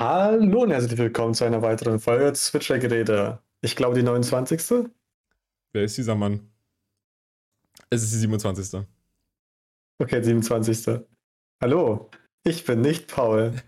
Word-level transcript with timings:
Hallo 0.00 0.62
und 0.62 0.70
herzlich 0.70 0.96
willkommen 0.96 1.34
zu 1.34 1.44
einer 1.44 1.60
weiteren 1.60 1.98
Folge 1.98 2.32
Switcher-Geräte. 2.32 3.42
Ich 3.62 3.74
glaube 3.74 3.96
die 3.96 4.04
29. 4.04 4.88
Wer 5.72 5.82
ist 5.82 5.96
dieser 5.96 6.14
Mann? 6.14 6.52
Es 7.90 8.04
ist 8.04 8.12
die 8.12 8.18
27. 8.18 8.86
Okay, 9.98 10.22
27. 10.22 11.00
Hallo, 11.60 12.12
ich 12.44 12.64
bin 12.64 12.80
nicht 12.80 13.08
Paul. 13.08 13.60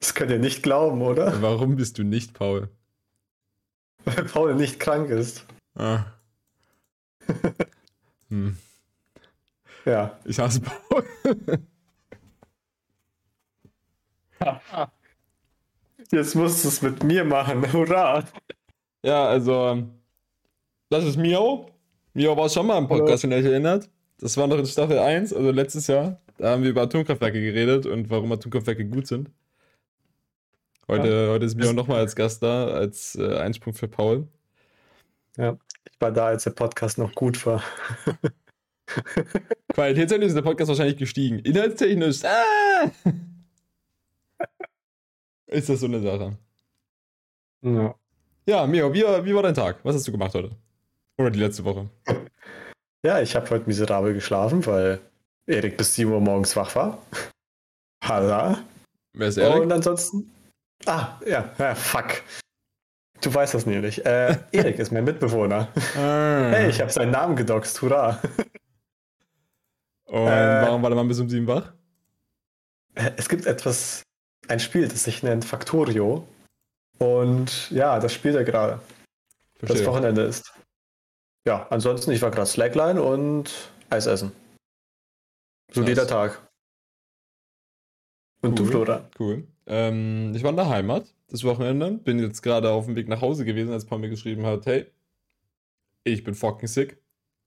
Das 0.00 0.14
könnt 0.14 0.30
ihr 0.30 0.38
nicht 0.38 0.62
glauben, 0.62 1.00
oder? 1.00 1.40
Warum 1.40 1.76
bist 1.76 1.96
du 1.96 2.02
nicht 2.02 2.34
Paul? 2.34 2.68
Weil 4.04 4.24
Paul 4.26 4.54
nicht 4.54 4.78
krank 4.78 5.08
ist. 5.08 5.46
Ah. 5.76 6.04
hm. 8.28 8.58
Ja. 9.86 10.20
Ich 10.26 10.38
hasse 10.38 10.60
Paul. 10.60 11.04
Jetzt 16.10 16.34
musst 16.34 16.64
du 16.64 16.68
es 16.68 16.82
mit 16.82 17.02
mir 17.04 17.24
machen. 17.24 17.62
Hurra! 17.72 18.24
Ja, 19.02 19.26
also, 19.26 19.84
das 20.88 21.04
ist 21.04 21.16
Mio. 21.16 21.66
Mio 22.14 22.36
war 22.36 22.48
schon 22.48 22.66
mal 22.66 22.78
im 22.78 22.88
Podcast, 22.88 23.22
wenn 23.22 23.32
ihr 23.32 23.38
euch 23.38 23.44
erinnert. 23.44 23.88
Das 24.18 24.36
war 24.36 24.46
noch 24.46 24.58
in 24.58 24.66
Staffel 24.66 24.98
1, 24.98 25.32
also 25.32 25.50
letztes 25.50 25.86
Jahr. 25.86 26.20
Da 26.38 26.50
haben 26.50 26.62
wir 26.62 26.70
über 26.70 26.82
Atomkraftwerke 26.82 27.40
geredet 27.40 27.86
und 27.86 28.10
warum 28.10 28.32
Atomkraftwerke 28.32 28.84
gut 28.86 29.06
sind. 29.06 29.30
Heute, 30.88 31.08
ja. 31.08 31.32
heute 31.32 31.44
ist 31.44 31.56
Mio 31.56 31.72
nochmal 31.72 31.98
als 31.98 32.16
Gast 32.16 32.42
da, 32.42 32.68
als 32.68 33.14
äh, 33.14 33.36
Einspruch 33.36 33.74
für 33.74 33.88
Paul. 33.88 34.26
Ja, 35.36 35.58
ich 35.90 36.00
war 36.00 36.10
da, 36.10 36.28
als 36.28 36.44
der 36.44 36.50
Podcast 36.52 36.98
noch 36.98 37.14
gut 37.14 37.44
war. 37.44 37.62
Qualitätstechnisch 39.74 40.28
ist 40.28 40.34
der 40.34 40.42
Podcast 40.42 40.68
wahrscheinlich 40.68 40.96
gestiegen. 40.96 41.40
Inhaltstechnisch, 41.40 42.24
ah! 42.24 42.90
Ist 45.48 45.68
das 45.68 45.80
so 45.80 45.86
eine 45.86 46.00
Sache. 46.00 46.36
Ja. 47.62 47.94
Ja, 48.46 48.66
Mio, 48.66 48.92
wie, 48.92 49.02
wie 49.02 49.34
war 49.34 49.42
dein 49.42 49.54
Tag? 49.54 49.80
Was 49.82 49.94
hast 49.94 50.08
du 50.08 50.12
gemacht 50.12 50.34
heute? 50.34 50.50
Oder 51.18 51.30
die 51.30 51.40
letzte 51.40 51.64
Woche? 51.64 51.88
Ja, 53.04 53.20
ich 53.20 53.36
habe 53.36 53.48
heute 53.50 53.66
miserabel 53.66 54.14
geschlafen, 54.14 54.64
weil 54.66 55.00
Erik 55.46 55.76
bis 55.76 55.94
7 55.94 56.10
Uhr 56.10 56.20
morgens 56.20 56.56
wach 56.56 56.74
war. 56.74 57.02
Halla. 58.04 58.64
Wer 59.12 59.28
ist 59.28 59.36
Erik? 59.36 59.62
Und 59.62 59.72
ansonsten. 59.72 60.30
Ah, 60.86 61.18
ja, 61.26 61.52
ja 61.58 61.74
fuck. 61.74 62.22
Du 63.20 63.34
weißt 63.34 63.54
das 63.54 63.66
nämlich. 63.66 64.04
Äh, 64.06 64.38
Erik 64.52 64.78
ist 64.78 64.92
mein 64.92 65.04
Mitbewohner. 65.04 65.68
Ah. 65.96 66.50
Hey, 66.50 66.70
ich 66.70 66.80
habe 66.80 66.90
seinen 66.90 67.10
Namen 67.10 67.36
gedoxt, 67.36 67.82
hurra. 67.82 68.20
Und 70.04 70.26
äh, 70.26 70.62
warum 70.62 70.82
war 70.82 70.90
der 70.90 70.96
Mann 70.96 71.08
bis 71.08 71.20
um 71.20 71.28
7 71.28 71.46
wach? 71.46 71.72
Es 73.16 73.28
gibt 73.28 73.46
etwas, 73.46 74.02
ein 74.46 74.60
Spiel, 74.60 74.88
das 74.88 75.04
sich 75.04 75.22
nennt 75.22 75.44
Factorio. 75.44 76.26
Und 76.98 77.70
ja, 77.70 77.98
das 77.98 78.12
spielt 78.12 78.36
er 78.36 78.44
gerade. 78.44 78.80
Das 79.60 79.84
Wochenende 79.84 80.22
ist. 80.22 80.52
Ja, 81.46 81.66
ansonsten, 81.70 82.12
ich 82.12 82.22
war 82.22 82.30
gerade 82.30 82.46
Slackline 82.46 83.02
und 83.02 83.70
Eis 83.90 84.06
essen. 84.06 84.32
So 85.72 85.82
jeder 85.82 86.06
Tag. 86.06 86.48
Und 88.42 88.50
cool. 88.50 88.66
du, 88.66 88.70
Flora? 88.70 89.10
Cool. 89.18 89.48
Ähm, 89.66 90.32
ich 90.34 90.42
war 90.42 90.50
in 90.50 90.56
der 90.56 90.68
Heimat 90.68 91.14
das 91.28 91.44
Wochenende. 91.44 91.92
Bin 91.92 92.18
jetzt 92.18 92.42
gerade 92.42 92.70
auf 92.70 92.86
dem 92.86 92.96
Weg 92.96 93.08
nach 93.08 93.20
Hause 93.20 93.44
gewesen, 93.44 93.72
als 93.72 93.84
Paul 93.84 93.98
mir 93.98 94.08
geschrieben 94.08 94.46
hat, 94.46 94.66
hey, 94.66 94.86
ich 96.04 96.24
bin 96.24 96.34
fucking 96.34 96.68
sick. 96.68 97.02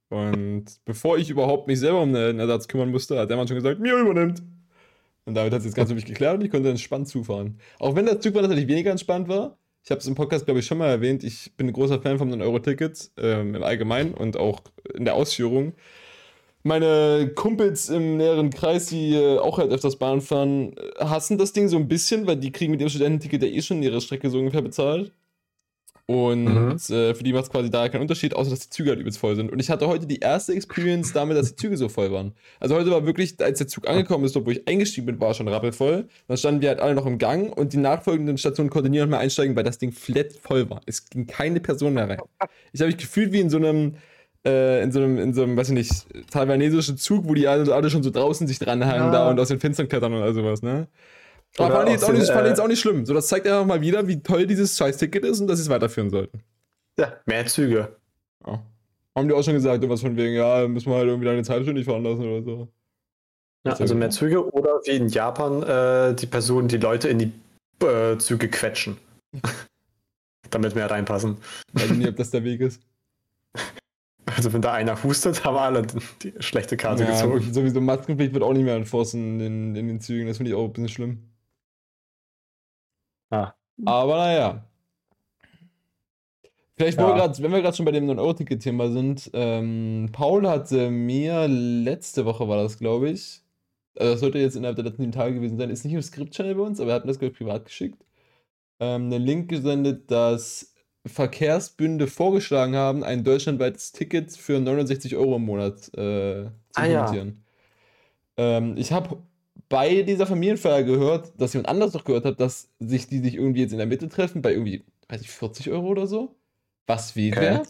Und 0.09 0.83
bevor 0.83 1.17
ich 1.17 1.29
überhaupt 1.29 1.67
mich 1.67 1.79
selber 1.79 2.01
um 2.01 2.13
einen 2.13 2.39
Ersatz 2.39 2.67
kümmern 2.67 2.91
musste, 2.91 3.17
hat 3.17 3.29
der 3.29 3.37
Mann 3.37 3.47
schon 3.47 3.55
gesagt, 3.55 3.79
mir 3.79 3.97
übernimmt. 3.97 4.43
Und 5.25 5.35
damit 5.35 5.53
hat 5.53 5.59
es 5.59 5.65
jetzt 5.65 5.75
ganz 5.75 5.89
für 5.89 5.95
mich 5.95 6.05
geklärt 6.05 6.35
und 6.35 6.45
ich 6.45 6.51
konnte 6.51 6.69
entspannt 6.69 7.07
zufahren. 7.07 7.59
Auch 7.79 7.95
wenn 7.95 8.05
der 8.05 8.19
Zug 8.19 8.33
war 8.33 8.41
natürlich 8.41 8.67
weniger 8.67 8.91
entspannt 8.91 9.27
war. 9.27 9.57
Ich 9.83 9.89
habe 9.89 9.99
es 9.99 10.07
im 10.07 10.15
Podcast, 10.15 10.45
glaube 10.45 10.59
ich, 10.59 10.65
schon 10.65 10.77
mal 10.77 10.89
erwähnt. 10.89 11.23
Ich 11.23 11.55
bin 11.57 11.67
ein 11.67 11.73
großer 11.73 12.01
Fan 12.01 12.17
von 12.17 12.29
den 12.29 12.41
Euro-Tickets 12.41 13.13
ähm, 13.17 13.55
im 13.55 13.63
Allgemeinen 13.63 14.13
und 14.13 14.37
auch 14.37 14.61
in 14.93 15.05
der 15.05 15.15
Ausführung. 15.15 15.73
Meine 16.63 17.31
Kumpels 17.33 17.89
im 17.89 18.17
näheren 18.17 18.51
Kreis, 18.51 18.87
die 18.87 19.15
äh, 19.15 19.39
auch 19.39 19.57
halt 19.57 19.71
öfters 19.71 19.97
Bahn 19.97 20.21
fahren, 20.21 20.75
hassen 20.99 21.39
das 21.39 21.53
Ding 21.53 21.67
so 21.67 21.77
ein 21.77 21.87
bisschen, 21.87 22.27
weil 22.27 22.37
die 22.37 22.51
kriegen 22.51 22.71
mit 22.71 22.81
ihrem 22.81 22.89
Studententicket 22.89 23.41
ja 23.41 23.49
eh 23.49 23.61
schon 23.63 23.81
ihre 23.81 24.01
Strecke 24.01 24.29
so 24.29 24.37
ungefähr 24.37 24.61
bezahlt. 24.61 25.11
Und 26.11 26.43
mhm. 26.43 26.71
äh, 26.93 27.15
für 27.15 27.23
die 27.23 27.31
macht 27.31 27.45
es 27.45 27.49
quasi 27.49 27.69
da 27.69 27.87
keinen 27.87 28.01
Unterschied, 28.01 28.35
außer 28.35 28.49
dass 28.49 28.59
die 28.59 28.69
Züge 28.69 28.89
halt 28.89 28.99
übelst 28.99 29.17
voll 29.17 29.37
sind. 29.37 29.49
Und 29.49 29.61
ich 29.61 29.69
hatte 29.69 29.87
heute 29.87 30.05
die 30.05 30.19
erste 30.19 30.51
Experience 30.51 31.13
damit, 31.13 31.37
dass 31.37 31.51
die 31.51 31.55
Züge 31.55 31.77
so 31.77 31.87
voll 31.87 32.11
waren. 32.11 32.33
Also 32.59 32.75
heute 32.75 32.91
war 32.91 33.05
wirklich, 33.05 33.41
als 33.41 33.59
der 33.59 33.69
Zug 33.69 33.87
angekommen 33.87 34.25
ist, 34.25 34.35
wo 34.35 34.51
ich 34.51 34.67
eingestiegen 34.67 35.05
bin, 35.05 35.21
war 35.21 35.33
schon 35.33 35.47
rappelvoll. 35.47 36.09
Dann 36.27 36.35
standen 36.35 36.61
wir 36.61 36.67
halt 36.67 36.81
alle 36.81 36.95
noch 36.95 37.05
im 37.05 37.17
Gang 37.17 37.57
und 37.57 37.71
die 37.71 37.77
nachfolgenden 37.77 38.37
Stationen 38.37 38.69
konnten 38.69 38.91
niemand 38.91 39.11
mehr 39.11 39.21
einsteigen, 39.21 39.55
weil 39.55 39.63
das 39.63 39.77
Ding 39.77 39.93
flat 39.93 40.33
voll 40.33 40.69
war. 40.69 40.81
Es 40.85 41.09
ging 41.09 41.27
keine 41.27 41.61
Person 41.61 41.93
mehr 41.93 42.09
rein. 42.09 42.19
Ich 42.73 42.81
habe 42.81 42.87
mich 42.87 42.97
gefühlt 42.97 43.31
wie 43.31 43.39
in 43.39 43.49
so 43.49 43.55
einem, 43.55 43.93
äh, 44.45 44.83
in 44.83 44.91
so 44.91 44.99
einem, 44.99 45.17
in 45.17 45.33
so 45.33 45.43
einem, 45.43 45.55
weiß 45.55 45.69
ich 45.69 45.75
nicht, 45.75 45.93
taiwanesischen 46.29 46.97
Zug, 46.97 47.25
wo 47.25 47.35
die 47.35 47.47
alle, 47.47 47.73
alle 47.73 47.89
schon 47.89 48.03
so 48.03 48.09
draußen 48.09 48.47
sich 48.47 48.59
dranhangen 48.59 49.05
ja. 49.05 49.11
da 49.11 49.29
und 49.29 49.39
aus 49.39 49.47
den 49.47 49.61
Fenstern 49.61 49.87
klettern 49.87 50.13
und 50.13 50.23
all 50.23 50.33
sowas, 50.33 50.61
ne? 50.61 50.89
Aber 51.57 51.75
fand 51.75 51.89
ich, 51.89 51.93
jetzt 51.93 52.03
auch 52.05 52.13
nicht, 52.13 52.27
fand 52.27 52.43
ich 52.43 52.49
jetzt 52.49 52.61
auch 52.61 52.67
nicht 52.67 52.79
schlimm. 52.79 53.05
So, 53.05 53.13
das 53.13 53.27
zeigt 53.27 53.45
einfach 53.45 53.65
mal 53.65 53.81
wieder, 53.81 54.07
wie 54.07 54.21
toll 54.21 54.47
dieses 54.47 54.77
Scheiß-Ticket 54.77 55.25
ist 55.25 55.41
und 55.41 55.47
dass 55.47 55.57
sie 55.57 55.63
es 55.63 55.69
weiterführen 55.69 56.09
sollten. 56.09 56.41
Ja, 56.97 57.13
mehr 57.25 57.45
Züge. 57.45 57.95
Ja. 58.45 58.61
Haben 59.15 59.27
die 59.27 59.33
auch 59.33 59.43
schon 59.43 59.53
gesagt, 59.53 59.75
irgendwas 59.75 60.01
von 60.01 60.15
wegen, 60.15 60.35
ja, 60.35 60.67
müssen 60.67 60.89
wir 60.89 60.95
halt 60.97 61.07
irgendwie 61.07 61.25
deine 61.25 61.43
Zeitstunde 61.43 61.73
nicht 61.73 61.87
fahren 61.87 62.03
lassen 62.03 62.23
oder 62.23 62.43
so. 62.43 62.67
Ja, 63.65 63.73
also 63.73 63.93
mehr 63.93 64.09
Züge 64.09 64.49
oder 64.51 64.79
wie 64.85 64.91
in 64.91 65.09
Japan 65.09 65.61
äh, 65.63 66.15
die 66.15 66.25
Personen, 66.25 66.67
die 66.67 66.77
Leute 66.77 67.09
in 67.09 67.19
die 67.19 67.85
äh, 67.85 68.17
Züge 68.17 68.47
quetschen. 68.47 68.97
Damit 70.49 70.75
mehr 70.75 70.89
reinpassen. 70.89 71.37
Weiß 71.73 71.91
nicht, 71.91 72.09
ob 72.09 72.15
das 72.15 72.31
der 72.31 72.43
Weg 72.43 72.61
ist. 72.61 72.81
Also 74.33 74.53
wenn 74.53 74.61
da 74.61 74.71
einer 74.71 75.03
hustet, 75.03 75.43
haben 75.43 75.57
alle 75.57 75.85
die 76.21 76.33
schlechte 76.39 76.77
Karte 76.77 77.03
ja, 77.03 77.11
gezogen. 77.11 77.51
Sowieso 77.51 77.81
Maskenpflicht 77.81 78.33
wird 78.33 78.43
auch 78.43 78.53
nicht 78.53 78.63
mehr 78.63 78.77
enforcen 78.77 79.41
in, 79.41 79.75
in 79.75 79.87
den 79.89 79.99
Zügen. 79.99 80.27
Das 80.27 80.37
finde 80.37 80.51
ich 80.51 80.55
auch 80.55 80.65
ein 80.65 80.71
bisschen 80.71 80.87
schlimm. 80.87 81.30
Aber 83.85 84.17
naja. 84.17 84.65
Vielleicht, 86.75 86.97
ja. 86.97 87.15
grad, 87.15 87.41
wenn 87.41 87.51
wir 87.51 87.61
gerade 87.61 87.77
schon 87.77 87.85
bei 87.85 87.91
dem 87.91 88.09
9-Euro-Ticket-Thema 88.09 88.89
sind, 88.89 89.29
ähm, 89.33 90.09
Paul 90.11 90.47
hatte 90.47 90.89
mir 90.89 91.47
letzte 91.47 92.25
Woche 92.25 92.47
war 92.47 92.57
das, 92.57 92.79
glaube 92.79 93.11
ich, 93.11 93.41
also 93.95 94.13
das 94.13 94.19
sollte 94.19 94.39
jetzt 94.39 94.55
innerhalb 94.55 94.77
der 94.77 94.85
letzten 94.85 95.11
Tage 95.11 95.35
gewesen 95.35 95.57
sein, 95.57 95.69
ist 95.69 95.85
nicht 95.85 95.93
im 95.93 96.01
Script-Channel 96.01 96.55
bei 96.55 96.63
uns, 96.63 96.79
aber 96.79 96.91
er 96.91 96.95
hat 96.95 97.05
mir 97.05 97.13
das, 97.13 97.21
ich, 97.21 97.33
privat 97.33 97.65
geschickt, 97.65 98.03
ähm, 98.79 99.05
einen 99.05 99.21
Link 99.21 99.49
gesendet, 99.49 100.09
dass 100.09 100.73
Verkehrsbünde 101.05 102.07
vorgeschlagen 102.07 102.75
haben, 102.75 103.03
ein 103.03 103.23
deutschlandweites 103.23 103.91
Ticket 103.91 104.31
für 104.31 104.59
69 104.59 105.15
Euro 105.15 105.35
im 105.35 105.45
Monat 105.45 105.87
äh, 105.95 106.45
zu 106.45 106.81
ah. 106.81 106.85
Ja. 106.85 107.13
Ähm, 108.37 108.75
ich 108.77 108.91
habe 108.91 109.17
bei 109.71 110.01
dieser 110.03 110.27
Familienfeier 110.27 110.83
gehört, 110.83 111.31
dass 111.37 111.53
jemand 111.53 111.69
anders 111.69 111.93
noch 111.93 112.03
gehört 112.03 112.25
hat, 112.25 112.39
dass 112.39 112.69
sich 112.79 113.07
die 113.07 113.19
sich 113.19 113.35
irgendwie 113.35 113.61
jetzt 113.61 113.71
in 113.71 113.77
der 113.77 113.87
Mitte 113.87 114.09
treffen, 114.09 114.41
bei 114.41 114.51
irgendwie, 114.51 114.83
weiß 115.07 115.21
ich, 115.21 115.31
40 115.31 115.71
Euro 115.71 115.87
oder 115.87 116.05
so. 116.05 116.35
Was 116.85 117.11
viel 117.11 117.31
okay. 117.31 117.41
wäre. 117.41 117.63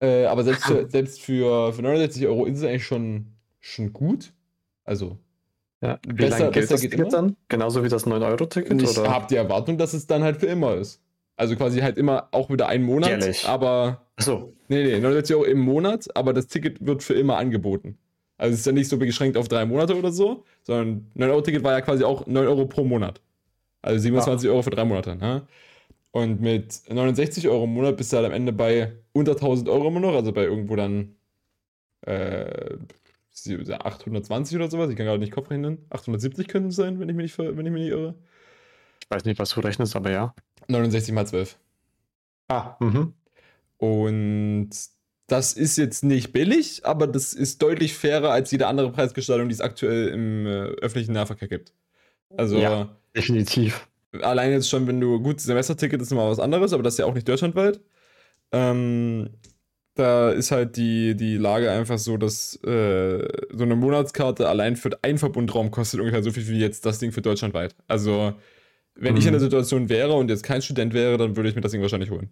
Äh, 0.00 0.26
aber 0.26 0.44
selbst 0.44 0.64
für, 0.64 0.88
selbst 0.88 1.20
für, 1.20 1.72
für 1.72 1.82
69 1.82 2.26
Euro 2.26 2.46
ist 2.46 2.58
es 2.58 2.64
eigentlich 2.64 2.86
schon, 2.86 3.26
schon 3.60 3.92
gut. 3.92 4.32
Also. 4.84 5.18
Ja, 5.80 5.98
wie 6.06 6.14
besser, 6.14 6.38
lange 6.38 6.50
gilt 6.52 6.62
besser 6.62 6.74
das 6.74 6.80
geht 6.82 6.90
Ticket 6.92 7.06
immer. 7.08 7.16
dann? 7.16 7.36
Genauso 7.48 7.82
wie 7.82 7.88
das 7.88 8.06
9-Euro-Ticket? 8.06 8.80
Ich 8.80 8.96
habe 8.96 9.26
die 9.28 9.36
Erwartung, 9.36 9.76
dass 9.76 9.94
es 9.94 10.06
dann 10.06 10.22
halt 10.22 10.38
für 10.38 10.46
immer 10.46 10.76
ist. 10.76 11.02
Also 11.36 11.56
quasi 11.56 11.80
halt 11.80 11.98
immer 11.98 12.28
auch 12.30 12.48
wieder 12.50 12.68
einen 12.68 12.84
Monat. 12.84 13.10
Jährlich. 13.10 13.48
Aber. 13.48 14.06
Achso. 14.16 14.52
Nee, 14.68 14.84
nee, 14.84 15.00
69 15.00 15.34
Euro 15.34 15.44
im 15.44 15.58
Monat, 15.58 16.06
aber 16.16 16.32
das 16.32 16.46
Ticket 16.46 16.86
wird 16.86 17.02
für 17.02 17.14
immer 17.14 17.36
angeboten. 17.36 17.98
Also 18.44 18.52
es 18.52 18.60
ist 18.60 18.66
ja 18.66 18.72
nicht 18.72 18.90
so 18.90 18.98
beschränkt 18.98 19.38
auf 19.38 19.48
drei 19.48 19.64
Monate 19.64 19.96
oder 19.96 20.12
so, 20.12 20.44
sondern 20.64 21.10
9-Euro-Ticket 21.16 21.64
war 21.64 21.72
ja 21.72 21.80
quasi 21.80 22.04
auch 22.04 22.26
9 22.26 22.46
Euro 22.46 22.66
pro 22.66 22.84
Monat. 22.84 23.22
Also 23.80 23.98
27 24.00 24.46
ah. 24.46 24.52
Euro 24.52 24.60
für 24.60 24.68
drei 24.68 24.84
Monate. 24.84 25.16
Ne? 25.16 25.46
Und 26.10 26.42
mit 26.42 26.82
69 26.90 27.48
Euro 27.48 27.64
im 27.64 27.72
Monat 27.72 27.96
bist 27.96 28.12
du 28.12 28.18
halt 28.18 28.26
am 28.26 28.32
Ende 28.32 28.52
bei 28.52 28.92
unter 29.14 29.32
1000 29.32 29.70
Euro 29.70 29.88
immer 29.88 30.00
noch, 30.00 30.12
also 30.12 30.30
bei 30.30 30.42
irgendwo 30.42 30.76
dann 30.76 31.16
äh, 32.02 32.76
820 33.32 34.56
oder 34.56 34.70
sowas. 34.70 34.90
Ich 34.90 34.96
kann 34.98 35.06
gerade 35.06 35.20
nicht 35.20 35.32
Kopf 35.32 35.50
rechnen. 35.50 35.78
870 35.88 36.46
könnten 36.46 36.68
es 36.68 36.76
sein, 36.76 37.00
wenn 37.00 37.08
ich, 37.08 37.16
mich 37.16 37.38
nicht, 37.38 37.38
wenn 37.38 37.64
ich 37.64 37.72
mich 37.72 37.84
nicht 37.84 37.92
irre. 37.92 38.14
Ich 39.02 39.10
weiß 39.10 39.24
nicht, 39.24 39.38
was 39.38 39.54
du 39.54 39.60
rechnest, 39.60 39.96
aber 39.96 40.10
ja. 40.10 40.34
69 40.68 41.14
mal 41.14 41.26
12. 41.26 41.56
Ah, 42.48 42.76
mhm. 42.78 43.14
Und 43.78 44.70
das 45.26 45.54
ist 45.54 45.78
jetzt 45.78 46.04
nicht 46.04 46.32
billig, 46.32 46.84
aber 46.84 47.06
das 47.06 47.32
ist 47.32 47.62
deutlich 47.62 47.94
fairer 47.94 48.30
als 48.30 48.50
jede 48.50 48.66
andere 48.66 48.92
Preisgestaltung, 48.92 49.48
die 49.48 49.54
es 49.54 49.60
aktuell 49.60 50.08
im 50.08 50.46
äh, 50.46 50.50
öffentlichen 50.50 51.12
Nahverkehr 51.12 51.48
gibt. 51.48 51.72
Also. 52.36 52.58
Ja, 52.58 52.94
definitiv. 53.16 53.88
Allein 54.20 54.52
jetzt 54.52 54.68
schon, 54.68 54.86
wenn 54.86 55.00
du. 55.00 55.20
Gut, 55.20 55.40
Semesterticket 55.40 56.00
ist 56.00 56.10
nochmal 56.10 56.30
was 56.30 56.38
anderes, 56.38 56.72
aber 56.72 56.82
das 56.82 56.94
ist 56.94 56.98
ja 56.98 57.06
auch 57.06 57.14
nicht 57.14 57.28
deutschlandweit. 57.28 57.80
Ähm, 58.52 59.30
da 59.94 60.30
ist 60.30 60.50
halt 60.50 60.76
die, 60.76 61.16
die 61.16 61.36
Lage 61.36 61.70
einfach 61.70 61.98
so, 61.98 62.16
dass 62.16 62.56
äh, 62.64 63.28
so 63.52 63.64
eine 63.64 63.76
Monatskarte 63.76 64.48
allein 64.48 64.76
für 64.76 64.90
einen 65.02 65.18
Verbundraum 65.18 65.70
kostet 65.70 66.00
ungefähr 66.00 66.22
so 66.22 66.32
viel 66.32 66.46
wie 66.48 66.58
jetzt 66.58 66.84
das 66.84 66.98
Ding 66.98 67.12
für 67.12 67.22
deutschlandweit. 67.22 67.74
Also 67.86 68.34
wenn 68.96 69.12
mhm. 69.14 69.18
ich 69.18 69.26
in 69.26 69.32
der 69.32 69.40
Situation 69.40 69.88
wäre 69.88 70.14
und 70.14 70.30
jetzt 70.30 70.42
kein 70.42 70.62
Student 70.62 70.94
wäre, 70.94 71.16
dann 71.16 71.36
würde 71.36 71.48
ich 71.48 71.54
mir 71.54 71.60
das 71.60 71.72
Ding 71.72 71.80
wahrscheinlich 71.80 72.10
holen. 72.10 72.30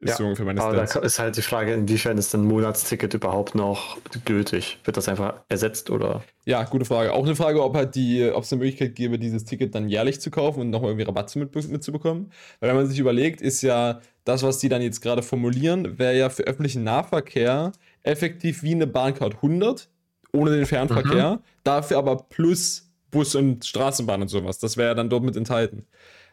Ist 0.00 0.10
ja, 0.10 0.16
so 0.16 0.24
ungefähr 0.24 0.46
meine 0.46 0.62
aber 0.62 0.76
da 0.76 1.00
ist 1.00 1.18
halt 1.18 1.36
die 1.36 1.42
Frage, 1.42 1.74
inwiefern 1.74 2.18
ist 2.18 2.32
ein 2.32 2.44
Monatsticket 2.44 3.14
überhaupt 3.14 3.56
noch 3.56 3.98
gültig? 4.24 4.78
Wird 4.84 4.96
das 4.96 5.08
einfach 5.08 5.40
ersetzt 5.48 5.90
oder? 5.90 6.22
Ja, 6.44 6.62
gute 6.62 6.84
Frage. 6.84 7.12
Auch 7.12 7.24
eine 7.24 7.34
Frage, 7.34 7.60
ob 7.64 7.74
halt 7.74 7.96
die, 7.96 8.30
ob 8.30 8.44
es 8.44 8.52
eine 8.52 8.60
Möglichkeit 8.60 8.94
gäbe, 8.94 9.18
dieses 9.18 9.44
Ticket 9.44 9.74
dann 9.74 9.88
jährlich 9.88 10.20
zu 10.20 10.30
kaufen 10.30 10.60
und 10.60 10.70
nochmal 10.70 10.90
irgendwie 10.90 11.04
Rabatt 11.04 11.34
mit, 11.34 11.52
mitzubekommen. 11.52 12.30
Weil 12.60 12.70
wenn 12.70 12.76
man 12.76 12.86
sich 12.86 13.00
überlegt, 13.00 13.40
ist 13.40 13.62
ja 13.62 14.00
das, 14.24 14.44
was 14.44 14.58
die 14.58 14.68
dann 14.68 14.82
jetzt 14.82 15.00
gerade 15.00 15.22
formulieren, 15.22 15.98
wäre 15.98 16.16
ja 16.16 16.30
für 16.30 16.44
öffentlichen 16.44 16.84
Nahverkehr 16.84 17.72
effektiv 18.04 18.62
wie 18.62 18.74
eine 18.74 18.86
Bahncard 18.86 19.34
100 19.36 19.88
ohne 20.32 20.50
den 20.52 20.66
Fernverkehr, 20.66 21.36
mhm. 21.36 21.38
dafür 21.64 21.98
aber 21.98 22.16
plus 22.16 22.88
Bus 23.10 23.34
und 23.34 23.64
Straßenbahn 23.64 24.22
und 24.22 24.28
sowas. 24.28 24.58
Das 24.58 24.76
wäre 24.76 24.90
ja 24.90 24.94
dann 24.94 25.08
dort 25.08 25.24
mit 25.24 25.36
enthalten. 25.36 25.86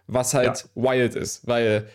Was 0.07 0.33
halt 0.35 0.68
ja. 0.75 0.83
wild 0.83 1.15
ist, 1.15 1.47
weil 1.47 1.88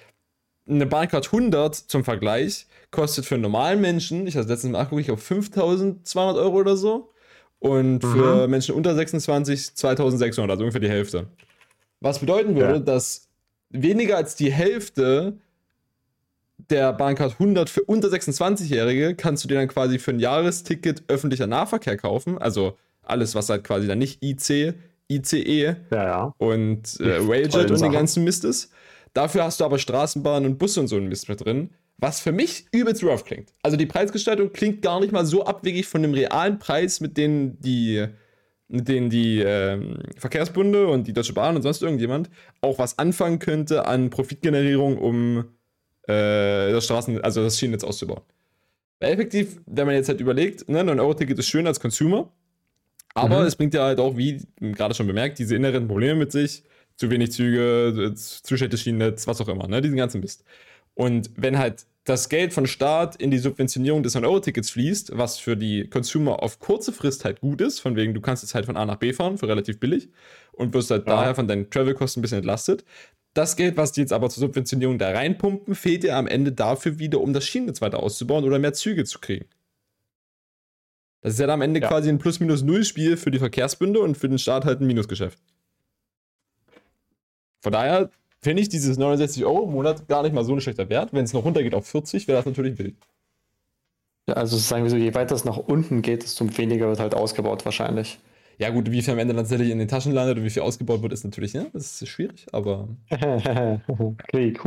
eine 0.70 0.86
Bahncard 0.86 1.26
100 1.26 1.74
zum 1.74 2.04
Vergleich 2.04 2.66
kostet 2.90 3.26
für 3.26 3.34
einen 3.34 3.42
normalen 3.42 3.80
Menschen, 3.80 4.26
ich 4.26 4.36
habe 4.36 4.48
letztens 4.48 4.72
mal 4.72 4.88
ich 4.98 5.10
auf 5.10 5.22
5200 5.22 6.36
Euro 6.36 6.56
oder 6.56 6.76
so. 6.76 7.12
Und 7.58 8.02
mhm. 8.02 8.12
für 8.12 8.48
Menschen 8.48 8.74
unter 8.74 8.94
26 8.94 9.74
2600, 9.74 10.50
also 10.50 10.64
ungefähr 10.64 10.80
die 10.80 10.88
Hälfte. 10.88 11.26
Was 12.00 12.18
bedeuten 12.18 12.56
würde, 12.56 12.74
ja. 12.74 12.78
dass 12.78 13.28
weniger 13.68 14.16
als 14.16 14.34
die 14.34 14.50
Hälfte 14.50 15.38
der 16.70 16.92
Bahncard 16.92 17.32
100 17.32 17.68
für 17.68 17.82
unter 17.82 18.08
26-Jährige 18.08 19.14
kannst 19.14 19.44
du 19.44 19.48
dir 19.48 19.56
dann 19.56 19.68
quasi 19.68 19.98
für 19.98 20.12
ein 20.12 20.20
Jahresticket 20.20 21.04
öffentlicher 21.08 21.46
Nahverkehr 21.46 21.96
kaufen. 21.96 22.38
Also 22.38 22.76
alles, 23.02 23.34
was 23.34 23.48
halt 23.48 23.64
quasi 23.64 23.86
dann 23.86 23.98
nicht 23.98 24.22
IC, 24.22 24.74
ICE 25.10 25.76
ja, 25.90 26.04
ja. 26.04 26.34
und 26.38 27.00
äh, 27.00 27.18
Railjet 27.18 27.70
und 27.70 27.80
den 27.80 27.92
ganzen 27.92 28.24
Mist 28.24 28.44
ist. 28.44 28.72
Dafür 29.12 29.44
hast 29.44 29.60
du 29.60 29.64
aber 29.64 29.78
Straßenbahnen 29.78 30.50
und 30.50 30.58
Busse 30.58 30.80
und 30.80 30.88
so 30.88 30.96
ein 30.96 31.08
Mist 31.08 31.28
mit 31.28 31.44
drin, 31.44 31.70
was 31.98 32.20
für 32.20 32.32
mich 32.32 32.66
übelst 32.72 33.02
rough 33.02 33.24
klingt. 33.24 33.52
Also 33.62 33.76
die 33.76 33.86
Preisgestaltung 33.86 34.52
klingt 34.52 34.82
gar 34.82 35.00
nicht 35.00 35.12
mal 35.12 35.26
so 35.26 35.44
abwegig 35.44 35.86
von 35.86 36.02
dem 36.02 36.14
realen 36.14 36.58
Preis, 36.58 37.00
mit 37.00 37.16
dem 37.16 37.60
die, 37.60 38.06
mit 38.68 38.88
denen 38.88 39.10
die 39.10 39.40
äh, 39.40 39.78
Verkehrsbunde 40.16 40.86
und 40.86 41.06
die 41.06 41.12
Deutsche 41.12 41.32
Bahn 41.32 41.56
und 41.56 41.62
sonst 41.62 41.82
irgendjemand 41.82 42.30
auch 42.60 42.78
was 42.78 42.98
anfangen 42.98 43.38
könnte 43.38 43.86
an 43.86 44.10
Profitgenerierung, 44.10 44.96
um 44.98 45.44
äh, 46.06 46.72
das 46.72 46.84
Straßen, 46.84 47.20
also 47.20 47.42
das 47.42 47.58
Schienennetz 47.58 47.84
auszubauen. 47.84 48.22
Weil 49.00 49.12
effektiv, 49.12 49.60
wenn 49.66 49.86
man 49.86 49.94
jetzt 49.94 50.08
halt 50.08 50.20
überlegt, 50.20 50.68
ne, 50.68 50.82
9-Euro-Ticket 50.82 51.38
ist 51.38 51.48
schön 51.48 51.66
als 51.66 51.80
Consumer, 51.80 52.30
aber 53.14 53.40
mhm. 53.40 53.46
es 53.46 53.56
bringt 53.56 53.74
ja 53.74 53.84
halt 53.84 53.98
auch, 53.98 54.16
wie 54.16 54.42
gerade 54.60 54.94
schon 54.94 55.06
bemerkt, 55.06 55.38
diese 55.38 55.56
inneren 55.56 55.88
Probleme 55.88 56.14
mit 56.14 56.32
sich 56.32 56.62
zu 57.00 57.10
wenig 57.10 57.32
Züge, 57.32 58.12
zu 58.14 58.56
schlechtes 58.58 58.82
Schienennetz, 58.82 59.26
was 59.26 59.40
auch 59.40 59.48
immer, 59.48 59.66
ne? 59.66 59.80
diesen 59.80 59.96
ganzen 59.96 60.20
Mist. 60.20 60.44
Und 60.92 61.30
wenn 61.34 61.56
halt 61.56 61.86
das 62.04 62.28
Geld 62.28 62.52
von 62.52 62.66
Staat 62.66 63.16
in 63.16 63.30
die 63.30 63.38
Subventionierung 63.38 64.02
des 64.02 64.16
9-Euro-Tickets 64.16 64.68
fließt, 64.68 65.16
was 65.16 65.38
für 65.38 65.56
die 65.56 65.88
Consumer 65.88 66.42
auf 66.42 66.58
kurze 66.58 66.92
Frist 66.92 67.24
halt 67.24 67.40
gut 67.40 67.62
ist, 67.62 67.80
von 67.80 67.96
wegen, 67.96 68.12
du 68.12 68.20
kannst 68.20 68.42
jetzt 68.42 68.54
halt 68.54 68.66
von 68.66 68.76
A 68.76 68.84
nach 68.84 68.96
B 68.96 69.14
fahren 69.14 69.38
für 69.38 69.48
relativ 69.48 69.80
billig 69.80 70.10
und 70.52 70.74
wirst 70.74 70.90
halt 70.90 71.06
ja. 71.06 71.14
daher 71.14 71.34
von 71.34 71.48
deinen 71.48 71.70
Travel-Kosten 71.70 72.20
ein 72.20 72.22
bisschen 72.22 72.38
entlastet. 72.38 72.84
Das 73.32 73.56
Geld, 73.56 73.78
was 73.78 73.92
die 73.92 74.02
jetzt 74.02 74.12
aber 74.12 74.28
zur 74.28 74.42
Subventionierung 74.42 74.98
da 74.98 75.10
reinpumpen, 75.10 75.74
fehlt 75.74 76.02
dir 76.02 76.16
am 76.16 76.26
Ende 76.26 76.52
dafür 76.52 76.98
wieder, 76.98 77.22
um 77.22 77.32
das 77.32 77.46
Schienennetz 77.46 77.80
weiter 77.80 78.02
auszubauen 78.02 78.44
oder 78.44 78.58
mehr 78.58 78.74
Züge 78.74 79.04
zu 79.04 79.20
kriegen. 79.20 79.46
Das 81.22 81.32
ist 81.32 81.40
ja 81.40 81.46
dann 81.46 81.54
am 81.54 81.62
Ende 81.62 81.80
ja. 81.80 81.88
quasi 81.88 82.10
ein 82.10 82.18
Plus-Minus-Null-Spiel 82.18 83.16
für 83.16 83.30
die 83.30 83.38
Verkehrsbünde 83.38 84.00
und 84.00 84.18
für 84.18 84.28
den 84.28 84.38
Staat 84.38 84.66
halt 84.66 84.82
ein 84.82 84.86
Minusgeschäft. 84.86 85.38
Von 87.60 87.72
daher 87.72 88.10
finde 88.40 88.62
ich 88.62 88.68
dieses 88.68 88.98
69 88.98 89.44
Euro 89.44 89.64
im 89.64 89.72
Monat 89.72 90.08
gar 90.08 90.22
nicht 90.22 90.34
mal 90.34 90.44
so 90.44 90.52
ein 90.54 90.60
schlechter 90.60 90.88
Wert. 90.88 91.12
Wenn 91.12 91.24
es 91.24 91.32
noch 91.32 91.44
runtergeht 91.44 91.74
auf 91.74 91.86
40, 91.86 92.26
wäre 92.26 92.38
das 92.38 92.46
natürlich 92.46 92.78
wild. 92.78 92.96
Ja, 94.28 94.34
also 94.34 94.56
sagen 94.56 94.84
wir 94.84 94.90
so, 94.90 94.96
je 94.96 95.14
weiter 95.14 95.34
es 95.34 95.44
nach 95.44 95.56
unten 95.56 96.02
geht, 96.02 96.22
desto 96.22 96.46
weniger 96.56 96.88
wird 96.88 97.00
halt 97.00 97.14
ausgebaut 97.14 97.64
wahrscheinlich. 97.64 98.18
Ja, 98.58 98.68
gut, 98.68 98.90
wie 98.90 99.00
viel 99.00 99.14
am 99.14 99.18
Ende 99.18 99.34
tatsächlich 99.34 99.70
in 99.70 99.78
den 99.78 99.88
Taschen 99.88 100.12
landet 100.12 100.36
und 100.36 100.44
wie 100.44 100.50
viel 100.50 100.60
ausgebaut 100.62 101.00
wird, 101.00 101.14
ist 101.14 101.24
natürlich, 101.24 101.54
ja, 101.54 101.64
das 101.72 102.02
ist 102.02 102.08
schwierig, 102.08 102.46
aber. 102.52 102.88
Krieg, 104.28 104.60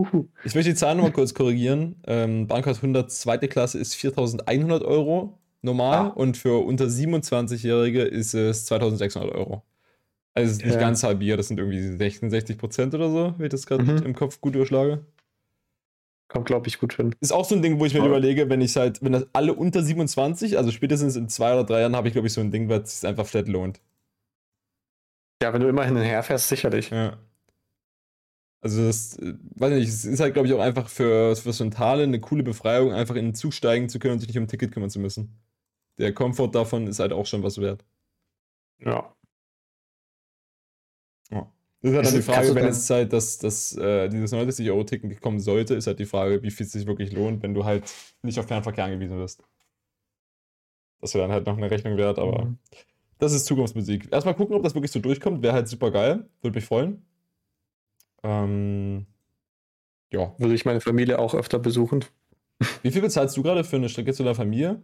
Ich 0.44 0.56
möchte 0.56 0.72
die 0.72 0.76
Zahlen 0.76 0.98
nochmal 0.98 1.14
kurz 1.14 1.36
korrigieren. 1.36 1.96
Ähm, 2.08 2.48
Bankhaus 2.48 2.78
100 2.78 3.12
zweite 3.12 3.48
Klasse 3.48 3.78
ist 3.78 3.94
4100 3.94 4.84
Euro 4.84 5.38
normal 5.62 6.08
ah. 6.08 6.08
und 6.08 6.38
für 6.38 6.66
unter 6.66 6.86
27-Jährige 6.86 8.02
ist 8.02 8.34
es 8.34 8.66
2600 8.66 9.32
Euro. 9.32 9.62
Also 10.36 10.52
es 10.52 10.58
ist 10.58 10.66
nicht 10.66 10.74
ja. 10.76 10.80
ganz 10.80 11.04
halbiert, 11.04 11.38
das 11.38 11.48
sind 11.48 11.60
irgendwie 11.60 11.80
66 11.80 12.58
Prozent 12.58 12.96
oder 12.96 13.10
so, 13.10 13.36
wenn 13.38 13.46
ich 13.46 13.52
das 13.52 13.68
gerade 13.68 13.84
mhm. 13.84 14.04
im 14.04 14.16
Kopf 14.16 14.42
gut 14.42 14.56
überschlage. 14.56 15.06
Kommt, 16.28 16.48
glaube 16.48 16.68
ich, 16.68 16.80
gut 16.80 16.96
hin. 16.96 17.14
Ist 17.20 17.32
auch 17.32 17.46
so 17.46 17.54
ein 17.54 17.62
Ding, 17.62 17.80
wo 17.80 17.86
ich 17.86 17.94
mir 17.94 18.00
ja. 18.00 18.08
überlege, 18.08 18.50
wenn 18.50 18.62
ich 18.62 18.76
halt, 18.76 19.04
wenn 19.04 19.12
das 19.12 19.28
alle 19.34 19.54
unter 19.54 19.84
27, 19.84 20.58
also 20.58 20.72
spätestens 20.72 21.16
in 21.16 21.30
zwei 21.30 21.54
oder 21.54 21.64
drei 21.64 21.82
Jahren, 21.82 21.96
habe 21.96 22.08
ich, 22.08 22.14
glaube 22.14 22.28
ich, 22.28 22.34
so 22.34 22.42
ein 22.42 22.50
Ding, 22.50 22.70
was 22.70 23.02
sich 23.02 23.08
einfach 23.08 23.28
flat 23.28 23.48
lohnt. 23.48 23.80
Ja, 25.44 25.54
wenn 25.54 25.62
du 25.62 25.68
immer 25.68 25.86
hin 25.86 25.96
und 25.96 26.02
her 26.02 26.24
fährst, 26.24 26.48
sicherlich. 26.48 26.90
Ja. 26.90 27.18
Also 28.62 28.88
das, 28.88 29.18
äh, 29.20 29.34
weiß 29.56 29.74
nicht, 29.74 29.90
es 29.90 30.06
ist 30.06 30.22
halt, 30.22 30.34
glaube 30.34 30.48
ich, 30.48 30.54
auch 30.54 30.62
einfach 30.62 30.88
für, 30.88 31.36
für 31.36 31.52
Centrale 31.52 32.04
eine 32.04 32.22
coole 32.22 32.44
Befreiung, 32.44 32.94
einfach 32.94 33.16
in 33.16 33.26
den 33.26 33.36
Zug 33.36 33.54
steigen 33.54 33.90
zu 33.90 34.00
können 34.00 34.14
und 34.14 34.20
sich 34.20 34.30
nicht 34.30 34.38
um 34.38 34.46
ein 34.46 34.48
Ticket 34.48 34.72
kümmern 34.72 34.90
zu 34.90 35.00
müssen. 35.00 35.38
Der 36.00 36.14
Komfort 36.14 36.52
davon 36.52 36.88
ist 36.88 37.00
halt 37.00 37.14
auch 37.14 37.26
schon 37.26 37.44
was 37.44 37.60
wert. 37.60 37.84
Ja. 38.80 39.14
Das 41.84 41.92
ist 41.92 41.98
halt 41.98 42.06
dann 42.08 42.16
die 42.16 42.22
Frage, 42.22 42.56
wenn 42.56 42.66
es 42.66 42.90
halt 42.90 43.12
dass, 43.12 43.40
dass 43.40 43.76
äh, 43.76 44.08
dieses 44.08 44.32
90 44.32 44.70
Euro 44.72 44.86
Ticket 44.86 45.22
kommen 45.22 45.42
sollte, 45.42 45.76
ist 45.76 45.86
halt 45.86 46.00
die 46.00 46.06
Frage, 46.06 46.42
wie 46.42 46.50
viel 46.50 46.66
es 46.66 46.72
sich 46.72 46.88
wirklich 46.88 47.12
lohnt, 47.12 47.44
wenn 47.44 47.54
du 47.54 47.66
halt 47.66 47.84
nicht 48.22 48.40
auf 48.40 48.48
Fernverkehr 48.48 48.86
angewiesen 48.86 49.20
bist. 49.20 49.44
Das 51.02 51.14
wäre 51.14 51.26
dann 51.26 51.34
halt 51.34 51.46
noch 51.46 51.58
eine 51.58 51.70
Rechnung 51.70 51.98
wert, 51.98 52.20
aber 52.20 52.46
mhm. 52.46 52.58
das 53.20 53.34
ist 53.34 53.46
Zukunftsmusik. 53.46 54.08
Erstmal 54.14 54.34
gucken, 54.34 54.56
ob 54.56 54.64
das 54.64 54.76
wirklich 54.76 54.92
so 54.92 55.02
durchkommt. 55.02 55.44
Wäre 55.44 55.54
halt 55.54 55.68
super 55.68 55.92
geil. 55.92 56.30
Würde 56.42 56.56
mich 56.56 56.66
freuen. 56.66 57.06
Ähm, 58.24 59.06
ja. 60.14 60.34
Würde 60.38 60.56
ich 60.56 60.64
meine 60.64 60.80
Familie 60.80 61.20
auch 61.20 61.36
öfter 61.36 61.60
besuchen. 61.60 62.06
Wie 62.82 62.92
viel 62.92 63.02
bezahlst 63.02 63.36
du 63.36 63.44
gerade 63.44 63.66
für 63.66 63.76
eine 63.76 63.90
Strecke 63.90 64.14
zu 64.14 64.24
deiner 64.24 64.36
Familie? 64.36 64.82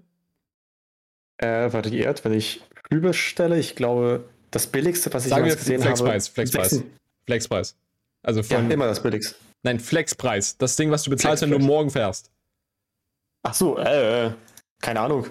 Äh, 1.38 1.72
variiert, 1.72 2.25
wenn 2.25 2.34
ich 2.34 2.62
überstelle. 2.90 3.57
Ich 3.57 3.78
glaube, 3.78 4.25
das 4.51 4.68
billigste, 4.68 5.13
was 5.13 5.25
ich 5.25 5.30
Sagen 5.30 5.46
gesehen 5.46 5.81
Flexpreis, 5.81 6.28
habe. 6.28 6.34
Flexpreis. 6.34 6.84
Flexpreis. 7.25 7.75
Also 8.24 8.44
von. 8.44 8.68
Ja, 8.68 8.74
immer 8.74 8.88
das 8.88 9.01
billigste. 9.01 9.36
Nein, 9.63 9.79
Flexpreis. 9.79 10.58
Das 10.58 10.75
Ding, 10.75 10.91
was 10.91 11.03
du 11.03 11.10
bezahlst, 11.10 11.44
Flex, 11.44 11.51
wenn 11.53 11.60
du 11.60 11.65
morgen 11.65 11.89
fährst. 11.89 12.32
Ach 13.44 13.53
so, 13.53 13.77
äh, 13.77 14.32
keine 14.82 15.01
Ahnung. 15.01 15.27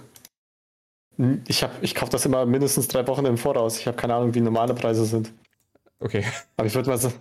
Hm, 1.16 1.42
ich, 1.48 1.66
ich 1.80 1.94
kaufe 1.94 2.12
das 2.12 2.24
immer 2.26 2.46
mindestens 2.46 2.88
drei 2.88 3.06
Wochen 3.06 3.24
im 3.26 3.38
Voraus. 3.38 3.78
Ich 3.78 3.86
habe 3.86 3.96
keine 3.96 4.14
Ahnung, 4.14 4.34
wie 4.34 4.40
normale 4.40 4.74
Preise 4.74 5.04
sind. 5.04 5.32
Okay. 6.00 6.24
Aber 6.56 6.66
ich 6.66 6.74
würde 6.74 6.88
mal 6.88 6.98
so. 6.98 7.12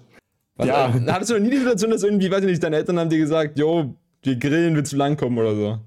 Was, 0.56 0.68
ja. 0.68 0.88
Äh, 0.88 1.12
hattest 1.12 1.32
du 1.32 1.36
noch 1.36 1.42
nie 1.42 1.52
die 1.52 1.58
Situation, 1.58 1.92
dass 1.92 2.04
irgendwie, 2.04 2.32
weiß 2.32 2.42
ich 2.42 2.50
nicht, 2.50 2.64
deine 2.64 2.78
Eltern 2.78 3.00
haben 3.00 3.10
dir 3.10 3.20
gesagt, 3.20 3.58
jo, 3.58 3.94
wir 4.24 4.36
grillen, 4.36 4.76
willst 4.76 4.94
du 4.94 4.98
langkommen 4.98 5.38
oder 5.38 5.56
so? 5.56 5.80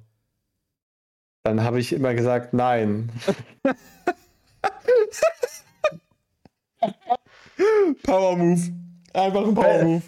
Dann 1.43 1.63
habe 1.63 1.81
ich 1.81 1.93
immer 1.93 2.15
gesagt, 2.15 2.53
nein. 2.53 3.11
Power 8.03 8.37
Move. 8.37 8.61
Einfach 9.13 9.45
ein 9.47 9.55
Power 9.55 9.85
Move. 9.85 10.03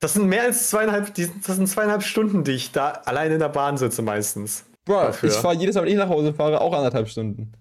Das 0.00 0.12
sind 0.12 0.26
mehr 0.26 0.42
als 0.42 0.68
zweieinhalb, 0.68 1.14
das 1.14 1.56
sind 1.56 1.66
zweieinhalb 1.66 2.02
Stunden, 2.02 2.44
die 2.44 2.52
ich 2.52 2.72
da 2.72 2.90
allein 2.90 3.32
in 3.32 3.38
der 3.38 3.48
Bahn 3.48 3.78
sitze 3.78 4.02
meistens. 4.02 4.64
Bro, 4.84 5.10
ich 5.22 5.32
fahre 5.32 5.54
jedes 5.54 5.74
Mal, 5.76 5.82
wenn 5.84 5.92
ich 5.92 5.96
nach 5.96 6.10
Hause 6.10 6.34
fahre, 6.34 6.60
auch 6.60 6.74
anderthalb 6.74 7.08
Stunden. 7.08 7.52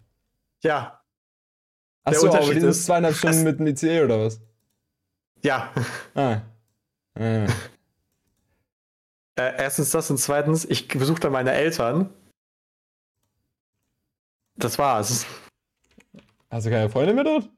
Ja. 0.62 1.00
Achso, 2.04 2.28
aber 2.28 2.54
die 2.54 2.60
sind 2.60 2.74
zweieinhalb 2.74 3.16
Stunden 3.16 3.44
mit 3.46 3.60
dem 3.60 3.68
ICE 3.68 4.04
oder 4.04 4.26
was? 4.26 4.42
Ja. 5.42 5.72
Ah. 6.16 6.42
ah. 7.18 7.48
Äh, 9.36 9.58
erstens 9.58 9.90
das 9.90 10.12
und 10.12 10.20
zweitens, 10.20 10.64
ich 10.64 10.88
besuche 10.88 11.20
da 11.20 11.32
meine 11.32 11.54
Eltern. 11.54 12.14
Das 14.56 14.78
war's. 14.78 15.26
Hast 16.52 16.68
du 16.68 16.70
keine 16.70 16.88
Freunde 16.88 17.16
mehr 17.16 17.24
dort? 17.24 17.50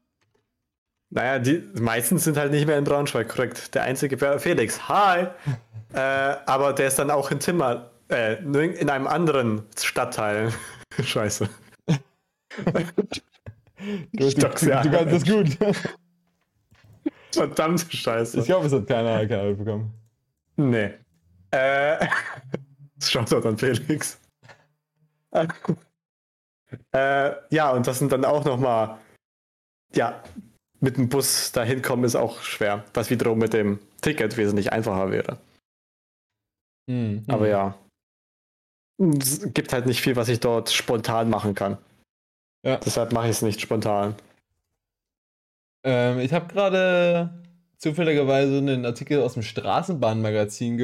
Naja, 1.10 1.38
die 1.38 1.62
meisten 1.80 2.18
sind 2.18 2.36
halt 2.36 2.50
nicht 2.50 2.66
mehr 2.66 2.78
in 2.78 2.84
Braunschweig, 2.84 3.28
korrekt. 3.28 3.74
Der 3.74 3.84
einzige 3.84 4.20
wäre 4.20 4.40
Felix. 4.40 4.88
Hi! 4.88 5.28
äh, 5.94 5.98
aber 5.98 6.72
der 6.72 6.88
ist 6.88 6.98
dann 6.98 7.10
auch 7.10 7.30
in 7.30 7.38
Timmer, 7.38 7.90
äh, 8.10 8.34
in 8.42 8.90
einem 8.90 9.06
anderen 9.06 9.62
Stadtteil. 9.78 10.52
Scheiße. 11.02 11.48
du, 11.86 12.72
du, 14.12 14.30
du 14.34 14.40
kannst 14.40 14.66
das 14.66 15.24
gut. 15.24 15.56
Verdammte 17.32 17.96
Scheiße. 17.96 18.40
Ich 18.40 18.46
glaube, 18.46 18.66
es 18.66 18.72
hat 18.72 18.86
keiner, 18.86 19.26
keiner 19.26 19.52
bekommen. 19.52 19.92
Nee. 20.56 20.90
Äh, 21.50 22.08
schaut 23.02 23.30
doch 23.30 23.44
an 23.44 23.56
Felix. 23.58 24.18
äh, 26.92 27.32
ja, 27.50 27.70
und 27.70 27.86
das 27.86 27.98
sind 27.98 28.10
dann 28.10 28.24
auch 28.24 28.44
nochmal, 28.44 28.98
ja, 29.94 30.22
mit 30.86 30.96
dem 30.96 31.08
Bus 31.08 31.50
dahin 31.50 31.82
kommen 31.82 32.04
ist 32.04 32.14
auch 32.14 32.42
schwer, 32.42 32.84
was 32.94 33.10
wiederum 33.10 33.40
mit 33.40 33.52
dem 33.52 33.80
Ticket 34.02 34.36
wesentlich 34.36 34.72
einfacher 34.72 35.10
wäre. 35.10 35.38
Mhm. 36.88 37.24
Aber 37.26 37.48
ja, 37.48 37.76
es 39.18 39.52
gibt 39.52 39.72
halt 39.72 39.86
nicht 39.86 40.00
viel, 40.00 40.14
was 40.14 40.28
ich 40.28 40.38
dort 40.38 40.70
spontan 40.70 41.28
machen 41.28 41.56
kann. 41.56 41.76
Ja. 42.64 42.76
Deshalb 42.76 43.12
mache 43.12 43.26
ich 43.26 43.32
es 43.32 43.42
nicht 43.42 43.60
spontan. 43.60 44.14
Ähm, 45.84 46.20
ich 46.20 46.32
habe 46.32 46.46
gerade 46.46 47.42
zufälligerweise 47.78 48.58
einen 48.58 48.86
Artikel 48.86 49.22
aus 49.22 49.34
dem 49.34 49.42
Straßenbahnmagazin 49.42 50.78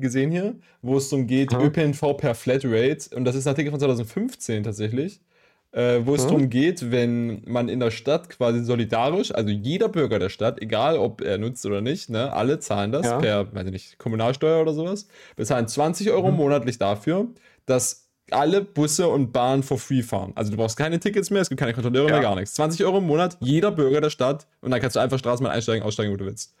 gesehen 0.00 0.32
hier, 0.32 0.56
wo 0.82 0.96
es 0.96 1.10
darum 1.10 1.28
geht, 1.28 1.52
hm. 1.52 1.60
ÖPNV 1.60 2.16
per 2.16 2.34
Flatrate. 2.34 3.14
Und 3.14 3.24
das 3.24 3.36
ist 3.36 3.46
ein 3.46 3.50
Artikel 3.50 3.70
von 3.70 3.78
2015 3.78 4.64
tatsächlich. 4.64 5.20
Äh, 5.70 6.06
wo 6.06 6.14
es 6.14 6.22
hm. 6.22 6.28
darum 6.28 6.50
geht, 6.50 6.90
wenn 6.90 7.42
man 7.46 7.68
in 7.68 7.78
der 7.78 7.90
Stadt 7.90 8.30
quasi 8.30 8.64
solidarisch, 8.64 9.34
also 9.34 9.50
jeder 9.50 9.90
Bürger 9.90 10.18
der 10.18 10.30
Stadt, 10.30 10.62
egal 10.62 10.96
ob 10.96 11.20
er 11.20 11.36
nutzt 11.36 11.66
oder 11.66 11.82
nicht, 11.82 12.08
ne, 12.08 12.32
alle 12.32 12.58
zahlen 12.58 12.90
das 12.90 13.04
ja. 13.04 13.18
per, 13.18 13.54
weiß 13.54 13.66
ich 13.66 13.72
nicht, 13.72 13.98
Kommunalsteuer 13.98 14.62
oder 14.62 14.72
sowas, 14.72 15.08
bezahlen 15.36 15.68
20 15.68 16.10
Euro 16.10 16.28
hm. 16.28 16.36
monatlich 16.36 16.78
dafür, 16.78 17.28
dass 17.66 18.08
alle 18.30 18.62
Busse 18.62 19.08
und 19.08 19.32
Bahnen 19.32 19.62
for 19.62 19.78
free 19.78 20.02
fahren. 20.02 20.32
Also 20.36 20.50
du 20.50 20.56
brauchst 20.56 20.78
keine 20.78 21.00
Tickets 21.00 21.30
mehr, 21.30 21.42
es 21.42 21.50
gibt 21.50 21.60
keine 21.60 21.74
Kontrolleure 21.74 22.08
ja. 22.08 22.12
mehr, 22.14 22.22
gar 22.22 22.34
nichts. 22.34 22.54
20 22.54 22.84
Euro 22.86 22.98
im 22.98 23.06
Monat, 23.06 23.36
jeder 23.40 23.70
Bürger 23.70 24.00
der 24.00 24.10
Stadt 24.10 24.46
und 24.62 24.70
dann 24.70 24.80
kannst 24.80 24.96
du 24.96 25.00
einfach 25.00 25.18
Straßenbahn 25.18 25.52
einsteigen, 25.52 25.82
aussteigen, 25.82 26.12
wo 26.12 26.16
du 26.16 26.24
willst. 26.24 26.54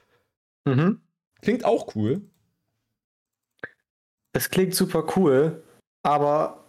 Mhm. 0.66 1.00
Klingt 1.40 1.64
auch 1.64 1.94
cool. 1.94 2.20
Es 4.32 4.50
klingt 4.50 4.74
super 4.74 5.04
cool, 5.16 5.62
aber 6.02 6.67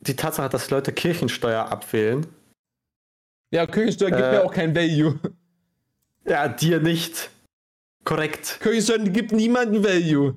die 0.00 0.16
Tatsache, 0.16 0.48
dass 0.48 0.70
Leute 0.70 0.92
Kirchensteuer 0.92 1.70
abwählen. 1.70 2.26
Ja, 3.50 3.66
Kirchensteuer 3.66 4.08
äh, 4.08 4.16
gibt 4.16 4.30
mir 4.30 4.44
auch 4.44 4.52
kein 4.52 4.74
Value. 4.74 5.18
Ja, 6.24 6.48
dir 6.48 6.80
nicht. 6.80 7.30
Korrekt. 8.04 8.58
Kirchensteuer 8.60 8.98
gibt 8.98 9.32
niemanden 9.32 9.84
Value. 9.84 10.34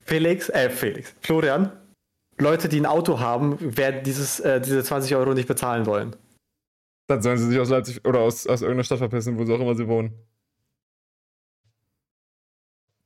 Felix, 0.00 0.48
äh, 0.50 0.68
Felix, 0.68 1.14
Florian, 1.20 1.72
Leute, 2.38 2.68
die 2.68 2.80
ein 2.80 2.86
Auto 2.86 3.20
haben, 3.20 3.76
werden 3.76 4.02
dieses, 4.04 4.40
äh, 4.40 4.60
diese 4.60 4.82
20 4.82 5.14
Euro 5.16 5.34
nicht 5.34 5.48
bezahlen 5.48 5.86
wollen. 5.86 6.14
Dann 7.06 7.22
sollen 7.22 7.38
sie 7.38 7.48
sich 7.48 7.58
aus 7.58 7.70
Leipzig 7.70 8.04
oder 8.04 8.20
aus, 8.20 8.46
aus 8.46 8.62
irgendeiner 8.62 8.84
Stadt 8.84 8.98
verpissen, 8.98 9.38
wo 9.38 9.44
sie 9.44 9.52
auch 9.54 9.60
immer 9.60 9.74
sie 9.74 9.88
wohnen. 9.88 10.12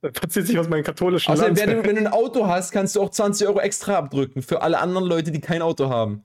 Das 0.01 0.11
verzieht 0.13 0.47
sich 0.47 0.57
aus 0.57 0.69
meinen 0.69 0.83
katholischen 0.83 1.33
Außerdem, 1.33 1.57
wenn 1.57 1.69
du, 1.69 1.83
wenn 1.85 1.95
du 1.95 2.01
ein 2.01 2.07
Auto 2.07 2.47
hast, 2.47 2.71
kannst 2.71 2.95
du 2.95 3.01
auch 3.01 3.09
20 3.09 3.47
Euro 3.47 3.59
extra 3.59 3.97
abdrücken 3.97 4.41
für 4.41 4.61
alle 4.61 4.79
anderen 4.79 5.05
Leute, 5.05 5.31
die 5.31 5.41
kein 5.41 5.61
Auto 5.61 5.89
haben. 5.89 6.23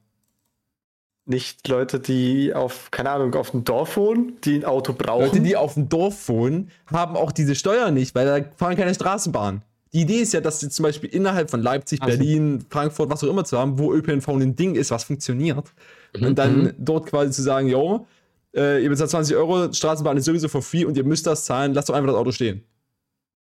Nicht 1.27 1.67
Leute, 1.69 2.01
die 2.01 2.53
auf, 2.53 2.91
keine 2.91 3.11
Ahnung, 3.11 3.35
auf 3.35 3.51
dem 3.51 3.65
Dorf 3.65 3.97
wohnen, 3.97 4.37
die 4.45 4.57
ein 4.57 4.65
Auto 4.65 4.93
brauchen. 4.93 5.25
Leute, 5.25 5.41
die 5.41 5.57
auf 5.57 5.75
dem 5.75 5.89
Dorf 5.89 6.29
wohnen, 6.29 6.71
haben 6.87 7.17
auch 7.17 7.33
diese 7.33 7.55
Steuer 7.55 7.91
nicht, 7.91 8.15
weil 8.15 8.27
da 8.27 8.49
fahren 8.57 8.77
keine 8.77 8.95
Straßenbahnen. 8.95 9.63
Die 9.95 10.03
Idee 10.03 10.19
ist 10.19 10.35
ja, 10.35 10.41
dass 10.41 10.61
sie 10.61 10.69
zum 10.69 10.83
Beispiel 10.83 11.09
innerhalb 11.09 11.51
von 11.51 11.63
Leipzig, 11.63 12.03
also. 12.03 12.19
Berlin, 12.19 12.65
Frankfurt, 12.69 13.09
was 13.11 13.25
auch 13.25 13.29
immer 13.29 13.45
zu 13.45 13.57
haben, 13.57 13.79
wo 13.79 13.95
ÖPNV 13.95 14.29
ein 14.29 14.55
Ding 14.55 14.75
ist, 14.75 14.91
was 14.91 15.05
funktioniert. 15.05 15.73
Mhm. 16.17 16.27
Und 16.27 16.39
dann 16.39 16.63
mhm. 16.63 16.75
dort 16.79 17.07
quasi 17.07 17.31
zu 17.31 17.43
sagen, 17.43 17.69
jo, 17.69 18.07
äh, 18.55 18.83
ihr 18.83 18.91
bezahlt 18.91 19.11
20 19.11 19.37
Euro, 19.37 19.73
Straßenbahn 19.73 20.17
ist 20.17 20.27
sowieso 20.27 20.49
for 20.49 20.63
free 20.63 20.85
und 20.85 20.97
ihr 20.97 21.05
müsst 21.05 21.27
das 21.27 21.45
zahlen, 21.45 21.73
lasst 21.75 21.89
doch 21.89 21.95
einfach 21.95 22.11
das 22.11 22.19
Auto 22.19 22.33
stehen. 22.33 22.65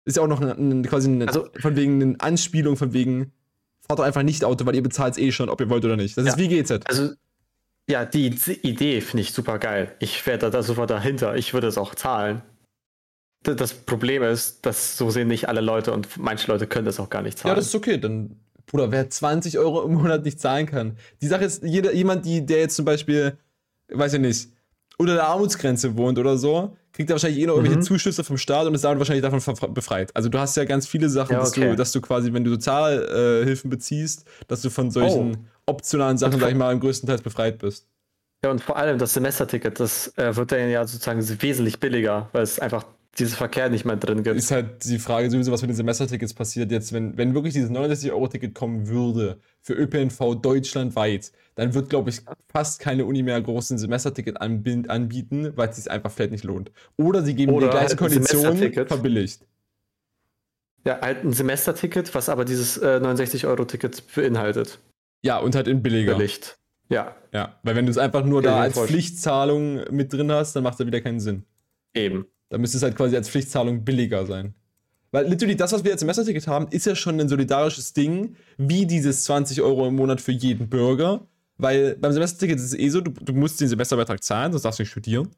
Ist 0.05 0.17
ja 0.17 0.23
auch 0.23 0.29
noch 0.29 0.41
ein, 0.41 0.49
ein, 0.49 0.83
quasi 0.85 1.09
eine, 1.09 1.27
also, 1.27 1.49
von 1.59 1.77
wegen 1.77 2.03
eine 2.03 2.21
Anspielung, 2.21 2.77
von 2.77 2.93
wegen, 2.93 3.33
fahrt 3.87 3.99
doch 3.99 4.05
einfach 4.05 4.23
nicht 4.23 4.45
Auto, 4.45 4.67
weil 4.67 4.75
ihr 4.75 4.83
bezahlt 4.83 5.13
es 5.13 5.19
eh 5.19 5.33
schon, 5.33 5.49
ob 5.49 5.61
ihr 5.61 5.69
wollt 5.69 5.85
oder 5.85 5.97
nicht. 5.97 6.17
Das 6.17 6.25
ja. 6.25 6.33
ist 6.33 6.39
wie 6.39 6.49
GZ. 6.49 6.87
Also, 6.87 7.11
ja, 7.89 8.05
die 8.05 8.27
Idee 8.63 9.01
finde 9.01 9.23
ich 9.23 9.33
super 9.33 9.59
geil. 9.59 9.95
Ich 9.99 10.27
werde 10.27 10.51
da 10.51 10.63
sofort 10.63 10.91
dahinter. 10.91 11.37
Ich 11.37 11.55
würde 11.55 11.67
es 11.67 11.77
auch 11.77 11.95
zahlen 11.95 12.43
das 13.43 13.73
Problem 13.73 14.23
ist, 14.23 14.67
dass 14.67 14.97
so 14.97 15.11
sehen 15.11 15.29
nicht 15.29 15.49
alle 15.49 15.61
Leute 15.61 15.93
und 15.93 16.19
manche 16.19 16.51
Leute 16.51 16.67
können 16.67 16.85
das 16.85 17.01
auch 17.01 17.09
gar 17.09 17.23
nicht 17.23 17.39
zahlen. 17.39 17.53
Ja, 17.53 17.57
das 17.57 17.67
ist 17.67 17.75
okay. 17.75 17.99
Dann, 17.99 18.37
Bruder, 18.67 18.93
wer 18.93 19.09
20 19.09 19.59
Euro 19.59 19.83
im 19.85 19.95
Monat 19.95 20.25
nicht 20.25 20.41
zahlen 20.41 20.67
kann. 20.67 20.97
Die 21.23 21.27
Sache 21.27 21.45
ist, 21.45 21.63
jeder, 21.63 21.95
jemand, 21.95 22.27
die, 22.27 22.45
der 22.45 22.59
jetzt 22.61 22.77
zum 22.77 22.85
Beispiel, 22.85 23.39
weiß 23.89 24.15
ich 24.15 24.21
nicht, 24.21 24.49
unter 25.01 25.15
der 25.15 25.27
Armutsgrenze 25.29 25.97
wohnt 25.97 26.19
oder 26.19 26.37
so, 26.37 26.77
kriegt 26.93 27.09
er 27.09 27.15
wahrscheinlich 27.15 27.41
eh 27.41 27.47
noch 27.47 27.55
irgendwelche 27.55 27.79
mhm. 27.79 27.85
Zuschüsse 27.85 28.23
vom 28.23 28.37
Staat 28.37 28.67
und 28.67 28.75
ist 28.75 28.85
damit 28.85 28.99
wahrscheinlich 28.99 29.23
davon 29.23 29.73
befreit. 29.73 30.15
Also 30.15 30.29
du 30.29 30.39
hast 30.39 30.59
ja 30.59 30.67
ganz 30.67 30.87
viele 30.87 31.09
Sachen, 31.09 31.33
ja, 31.33 31.39
okay. 31.41 31.61
dass, 31.61 31.71
du, 31.71 31.77
dass 31.77 31.93
du 31.93 32.01
quasi, 32.03 32.35
wenn 32.35 32.45
du 32.45 32.51
Sozialhilfen 32.51 33.71
beziehst, 33.71 34.27
dass 34.47 34.61
du 34.61 34.69
von 34.69 34.91
solchen 34.91 35.37
oh. 35.37 35.73
optionalen 35.73 36.19
Sachen, 36.19 36.39
sag 36.39 36.51
ich 36.51 36.55
mal, 36.55 36.71
im 36.71 36.81
größten 36.81 37.09
Teil 37.09 37.17
befreit 37.17 37.59
bist. 37.59 37.87
Ja, 38.45 38.51
und 38.51 38.61
vor 38.61 38.77
allem 38.77 38.99
das 38.99 39.15
Semesterticket, 39.15 39.81
das 39.81 40.13
äh, 40.19 40.37
wird 40.37 40.53
dann 40.53 40.69
ja 40.69 40.87
sozusagen 40.87 41.27
wesentlich 41.41 41.81
billiger, 41.81 42.29
weil 42.33 42.43
es 42.43 42.59
einfach 42.59 42.85
dieses 43.19 43.35
Verkehr 43.35 43.69
nicht 43.69 43.85
mehr 43.85 43.97
drin 43.97 44.23
gibt. 44.23 44.37
Ist 44.37 44.51
halt 44.51 44.85
die 44.85 44.99
Frage 44.99 45.31
sowieso, 45.31 45.51
was 45.51 45.63
mit 45.63 45.71
den 45.71 45.77
Semestertickets 45.77 46.33
passiert 46.33 46.71
jetzt, 46.71 46.93
wenn, 46.93 47.17
wenn 47.17 47.35
wirklich 47.35 47.55
dieses 47.55 47.71
69-Euro-Ticket 47.71 48.55
kommen 48.55 48.89
würde 48.89 49.39
für 49.61 49.75
ÖPNV 49.75 50.37
deutschlandweit, 50.41 51.33
dann 51.57 51.75
wird, 51.75 51.91
glaube 51.91 52.11
ich, 52.11 52.23
fast 52.49 52.81
keine 52.81 53.05
Uni 53.05 53.23
mehr 53.23 53.41
großen 53.41 53.79
Semesterticket 53.79 54.41
anbieten, 54.41 55.53
weil 55.57 55.69
es 55.71 55.77
sich 55.77 55.91
einfach 55.91 56.11
vielleicht 56.13 56.31
nicht 56.33 56.45
lohnt. 56.45 56.71
Oder 56.97 57.23
sie 57.23 57.35
geben 57.35 57.53
Oder 57.53 57.67
die 57.67 57.71
gleiche 57.73 57.89
halt 57.89 57.99
Kondition 57.99 58.87
verbilligt. 58.87 59.45
Ja, 60.87 61.01
halt 61.01 61.25
ein 61.25 61.33
Semesterticket, 61.33 62.15
was 62.15 62.29
aber 62.29 62.45
dieses 62.45 62.79
äh, 62.79 63.01
69-Euro-Ticket 63.03 64.03
beinhaltet. 64.15 64.79
Ja, 65.23 65.39
und 65.39 65.55
halt 65.55 65.69
in 65.69 65.83
billiger. 65.83 66.15
Billigt. 66.15 66.59
Ja. 66.89 67.15
Ja, 67.33 67.59
weil 67.63 67.77
wenn 67.77 67.87
du 67.87 67.91
es 67.91 67.99
einfach 67.99 68.25
nur 68.25 68.43
ja, 68.43 68.51
da 68.51 68.61
als 68.61 68.79
Pflichtzahlung 68.79 69.85
mit 69.91 70.13
drin 70.13 70.33
hast, 70.33 70.57
dann 70.57 70.63
macht 70.63 70.81
das 70.81 70.87
wieder 70.87 71.01
keinen 71.01 71.21
Sinn. 71.21 71.45
Eben. 71.95 72.27
Da 72.51 72.59
müsste 72.59 72.77
es 72.77 72.83
halt 72.83 72.97
quasi 72.97 73.17
als 73.17 73.31
Pflichtzahlung 73.31 73.85
billiger 73.85 74.27
sein. 74.27 74.55
Weil 75.13 75.27
literally 75.29 75.57
das, 75.57 75.73
was 75.73 75.83
wir 75.83 75.91
jetzt 75.91 76.03
im 76.03 76.07
Semesterticket 76.07 76.47
haben, 76.47 76.69
ist 76.71 76.87
ja 76.87 76.95
schon 76.95 77.19
ein 77.21 77.29
solidarisches 77.29 77.93
Ding, 77.95 78.37
wie 78.59 78.87
dieses 78.87 79.25
20 79.25 79.63
Euro 79.63 79.89
im 79.89 79.97
Monat 79.97 80.21
für 80.21 80.33
jeden 80.33 80.69
Bürger. 80.69 81.27
Weil 81.59 81.97
beim 81.97 82.13
Semesterticket 82.13 82.59
ist 82.59 82.67
es 82.67 82.75
eh 82.75 82.89
so, 82.89 83.01
du, 83.01 83.11
du 83.11 83.33
musst 83.33 83.61
den 83.61 83.69
Semesterbeitrag 83.69 84.23
zahlen, 84.23 84.53
sonst 84.53 84.65
darfst 84.65 84.79
du 84.79 84.83
nicht 84.83 84.91
studieren. 84.91 85.29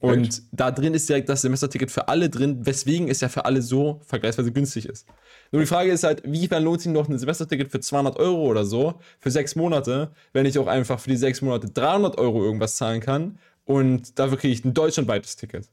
Und 0.00 0.28
Echt? 0.28 0.42
da 0.52 0.70
drin 0.70 0.94
ist 0.94 1.08
direkt 1.08 1.28
das 1.28 1.42
Semesterticket 1.42 1.90
für 1.90 2.06
alle 2.06 2.30
drin, 2.30 2.64
weswegen 2.64 3.08
es 3.08 3.20
ja 3.20 3.28
für 3.28 3.44
alle 3.44 3.62
so 3.62 4.00
vergleichsweise 4.06 4.52
günstig 4.52 4.86
ist. 4.86 5.08
Nur 5.50 5.60
die 5.60 5.66
Frage 5.66 5.90
ist 5.90 6.04
halt, 6.04 6.22
wie 6.24 6.46
viel 6.46 6.58
lohnt 6.58 6.82
sich 6.82 6.92
noch 6.92 7.08
ein 7.08 7.18
Semesterticket 7.18 7.68
für 7.70 7.80
200 7.80 8.16
Euro 8.16 8.46
oder 8.46 8.64
so, 8.64 9.00
für 9.18 9.32
sechs 9.32 9.56
Monate, 9.56 10.12
wenn 10.32 10.46
ich 10.46 10.56
auch 10.58 10.68
einfach 10.68 11.00
für 11.00 11.10
die 11.10 11.16
sechs 11.16 11.42
Monate 11.42 11.68
300 11.68 12.16
Euro 12.18 12.44
irgendwas 12.44 12.76
zahlen 12.76 13.00
kann 13.00 13.38
und 13.64 14.18
dafür 14.20 14.38
kriege 14.38 14.54
ich 14.54 14.64
ein 14.64 14.72
deutschlandweites 14.72 15.34
Ticket. 15.34 15.68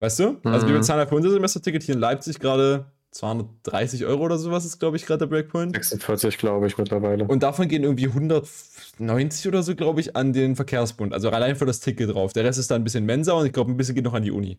Weißt 0.00 0.18
du? 0.18 0.32
Mhm. 0.32 0.38
Also 0.44 0.66
wir 0.66 0.74
mhm. 0.74 0.78
bezahlen 0.78 0.98
halt 0.98 1.08
für 1.08 1.16
unser 1.16 1.30
Semesterticket 1.30 1.82
hier 1.82 1.94
in 1.94 2.00
Leipzig 2.00 2.38
gerade 2.38 2.86
230 3.14 4.06
Euro 4.06 4.24
oder 4.24 4.38
sowas 4.38 4.64
ist, 4.64 4.80
glaube 4.80 4.96
ich, 4.96 5.06
gerade 5.06 5.20
der 5.20 5.26
Breakpoint. 5.26 5.72
46, 5.72 6.36
glaube 6.36 6.66
ich, 6.66 6.76
mittlerweile. 6.76 7.24
Und 7.24 7.44
davon 7.44 7.68
gehen 7.68 7.84
irgendwie 7.84 8.08
190 8.08 9.48
oder 9.48 9.62
so, 9.62 9.76
glaube 9.76 10.00
ich, 10.00 10.16
an 10.16 10.32
den 10.32 10.56
Verkehrsbund. 10.56 11.14
Also 11.14 11.30
allein 11.30 11.54
für 11.54 11.64
das 11.64 11.78
Ticket 11.78 12.10
drauf. 12.10 12.32
Der 12.32 12.42
Rest 12.42 12.58
ist 12.58 12.72
dann 12.72 12.80
ein 12.80 12.84
bisschen 12.84 13.06
Mensa 13.06 13.32
und 13.32 13.46
ich 13.46 13.52
glaube, 13.52 13.70
ein 13.70 13.76
bisschen 13.76 13.94
geht 13.94 14.04
noch 14.04 14.14
an 14.14 14.24
die 14.24 14.32
Uni. 14.32 14.58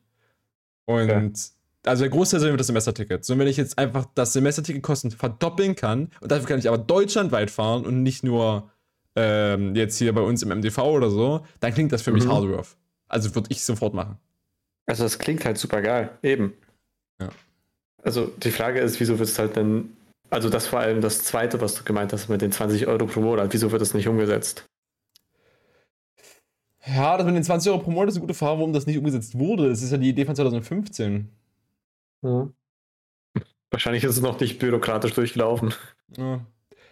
Und 0.86 1.10
ja. 1.10 1.28
also 1.86 2.04
der 2.04 2.10
Großteil 2.10 2.42
ist 2.42 2.60
das 2.60 2.68
Semesterticket. 2.68 3.26
So, 3.26 3.38
wenn 3.38 3.48
ich 3.48 3.58
jetzt 3.58 3.78
einfach 3.78 4.06
das 4.16 4.32
Semesterticketkosten 4.32 5.12
verdoppeln 5.12 5.76
kann 5.76 6.12
und 6.22 6.32
dafür 6.32 6.48
kann 6.48 6.60
ich 6.60 6.70
aber 6.70 6.78
deutschlandweit 6.78 7.52
fahren 7.52 7.86
und 7.86 8.04
nicht 8.04 8.24
nur 8.24 8.72
ähm, 9.18 9.76
jetzt 9.76 9.98
hier 9.98 10.14
bei 10.14 10.22
uns 10.22 10.44
im 10.44 10.50
MDV 10.50 10.78
oder 10.80 11.10
so, 11.10 11.46
dann 11.60 11.74
klingt 11.74 11.92
das 11.92 12.04
für 12.04 12.12
mhm. 12.12 12.20
mich 12.20 12.28
hard 12.28 12.48
worth. 12.48 12.78
Also 13.10 13.36
würde 13.36 13.50
ich 13.52 13.64
sofort 13.66 13.94
machen. 13.94 14.18
Also 14.86 15.04
das 15.04 15.20
klingt 15.20 15.44
halt 15.46 15.58
super 15.58 15.82
geil, 15.82 16.10
eben. 16.22 16.54
Ja. 17.20 17.30
Also 18.04 18.28
die 18.28 18.52
Frage 18.52 18.80
ist, 18.80 19.00
wieso 19.00 19.18
wird 19.18 19.30
es 19.30 19.40
halt 19.40 19.56
denn, 19.56 19.96
also 20.30 20.50
das 20.50 20.68
vor 20.68 20.80
allem 20.80 21.02
das 21.02 21.24
zweite, 21.24 21.60
was 21.62 21.76
du 21.76 21.84
gemeint 21.84 22.14
hast 22.14 22.30
mit 22.30 22.42
den 22.42 22.52
20 22.52 22.88
Euro 22.88 23.08
pro 23.08 23.22
Monat, 23.22 23.52
wieso 23.54 23.72
wird 23.72 23.82
das 23.82 23.94
nicht 23.94 24.08
umgesetzt? 24.08 24.66
Ja, 26.86 27.18
das 27.18 27.26
mit 27.26 27.36
den 27.36 27.44
20 27.44 27.72
Euro 27.72 27.82
pro 27.82 27.92
Monat 27.92 28.10
ist 28.10 28.16
eine 28.16 28.22
gute 28.22 28.36
Frage, 28.36 28.60
warum 28.60 28.74
das 28.74 28.86
nicht 28.86 28.98
umgesetzt 28.98 29.38
wurde. 29.38 29.70
Das 29.70 29.82
ist 29.82 29.92
ja 29.92 29.98
die 29.98 30.10
Idee 30.10 30.26
von 30.26 30.36
2015. 30.36 31.30
Ja. 32.22 32.50
Wahrscheinlich 33.72 34.04
ist 34.04 34.12
es 34.12 34.22
noch 34.22 34.40
nicht 34.40 34.60
bürokratisch 34.60 35.14
durchgelaufen. 35.14 35.74
Ja. 36.16 36.46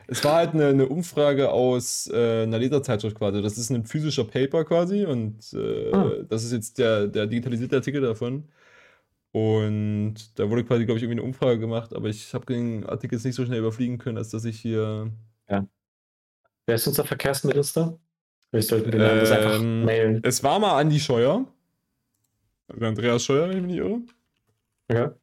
Es 0.07 0.23
war 0.23 0.35
halt 0.35 0.53
eine, 0.53 0.67
eine 0.67 0.87
Umfrage 0.87 1.51
aus 1.51 2.09
äh, 2.13 2.43
einer 2.43 2.59
Leserzeitschrift 2.59 3.17
quasi. 3.17 3.41
Das 3.41 3.57
ist 3.57 3.69
ein 3.69 3.85
physischer 3.85 4.25
Paper 4.25 4.65
quasi 4.65 5.05
und 5.05 5.53
äh, 5.53 5.91
ah. 5.91 6.11
das 6.27 6.43
ist 6.43 6.51
jetzt 6.51 6.77
der, 6.77 7.07
der 7.07 7.27
digitalisierte 7.27 7.77
Artikel 7.77 8.01
davon. 8.01 8.49
Und 9.31 10.37
da 10.37 10.47
wurde 10.47 10.63
quasi, 10.63 10.85
glaube 10.85 10.99
ich, 10.99 11.03
irgendwie 11.03 11.19
eine 11.19 11.27
Umfrage 11.27 11.59
gemacht, 11.59 11.95
aber 11.95 12.07
ich 12.07 12.33
habe 12.35 12.45
den 12.45 12.85
Artikel 12.85 13.15
jetzt 13.15 13.25
nicht 13.25 13.35
so 13.35 13.45
schnell 13.45 13.59
überfliegen 13.59 13.97
können, 13.97 14.17
als 14.17 14.29
dass 14.29 14.45
ich 14.45 14.59
hier. 14.59 15.11
Ja. 15.49 15.65
Wer 16.67 16.75
ist 16.75 16.85
unser 16.85 17.03
Verkehrsminister? 17.03 17.97
Ich 18.51 18.67
sollte 18.67 18.91
den 18.91 19.01
ähm, 19.01 19.19
das 19.19 19.31
einfach 19.31 19.59
mailen. 19.59 20.21
Es 20.23 20.43
war 20.43 20.59
mal 20.59 20.79
Andi 20.79 20.99
Scheuer. 20.99 21.47
Also 22.67 22.85
Andreas 22.85 23.23
Scheuer, 23.23 23.49
wenn 23.49 23.57
ich 23.57 23.63
mich 23.63 23.71
nicht 23.71 23.81
irre. 23.81 24.01
Ja. 24.91 25.15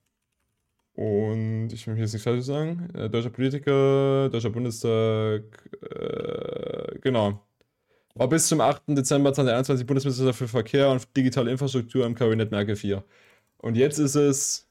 Und 1.01 1.71
ich 1.73 1.87
will 1.87 1.97
jetzt 1.97 2.13
nicht 2.13 2.25
falsch 2.25 2.45
sagen. 2.45 2.91
Äh, 2.95 3.09
deutscher 3.09 3.31
Politiker, 3.31 4.29
Deutscher 4.29 4.51
Bundestag, 4.51 5.45
äh, 5.81 6.99
genau. 7.01 7.43
War 8.15 8.29
bis 8.29 8.49
zum 8.49 8.61
8. 8.61 8.83
Dezember 8.89 9.33
2021 9.33 9.87
Bundesminister 9.87 10.35
für 10.35 10.47
Verkehr 10.47 10.91
und 10.91 11.09
digitale 11.17 11.51
Infrastruktur 11.51 12.05
im 12.05 12.15
Kabinett 12.15 12.51
Merkel 12.51 12.77
4. 12.77 13.03
Und 13.57 13.79
jetzt 13.79 13.99
ist 13.99 14.15
es 14.15 14.69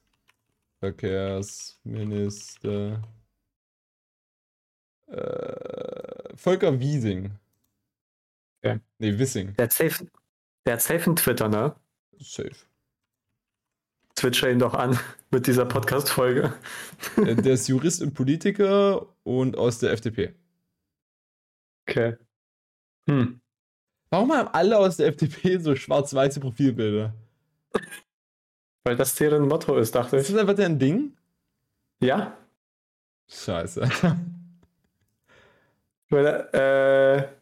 Verkehrsminister 0.78 3.02
äh, 5.08 6.36
Volker 6.36 6.78
Wiesing. 6.78 7.32
Ja. 8.62 8.78
Nee, 8.98 9.18
Wissing. 9.18 9.56
Der 9.56 9.64
hat 9.64 9.72
safe, 9.72 10.06
der 10.64 10.74
hat 10.74 10.82
safe 10.82 11.06
einen 11.06 11.16
Twitter, 11.16 11.48
ne? 11.48 11.74
Safe. 12.20 12.69
Twitcher 14.20 14.50
ihn 14.50 14.58
doch 14.58 14.74
an 14.74 14.98
mit 15.30 15.46
dieser 15.46 15.64
Podcast-Folge. 15.64 16.52
Äh, 17.16 17.36
der 17.36 17.54
ist 17.54 17.68
Jurist 17.68 18.02
und 18.02 18.12
Politiker 18.12 19.06
und 19.22 19.56
aus 19.56 19.78
der 19.78 19.92
FDP. 19.92 20.34
Okay. 21.88 22.16
Hm. 23.08 23.40
Warum 24.10 24.32
haben 24.32 24.48
alle 24.48 24.76
aus 24.78 24.98
der 24.98 25.06
FDP 25.06 25.58
so 25.58 25.74
schwarz-weiße 25.74 26.40
Profilbilder? 26.40 27.14
Weil 28.84 28.96
das 28.96 29.14
deren 29.14 29.48
Motto 29.48 29.76
ist, 29.78 29.94
dachte 29.94 30.16
ich. 30.16 30.22
Ist 30.22 30.32
das 30.32 30.40
einfach 30.40 30.54
dein 30.54 30.78
Ding? 30.78 31.16
Ja. 32.02 32.36
Scheiße. 33.28 33.88
Weil, 36.10 36.26
äh, 36.52 37.39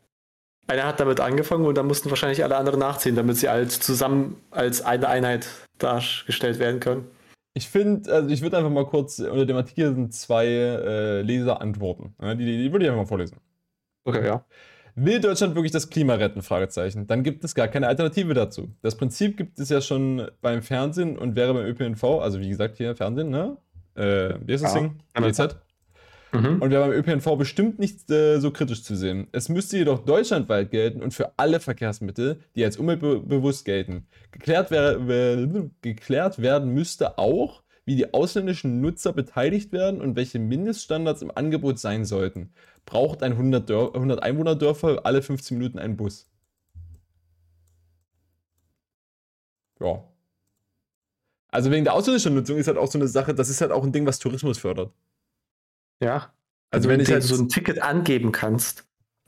einer 0.68 0.84
hat 0.84 1.00
damit 1.00 1.20
angefangen 1.20 1.64
und 1.64 1.76
dann 1.76 1.86
mussten 1.86 2.10
wahrscheinlich 2.10 2.44
alle 2.44 2.56
anderen 2.56 2.80
nachziehen, 2.80 3.16
damit 3.16 3.36
sie 3.36 3.48
als 3.48 3.80
zusammen 3.80 4.36
als 4.50 4.82
eine 4.82 5.08
Einheit 5.08 5.48
dargestellt 5.78 6.58
werden 6.58 6.80
können. 6.80 7.06
Ich 7.54 7.68
finde, 7.68 8.12
also 8.12 8.28
ich 8.28 8.42
würde 8.42 8.58
einfach 8.58 8.70
mal 8.70 8.86
kurz, 8.86 9.18
unter 9.18 9.46
dem 9.46 9.56
Artikel 9.56 9.94
sind 9.94 10.14
zwei 10.14 10.46
äh, 10.46 11.22
Leser 11.22 11.60
antworten. 11.60 12.14
Ja, 12.20 12.34
die, 12.34 12.44
die, 12.44 12.58
die 12.58 12.72
würde 12.72 12.84
ich 12.84 12.90
einfach 12.90 13.02
mal 13.02 13.08
vorlesen. 13.08 13.38
Okay, 14.04 14.24
ja. 14.24 14.44
Will 14.94 15.20
Deutschland 15.20 15.54
wirklich 15.54 15.72
das 15.72 15.90
Klima 15.90 16.14
retten? 16.14 16.42
Fragezeichen. 16.42 17.06
Dann 17.06 17.22
gibt 17.22 17.44
es 17.44 17.54
gar 17.54 17.68
keine 17.68 17.86
Alternative 17.86 18.34
dazu. 18.34 18.70
Das 18.82 18.96
Prinzip 18.96 19.36
gibt 19.36 19.58
es 19.58 19.68
ja 19.68 19.80
schon 19.80 20.28
beim 20.40 20.60
Fernsehen 20.62 21.16
und 21.16 21.36
wäre 21.36 21.54
beim 21.54 21.66
ÖPNV, 21.66 22.04
also 22.20 22.40
wie 22.40 22.48
gesagt 22.48 22.76
hier 22.76 22.96
Fernsehen, 22.96 23.30
ne? 23.30 23.56
Äh, 23.94 24.34
wie 24.44 24.52
ist 24.52 24.64
das 24.64 24.74
Ja, 24.74 24.80
Ding? 24.80 25.00
GZ. 25.14 25.56
Mhm. 26.32 26.60
Und 26.60 26.70
wäre 26.70 26.88
beim 26.88 26.92
ÖPNV 26.92 27.36
bestimmt 27.36 27.78
nicht 27.78 28.10
äh, 28.10 28.38
so 28.38 28.50
kritisch 28.50 28.82
zu 28.82 28.94
sehen. 28.96 29.28
Es 29.32 29.48
müsste 29.48 29.78
jedoch 29.78 30.04
deutschlandweit 30.04 30.70
gelten 30.70 31.02
und 31.02 31.14
für 31.14 31.32
alle 31.38 31.58
Verkehrsmittel, 31.60 32.40
die 32.54 32.64
als 32.64 32.76
umweltbewusst 32.76 33.64
gelten. 33.64 34.06
Geklärt, 34.30 34.70
wäre, 34.70 35.08
wär- 35.08 35.70
geklärt 35.80 36.40
werden 36.40 36.74
müsste 36.74 37.16
auch, 37.18 37.62
wie 37.86 37.96
die 37.96 38.12
ausländischen 38.12 38.82
Nutzer 38.82 39.14
beteiligt 39.14 39.72
werden 39.72 40.02
und 40.02 40.16
welche 40.16 40.38
Mindeststandards 40.38 41.22
im 41.22 41.32
Angebot 41.34 41.78
sein 41.78 42.04
sollten. 42.04 42.52
Braucht 42.84 43.22
ein 43.22 43.32
100, 43.32 43.68
Dör 43.68 43.94
100 43.94 44.22
Einwohnerdörfer 44.22 45.00
alle 45.06 45.22
15 45.22 45.56
Minuten 45.56 45.78
einen 45.78 45.96
Bus? 45.96 46.28
Ja. 49.80 50.04
Also 51.50 51.70
wegen 51.70 51.84
der 51.84 51.94
ausländischen 51.94 52.34
Nutzung 52.34 52.58
ist 52.58 52.66
halt 52.68 52.76
auch 52.76 52.90
so 52.90 52.98
eine 52.98 53.08
Sache, 53.08 53.34
das 53.34 53.48
ist 53.48 53.60
halt 53.60 53.72
auch 53.72 53.82
ein 53.84 53.92
Ding, 53.92 54.04
was 54.06 54.18
Tourismus 54.18 54.58
fördert. 54.58 54.92
Ja. 56.00 56.32
Also 56.70 56.88
wenn 56.88 57.00
ich 57.00 57.06
dir 57.06 57.14
halt 57.14 57.22
so 57.22 57.40
ein 57.40 57.48
Ticket 57.48 57.82
angeben 57.82 58.32
kannst. 58.32 58.84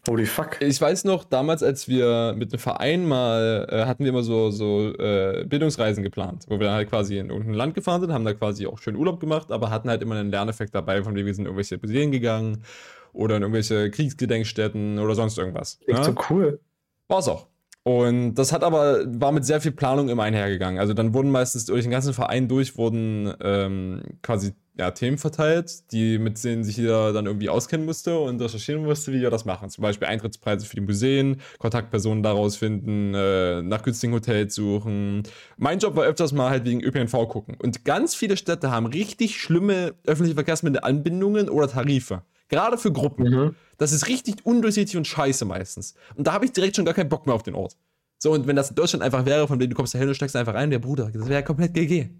Holy 0.08 0.24
fuck. 0.24 0.60
Ich 0.62 0.80
weiß 0.80 1.04
noch, 1.04 1.24
damals, 1.24 1.62
als 1.62 1.86
wir 1.86 2.34
mit 2.36 2.52
einem 2.52 2.58
Verein 2.58 3.06
mal, 3.06 3.66
äh, 3.70 3.84
hatten 3.84 4.04
wir 4.04 4.10
immer 4.10 4.22
so, 4.22 4.50
so 4.50 4.94
äh, 4.94 5.44
Bildungsreisen 5.46 6.02
geplant, 6.02 6.46
wo 6.48 6.58
wir 6.58 6.66
dann 6.66 6.74
halt 6.74 6.88
quasi 6.88 7.18
in 7.18 7.28
irgendein 7.28 7.54
Land 7.54 7.74
gefahren 7.74 8.00
sind, 8.00 8.12
haben 8.12 8.24
da 8.24 8.32
quasi 8.32 8.66
auch 8.66 8.78
schön 8.78 8.96
Urlaub 8.96 9.20
gemacht, 9.20 9.52
aber 9.52 9.68
hatten 9.68 9.90
halt 9.90 10.00
immer 10.00 10.14
einen 10.14 10.30
Lerneffekt 10.30 10.74
dabei, 10.74 11.02
von 11.02 11.14
dem 11.14 11.26
wir 11.26 11.34
sind 11.34 11.42
in 11.42 11.46
irgendwelche 11.48 11.78
Museen 11.78 12.10
gegangen 12.12 12.64
oder 13.12 13.36
in 13.36 13.42
irgendwelche 13.42 13.90
Kriegsgedenkstätten 13.90 14.98
oder 14.98 15.14
sonst 15.14 15.36
irgendwas. 15.36 15.78
Echt 15.86 15.98
Ja? 15.98 16.04
so 16.04 16.14
cool. 16.30 16.60
War's 17.08 17.28
auch. 17.28 17.49
Und 17.82 18.34
das 18.34 18.52
hat 18.52 18.62
aber, 18.62 19.04
war 19.06 19.32
mit 19.32 19.44
sehr 19.44 19.60
viel 19.60 19.72
Planung 19.72 20.10
immer 20.10 20.24
einhergegangen. 20.24 20.78
Also 20.78 20.92
dann 20.92 21.14
wurden 21.14 21.30
meistens 21.30 21.64
durch 21.64 21.82
den 21.82 21.90
ganzen 21.90 22.12
Verein 22.12 22.46
durch, 22.46 22.76
wurden 22.76 23.32
ähm, 23.40 24.02
quasi 24.22 24.52
ja, 24.80 24.90
Themen 24.90 25.18
verteilt, 25.18 25.92
die 25.92 26.18
mit 26.18 26.42
denen 26.42 26.64
sich 26.64 26.76
jeder 26.76 27.12
dann 27.12 27.26
irgendwie 27.26 27.48
auskennen 27.48 27.84
musste 27.86 28.18
und 28.18 28.40
recherchieren 28.40 28.82
musste, 28.82 29.12
wie 29.12 29.20
wir 29.20 29.30
das 29.30 29.44
machen. 29.44 29.68
Zum 29.70 29.82
Beispiel 29.82 30.08
Eintrittspreise 30.08 30.66
für 30.66 30.76
die 30.76 30.82
Museen, 30.82 31.40
Kontaktpersonen 31.58 32.22
daraus 32.22 32.56
finden, 32.56 33.14
äh, 33.14 33.62
nach 33.62 33.82
günstigen 33.82 34.12
Hotels 34.12 34.54
suchen. 34.54 35.22
Mein 35.56 35.78
Job 35.78 35.96
war 35.96 36.04
öfters 36.04 36.32
mal 36.32 36.50
halt 36.50 36.64
wegen 36.64 36.82
ÖPNV 36.82 37.12
gucken. 37.28 37.56
Und 37.62 37.84
ganz 37.84 38.14
viele 38.14 38.36
Städte 38.36 38.70
haben 38.70 38.86
richtig 38.86 39.38
schlimme 39.38 39.94
öffentliche 40.06 40.34
Verkehrsmittelanbindungen 40.34 41.48
oder 41.50 41.68
Tarife. 41.68 42.22
Gerade 42.50 42.76
für 42.76 42.92
Gruppen. 42.92 43.24
Mhm. 43.24 43.54
Das 43.78 43.92
ist 43.92 44.08
richtig 44.08 44.44
undurchsichtig 44.44 44.96
und 44.96 45.06
scheiße 45.06 45.44
meistens. 45.46 45.94
Und 46.16 46.26
da 46.26 46.32
habe 46.32 46.44
ich 46.44 46.52
direkt 46.52 46.76
schon 46.76 46.84
gar 46.84 46.94
keinen 46.94 47.08
Bock 47.08 47.24
mehr 47.24 47.34
auf 47.34 47.42
den 47.42 47.54
Ort. 47.54 47.76
So, 48.18 48.32
und 48.32 48.46
wenn 48.46 48.56
das 48.56 48.68
in 48.68 48.76
Deutschland 48.76 49.02
einfach 49.02 49.24
wäre, 49.24 49.48
von 49.48 49.58
dem 49.58 49.70
du 49.70 49.74
kommst 49.76 49.94
da 49.94 49.98
hin 49.98 50.08
und 50.08 50.14
steigst 50.14 50.36
einfach 50.36 50.52
rein, 50.52 50.70
der 50.70 50.78
Bruder, 50.80 51.06
das 51.06 51.22
wäre 51.22 51.40
ja 51.40 51.42
komplett 51.42 51.72
GG. 51.72 52.10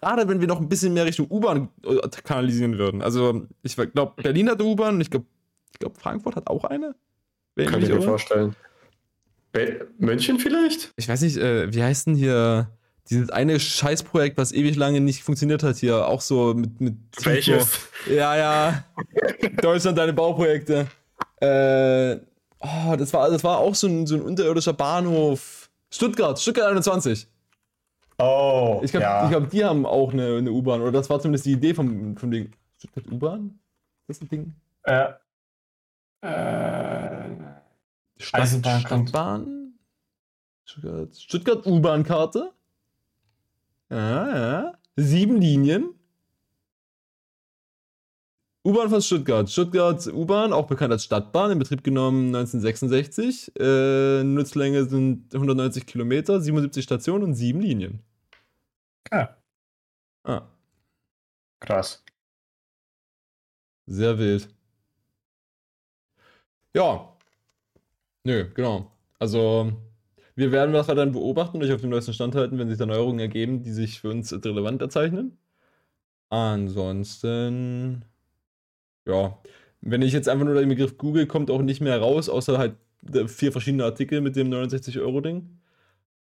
Gerade 0.00 0.28
wenn 0.28 0.40
wir 0.40 0.46
noch 0.46 0.60
ein 0.60 0.68
bisschen 0.68 0.94
mehr 0.94 1.04
Richtung 1.04 1.26
U-Bahn 1.28 1.68
äh, 1.84 1.96
kanalisieren 2.22 2.78
würden. 2.78 3.02
Also, 3.02 3.46
ich 3.62 3.74
glaube, 3.74 4.22
Berlin 4.22 4.48
hat 4.48 4.60
eine 4.60 4.68
U-Bahn 4.68 5.00
ich 5.00 5.10
glaube, 5.10 5.26
glaub, 5.78 5.98
Frankfurt 5.98 6.36
hat 6.36 6.46
auch 6.46 6.64
eine. 6.64 6.94
Wenn 7.56 7.68
Kann 7.68 7.82
ich 7.82 7.88
mir 7.88 8.00
vorstellen. 8.00 8.54
Wel- 9.52 9.86
München 9.98 10.38
vielleicht? 10.38 10.92
Ich 10.96 11.08
weiß 11.08 11.22
nicht, 11.22 11.36
äh, 11.38 11.72
wie 11.74 11.82
heißt 11.82 12.06
denn 12.06 12.14
hier 12.14 12.70
dieses 13.08 13.30
eine 13.30 13.58
Scheißprojekt, 13.58 14.36
was 14.36 14.52
ewig 14.52 14.76
lange 14.76 15.00
nicht 15.00 15.22
funktioniert 15.22 15.62
hat 15.62 15.76
hier, 15.76 16.06
auch 16.06 16.20
so 16.20 16.54
mit. 16.54 16.80
mit 16.80 16.94
Welches? 17.22 17.80
Ja, 18.08 18.36
ja. 18.36 18.84
Deutschland, 19.62 19.98
deine 19.98 20.12
Bauprojekte. 20.12 20.86
Äh, 21.40 22.16
oh, 22.60 22.96
das 22.96 23.12
war, 23.12 23.30
das 23.30 23.42
war 23.42 23.58
auch 23.58 23.74
so 23.74 23.86
ein, 23.88 24.06
so 24.06 24.14
ein 24.16 24.22
unterirdischer 24.22 24.72
Bahnhof. 24.72 25.70
Stuttgart, 25.90 26.38
Stuttgart 26.38 26.68
21. 26.68 27.26
Oh, 28.18 28.80
Ich 28.84 28.90
glaube, 28.90 29.04
ja. 29.04 29.28
glaub, 29.28 29.50
die 29.50 29.64
haben 29.64 29.86
auch 29.86 30.12
eine, 30.12 30.36
eine 30.36 30.52
U-Bahn. 30.52 30.82
Oder 30.82 30.92
das 30.92 31.08
war 31.08 31.18
zumindest 31.20 31.46
die 31.46 31.52
Idee 31.52 31.74
vom, 31.74 32.16
vom 32.16 32.30
Ding. 32.30 32.52
Stuttgart 32.78 33.06
U-Bahn? 33.10 33.58
Ist 34.06 34.20
das 34.22 34.26
ein 34.26 34.28
Ding? 34.28 34.54
äh, 34.84 35.12
äh, 36.22 37.30
Stadt, 38.18 38.40
Eisenbahn. 38.42 38.80
Stadtbahn? 38.80 39.74
Stuttgart, 40.64 41.16
Stuttgart 41.16 41.66
U-Bahn-Karte? 41.66 42.52
Ja, 43.90 44.28
ja. 44.36 44.72
Sieben 44.96 45.40
Linien. 45.40 45.94
U-Bahn 48.66 48.90
von 48.90 49.00
Stuttgart. 49.00 49.48
Stuttgart 49.50 50.06
U-Bahn, 50.06 50.52
auch 50.52 50.66
bekannt 50.66 50.92
als 50.92 51.04
Stadtbahn, 51.04 51.50
in 51.52 51.58
Betrieb 51.58 51.82
genommen 51.82 52.26
1966. 52.34 53.52
Äh, 53.58 54.22
Nutzlänge 54.22 54.84
sind 54.84 55.34
190 55.34 55.86
Kilometer, 55.86 56.40
77 56.40 56.84
Stationen 56.84 57.24
und 57.24 57.34
sieben 57.34 57.60
Linien. 57.60 58.02
ah, 59.10 59.36
Ah, 60.24 60.42
krass. 61.60 62.04
sehr 63.86 64.18
wild. 64.18 64.48
Ja. 66.74 67.16
Nö, 68.24 68.50
genau. 68.54 68.90
Also, 69.18 69.72
wir 70.40 70.52
werden 70.52 70.72
das 70.72 70.88
weiterhin 70.88 71.12
beobachten 71.12 71.58
und 71.58 71.64
euch 71.64 71.72
auf 71.72 71.82
dem 71.82 71.90
neuesten 71.90 72.14
Stand 72.14 72.34
halten, 72.34 72.58
wenn 72.58 72.68
sich 72.68 72.78
da 72.78 72.86
Neuerungen 72.86 73.20
ergeben, 73.20 73.62
die 73.62 73.72
sich 73.72 74.00
für 74.00 74.10
uns 74.10 74.32
relevant 74.32 74.80
erzeichnen. 74.82 75.38
Ansonsten, 76.30 78.04
ja, 79.06 79.38
wenn 79.80 80.02
ich 80.02 80.12
jetzt 80.12 80.28
einfach 80.28 80.46
nur 80.46 80.54
den 80.54 80.68
Begriff 80.68 80.96
Google, 80.98 81.26
kommt 81.26 81.50
auch 81.50 81.62
nicht 81.62 81.80
mehr 81.80 81.98
raus, 82.00 82.28
außer 82.28 82.58
halt 82.58 82.76
äh, 83.12 83.28
vier 83.28 83.52
verschiedene 83.52 83.84
Artikel 83.84 84.20
mit 84.22 84.36
dem 84.36 84.50
69-Euro-Ding. 84.50 85.59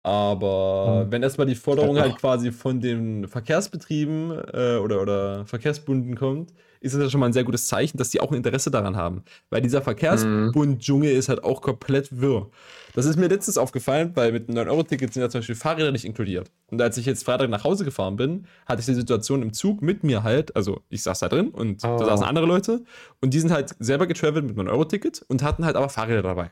Aber 0.04 1.02
Hm. 1.04 1.12
wenn 1.12 1.22
erstmal 1.22 1.46
die 1.46 1.54
Forderung 1.54 1.96
Ja. 1.96 2.02
halt 2.02 2.16
quasi 2.18 2.52
von 2.52 2.78
den 2.80 3.26
Verkehrsbetrieben 3.26 4.30
äh, 4.52 4.76
oder, 4.76 5.00
oder 5.02 5.46
Verkehrsbunden 5.46 6.14
kommt, 6.14 6.52
ist 6.80 6.94
das 6.94 7.02
ja 7.02 7.08
schon 7.08 7.20
mal 7.20 7.26
ein 7.26 7.32
sehr 7.32 7.44
gutes 7.44 7.66
Zeichen, 7.66 7.96
dass 7.96 8.10
die 8.10 8.20
auch 8.20 8.30
ein 8.30 8.34
Interesse 8.36 8.70
daran 8.70 8.94
haben. 8.96 9.22
Weil 9.48 9.62
dieser 9.62 9.80
Verkehrsbund-Dschungel 9.80 11.10
ist 11.10 11.30
halt 11.30 11.42
auch 11.42 11.62
komplett 11.62 12.20
wirr. 12.20 12.50
Das 12.92 13.06
ist 13.06 13.16
mir 13.18 13.28
letztens 13.28 13.56
aufgefallen, 13.56 14.12
weil 14.14 14.32
mit 14.32 14.48
einem 14.50 14.58
9-Euro-Ticket 14.68 15.12
sind 15.14 15.22
ja 15.22 15.30
zum 15.30 15.38
Beispiel 15.40 15.54
Fahrräder 15.54 15.90
nicht 15.92 16.04
inkludiert. 16.04 16.50
Und 16.70 16.82
als 16.82 16.98
ich 16.98 17.06
jetzt 17.06 17.24
Freitag 17.24 17.48
nach 17.48 17.64
Hause 17.64 17.86
gefahren 17.86 18.16
bin, 18.16 18.46
hatte 18.66 18.80
ich 18.80 18.86
die 18.86 18.94
Situation 18.94 19.40
im 19.40 19.54
Zug 19.54 19.80
mit 19.80 20.04
mir 20.04 20.22
halt, 20.22 20.54
also 20.54 20.80
ich 20.90 21.02
saß 21.02 21.20
da 21.20 21.28
drin 21.30 21.48
und 21.48 21.82
Oh. 21.84 21.96
da 21.98 22.04
saßen 22.04 22.26
andere 22.26 22.44
Leute 22.44 22.84
und 23.22 23.32
die 23.32 23.40
sind 23.40 23.50
halt 23.50 23.74
selber 23.78 24.06
getravelt 24.06 24.44
mit 24.44 24.58
einem 24.58 24.68
9-Euro-Ticket 24.68 25.24
und 25.28 25.42
hatten 25.42 25.64
halt 25.64 25.76
aber 25.76 25.88
Fahrräder 25.88 26.22
dabei. 26.22 26.50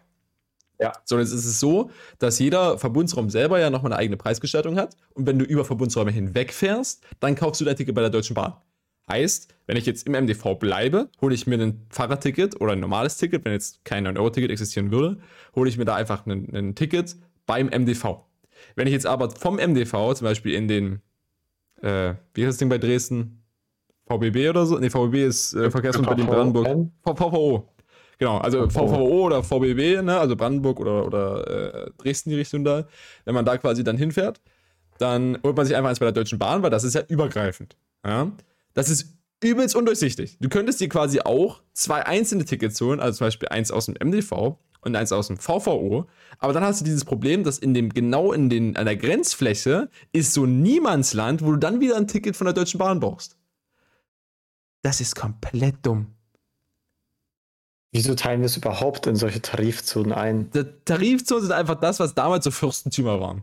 Ja. 0.82 0.92
So, 1.04 1.18
jetzt 1.18 1.32
ist 1.32 1.44
es 1.46 1.58
so, 1.60 1.90
dass 2.18 2.38
jeder 2.38 2.78
Verbundsraum 2.78 3.30
selber 3.30 3.58
ja 3.60 3.70
nochmal 3.70 3.92
eine 3.92 3.98
eigene 4.00 4.16
Preisgestaltung 4.16 4.76
hat. 4.76 4.96
Und 5.14 5.26
wenn 5.26 5.38
du 5.38 5.44
über 5.44 5.64
Verbundsräume 5.64 6.10
hinweg 6.10 6.52
fährst, 6.52 7.02
dann 7.20 7.34
kaufst 7.34 7.60
du 7.60 7.64
dein 7.64 7.76
Ticket 7.76 7.94
bei 7.94 8.00
der 8.00 8.10
Deutschen 8.10 8.34
Bahn. 8.34 8.54
Heißt, 9.10 9.48
wenn 9.66 9.76
ich 9.76 9.84
jetzt 9.86 10.06
im 10.06 10.12
MDV 10.12 10.54
bleibe, 10.58 11.08
hole 11.20 11.34
ich 11.34 11.46
mir 11.46 11.60
ein 11.60 11.86
Fahrradticket 11.90 12.60
oder 12.60 12.72
ein 12.72 12.80
normales 12.80 13.16
Ticket, 13.16 13.44
wenn 13.44 13.52
jetzt 13.52 13.84
kein 13.84 14.06
9-Euro-Ticket 14.06 14.50
existieren 14.50 14.90
würde, 14.92 15.18
hole 15.56 15.68
ich 15.68 15.76
mir 15.76 15.84
da 15.84 15.94
einfach 15.96 16.24
ein, 16.26 16.48
ein 16.54 16.74
Ticket 16.74 17.16
beim 17.46 17.66
MDV. 17.66 18.20
Wenn 18.76 18.86
ich 18.86 18.92
jetzt 18.92 19.06
aber 19.06 19.30
vom 19.30 19.56
MDV 19.56 20.14
zum 20.14 20.24
Beispiel 20.24 20.54
in 20.54 20.68
den, 20.68 21.00
äh, 21.82 22.14
wie 22.34 22.42
heißt 22.42 22.52
das 22.54 22.56
Ding 22.58 22.68
bei 22.68 22.78
Dresden? 22.78 23.38
VBB 24.06 24.48
oder 24.50 24.66
so? 24.66 24.78
Ne, 24.78 24.90
VBB 24.90 25.14
ist 25.26 25.54
äh, 25.54 25.70
Verkehrsbund 25.70 26.06
Berlin-Brandenburg. 26.08 26.66
V- 27.04 27.14
VVO. 27.16 27.68
Genau, 28.22 28.38
also 28.38 28.68
VVO 28.70 29.26
oder 29.26 29.42
VBW, 29.42 30.00
ne, 30.00 30.16
also 30.16 30.36
Brandenburg 30.36 30.78
oder, 30.78 31.04
oder 31.04 31.86
äh, 31.86 31.90
Dresden 31.98 32.30
die 32.30 32.36
Richtung 32.36 32.62
da, 32.62 32.86
wenn 33.24 33.34
man 33.34 33.44
da 33.44 33.58
quasi 33.58 33.82
dann 33.82 33.98
hinfährt, 33.98 34.40
dann 34.98 35.38
holt 35.42 35.56
man 35.56 35.66
sich 35.66 35.74
einfach 35.74 35.90
eins 35.90 35.98
bei 35.98 36.06
der 36.06 36.12
Deutschen 36.12 36.38
Bahn, 36.38 36.62
weil 36.62 36.70
das 36.70 36.84
ist 36.84 36.94
ja 36.94 37.02
übergreifend. 37.08 37.76
Ja? 38.06 38.30
Das 38.74 38.90
ist 38.90 39.16
übelst 39.42 39.74
undurchsichtig. 39.74 40.38
Du 40.40 40.48
könntest 40.48 40.80
dir 40.80 40.88
quasi 40.88 41.18
auch 41.18 41.62
zwei 41.72 42.06
einzelne 42.06 42.44
Tickets 42.44 42.80
holen, 42.80 43.00
also 43.00 43.18
zum 43.18 43.26
Beispiel 43.26 43.48
eins 43.48 43.72
aus 43.72 43.86
dem 43.86 43.96
MDV 44.00 44.56
und 44.82 44.94
eins 44.94 45.10
aus 45.10 45.26
dem 45.26 45.38
VVO. 45.38 46.06
Aber 46.38 46.52
dann 46.52 46.62
hast 46.62 46.80
du 46.80 46.84
dieses 46.84 47.04
Problem, 47.04 47.42
dass 47.42 47.58
in 47.58 47.74
dem, 47.74 47.88
genau 47.88 48.32
in 48.32 48.48
den, 48.48 48.76
an 48.76 48.86
der 48.86 48.96
Grenzfläche 48.96 49.90
ist 50.12 50.32
so 50.32 50.46
Niemandsland, 50.46 51.42
wo 51.42 51.50
du 51.50 51.56
dann 51.56 51.80
wieder 51.80 51.96
ein 51.96 52.06
Ticket 52.06 52.36
von 52.36 52.44
der 52.44 52.54
Deutschen 52.54 52.78
Bahn 52.78 53.00
brauchst. 53.00 53.36
Das 54.82 55.00
ist 55.00 55.16
komplett 55.16 55.74
dumm. 55.82 56.14
Wieso 57.92 58.14
teilen 58.14 58.40
wir 58.40 58.46
es 58.46 58.56
überhaupt 58.56 59.06
in 59.06 59.16
solche 59.16 59.42
Tarifzonen 59.42 60.12
ein? 60.12 60.50
Die 60.50 60.64
Tarifzonen 60.86 61.42
sind 61.42 61.52
einfach 61.52 61.74
das, 61.74 62.00
was 62.00 62.14
damals 62.14 62.44
so 62.44 62.50
Fürstentümer 62.50 63.20
waren. 63.20 63.42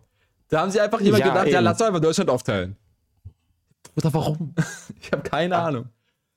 Da 0.49 0.61
haben 0.61 0.71
sie 0.71 0.81
einfach 0.81 0.99
jemand 1.01 1.21
ja, 1.21 1.29
gedacht, 1.29 1.45
eben. 1.45 1.53
ja, 1.53 1.59
lass 1.59 1.77
doch 1.77 1.85
einfach 1.85 2.01
Deutschland 2.01 2.31
aufteilen. 2.31 2.75
Oder 3.95 4.11
warum? 4.13 4.55
ich 5.01 5.11
habe 5.11 5.21
keine 5.21 5.53
ja. 5.53 5.65
Ahnung. 5.65 5.89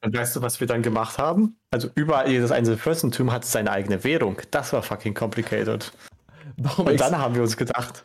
Und 0.04 0.14
weißt 0.14 0.36
du, 0.36 0.42
was 0.42 0.60
wir 0.60 0.66
dann 0.66 0.82
gemacht 0.82 1.16
haben? 1.16 1.56
Also 1.70 1.88
überall 1.94 2.28
jedes 2.28 2.50
einzelne 2.50 2.76
Fürstentum 2.76 3.32
hat 3.32 3.44
seine 3.46 3.70
eigene 3.70 4.04
Währung. 4.04 4.36
Das 4.50 4.72
war 4.72 4.82
fucking 4.82 5.14
complicated. 5.14 5.92
Warum 6.58 6.88
und 6.88 7.00
dann 7.00 7.16
haben 7.16 7.34
wir 7.34 7.42
uns 7.42 7.56
gedacht, 7.56 8.04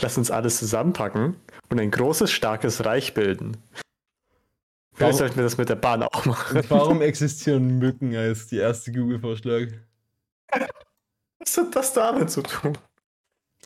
lass 0.00 0.16
uns 0.16 0.30
alles 0.30 0.58
zusammenpacken 0.58 1.36
und 1.68 1.80
ein 1.80 1.90
großes, 1.90 2.30
starkes 2.30 2.84
Reich 2.84 3.12
bilden. 3.12 3.56
Vielleicht 5.02 5.18
sollten 5.18 5.36
wir 5.36 5.44
das 5.44 5.58
mit 5.58 5.68
der 5.68 5.76
Bahn 5.76 6.02
auch 6.02 6.24
machen. 6.24 6.62
Warum 6.68 7.02
existieren 7.02 7.78
Mücken 7.78 8.14
als 8.14 8.46
die 8.46 8.58
erste 8.58 8.92
Google-Vorschlag? 8.92 9.68
Was 11.38 11.56
hat 11.56 11.74
das 11.74 11.92
damit 11.92 12.30
zu 12.30 12.42
tun? 12.42 12.78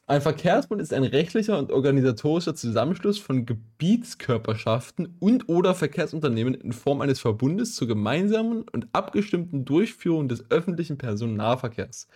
Ein 0.08 0.20
Verkehrsbund 0.20 0.80
ist 0.80 0.92
ein 0.92 1.02
rechtlicher 1.02 1.58
und 1.58 1.72
organisatorischer 1.72 2.54
Zusammenschluss 2.54 3.18
von 3.18 3.44
Gebietskörperschaften 3.44 5.16
und/oder 5.18 5.74
Verkehrsunternehmen 5.74 6.54
in 6.54 6.72
Form 6.72 7.00
eines 7.00 7.18
Verbundes 7.18 7.74
zur 7.74 7.88
gemeinsamen 7.88 8.62
und 8.68 8.86
abgestimmten 8.92 9.64
Durchführung 9.64 10.28
des 10.28 10.48
öffentlichen 10.48 10.96
Personennahverkehrs. 10.96 12.06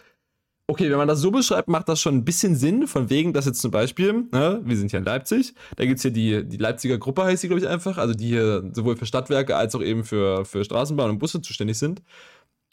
Okay, 0.70 0.88
wenn 0.88 0.98
man 0.98 1.08
das 1.08 1.18
so 1.18 1.32
beschreibt, 1.32 1.66
macht 1.66 1.88
das 1.88 2.00
schon 2.00 2.14
ein 2.14 2.24
bisschen 2.24 2.54
Sinn, 2.54 2.86
von 2.86 3.10
wegen, 3.10 3.32
dass 3.32 3.44
jetzt 3.44 3.60
zum 3.60 3.72
Beispiel, 3.72 4.28
ne, 4.30 4.60
wir 4.62 4.76
sind 4.76 4.92
hier 4.92 5.00
in 5.00 5.04
Leipzig, 5.04 5.52
da 5.74 5.84
gibt 5.84 5.96
es 5.96 6.02
hier 6.02 6.12
die, 6.12 6.46
die 6.46 6.58
Leipziger 6.58 6.96
Gruppe, 6.96 7.24
heißt 7.24 7.42
sie, 7.42 7.48
glaube 7.48 7.60
ich, 7.60 7.66
einfach, 7.66 7.98
also 7.98 8.14
die 8.14 8.28
hier 8.28 8.62
sowohl 8.72 8.96
für 8.96 9.04
Stadtwerke 9.04 9.56
als 9.56 9.74
auch 9.74 9.82
eben 9.82 10.04
für, 10.04 10.44
für 10.44 10.64
Straßenbahn 10.64 11.10
und 11.10 11.18
Busse 11.18 11.42
zuständig 11.42 11.76
sind. 11.76 12.02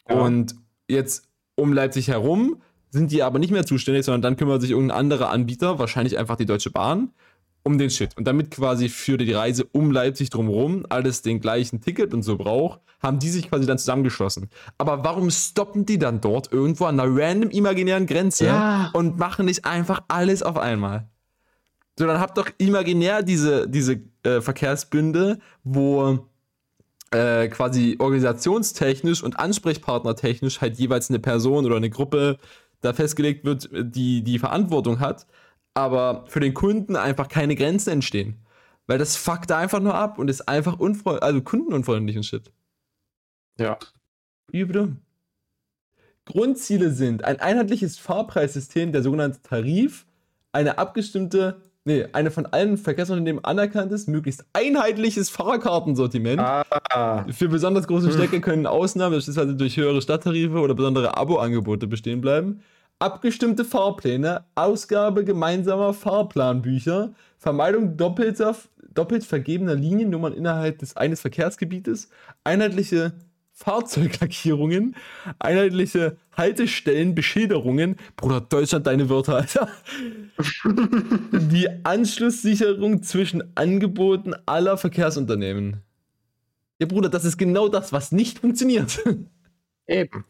Ja. 0.08 0.14
Und 0.14 0.54
jetzt 0.88 1.24
um 1.56 1.72
Leipzig 1.72 2.06
herum 2.06 2.62
sind 2.90 3.10
die 3.10 3.24
aber 3.24 3.40
nicht 3.40 3.50
mehr 3.50 3.66
zuständig, 3.66 4.04
sondern 4.04 4.22
dann 4.22 4.36
kümmert 4.36 4.60
sich 4.60 4.70
irgendein 4.70 4.96
anderer 4.96 5.30
Anbieter, 5.30 5.80
wahrscheinlich 5.80 6.18
einfach 6.18 6.36
die 6.36 6.46
Deutsche 6.46 6.70
Bahn, 6.70 7.10
um 7.68 7.78
den 7.78 7.90
Shit. 7.90 8.16
Und 8.16 8.26
damit 8.26 8.50
quasi 8.50 8.88
für 8.88 9.18
die 9.18 9.32
Reise 9.32 9.64
um 9.72 9.92
Leipzig 9.92 10.30
drumherum 10.30 10.86
alles 10.88 11.20
den 11.22 11.40
gleichen 11.40 11.80
Ticket 11.82 12.14
und 12.14 12.22
so 12.22 12.38
braucht, 12.38 12.80
haben 13.00 13.18
die 13.18 13.28
sich 13.28 13.48
quasi 13.48 13.66
dann 13.66 13.78
zusammengeschlossen. 13.78 14.48
Aber 14.78 15.04
warum 15.04 15.30
stoppen 15.30 15.84
die 15.84 15.98
dann 15.98 16.20
dort 16.20 16.50
irgendwo 16.50 16.86
an 16.86 16.98
einer 16.98 17.14
random 17.14 17.50
imaginären 17.50 18.06
Grenze 18.06 18.46
ja. 18.46 18.90
und 18.94 19.18
machen 19.18 19.44
nicht 19.44 19.66
einfach 19.66 20.00
alles 20.08 20.42
auf 20.42 20.56
einmal? 20.56 21.06
So, 21.98 22.06
dann 22.06 22.20
habt 22.20 22.38
doch 22.38 22.48
imaginär 22.58 23.22
diese, 23.22 23.68
diese 23.68 24.00
äh, 24.22 24.40
Verkehrsbünde, 24.40 25.38
wo 25.62 26.26
äh, 27.10 27.48
quasi 27.48 27.96
organisationstechnisch 27.98 29.22
und 29.22 29.38
ansprechpartnertechnisch 29.38 30.60
halt 30.60 30.78
jeweils 30.78 31.10
eine 31.10 31.18
Person 31.18 31.66
oder 31.66 31.76
eine 31.76 31.90
Gruppe 31.90 32.38
da 32.80 32.92
festgelegt 32.92 33.44
wird, 33.44 33.68
die 33.72 34.22
die 34.22 34.38
Verantwortung 34.38 35.00
hat, 35.00 35.26
aber 35.78 36.24
für 36.26 36.40
den 36.40 36.54
Kunden 36.54 36.96
einfach 36.96 37.28
keine 37.28 37.54
Grenzen 37.54 37.90
entstehen. 37.90 38.36
Weil 38.86 38.98
das 38.98 39.16
fuckt 39.16 39.50
da 39.50 39.58
einfach 39.58 39.80
nur 39.80 39.94
ab 39.94 40.18
und 40.18 40.28
ist 40.28 40.48
einfach 40.48 40.78
unfreundlich, 40.78 41.22
also 41.22 41.40
kundenunfreundlich 41.42 42.16
und 42.16 42.24
shit. 42.24 42.50
Ja. 43.58 43.78
Übel. 44.50 44.96
Grundziele 46.24 46.90
sind 46.90 47.24
ein 47.24 47.40
einheitliches 47.40 47.98
Fahrpreissystem, 47.98 48.92
der 48.92 49.02
sogenannte 49.02 49.40
Tarif, 49.42 50.06
eine 50.52 50.78
abgestimmte, 50.78 51.62
nee, 51.84 52.06
eine 52.12 52.30
von 52.30 52.46
allen 52.46 52.76
Verkehrsunternehmen 52.76 53.44
anerkanntes, 53.44 54.06
möglichst 54.06 54.44
einheitliches 54.52 55.30
Fahrkartensortiment. 55.30 56.40
Ah. 56.40 57.24
Für 57.30 57.48
besonders 57.48 57.86
große 57.86 58.12
Strecke 58.12 58.40
können 58.40 58.66
Ausnahmen, 58.66 59.14
beispielsweise 59.14 59.54
durch 59.54 59.76
höhere 59.76 60.02
Stadttarife 60.02 60.58
oder 60.58 60.74
besondere 60.74 61.16
Abo-Angebote 61.16 61.86
bestehen 61.86 62.20
bleiben. 62.20 62.62
Abgestimmte 63.00 63.64
Fahrpläne, 63.64 64.44
Ausgabe 64.56 65.24
gemeinsamer 65.24 65.94
Fahrplanbücher, 65.94 67.14
Vermeidung 67.36 67.96
doppelter, 67.96 68.56
doppelt 68.92 69.24
vergebener 69.24 69.76
Liniennummern 69.76 70.32
innerhalb 70.32 70.80
des 70.80 70.96
eines 70.96 71.20
Verkehrsgebietes, 71.20 72.08
einheitliche 72.42 73.12
Fahrzeuglackierungen, 73.52 74.96
einheitliche 75.38 76.16
Haltestellenbeschilderungen. 76.36 77.96
Bruder, 78.16 78.40
Deutschland, 78.40 78.86
deine 78.86 79.08
Wörter, 79.08 79.36
Alter. 79.36 79.68
Die 81.32 81.68
Anschlusssicherung 81.84 83.02
zwischen 83.02 83.44
Angeboten 83.56 84.34
aller 84.46 84.76
Verkehrsunternehmen. 84.76 85.82
Ja, 86.80 86.86
Bruder, 86.86 87.08
das 87.08 87.24
ist 87.24 87.36
genau 87.36 87.68
das, 87.68 87.92
was 87.92 88.12
nicht 88.12 88.38
funktioniert. 88.38 89.02
Eben. 89.88 90.24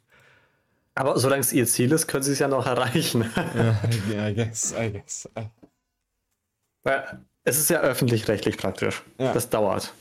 Aber 0.98 1.16
solange 1.16 1.42
es 1.42 1.52
ihr 1.52 1.64
Ziel 1.64 1.92
ist, 1.92 2.08
können 2.08 2.24
sie 2.24 2.32
es 2.32 2.40
ja 2.40 2.48
noch 2.48 2.66
erreichen. 2.66 3.24
ja, 4.12 4.28
I 4.28 4.34
guess, 4.34 4.74
I 4.76 4.90
guess. 4.90 5.28
Es 7.44 7.56
ist 7.56 7.70
ja 7.70 7.80
öffentlich-rechtlich 7.82 8.56
praktisch. 8.56 9.04
Ja. 9.20 9.32
Das 9.32 9.48
dauert. 9.48 9.94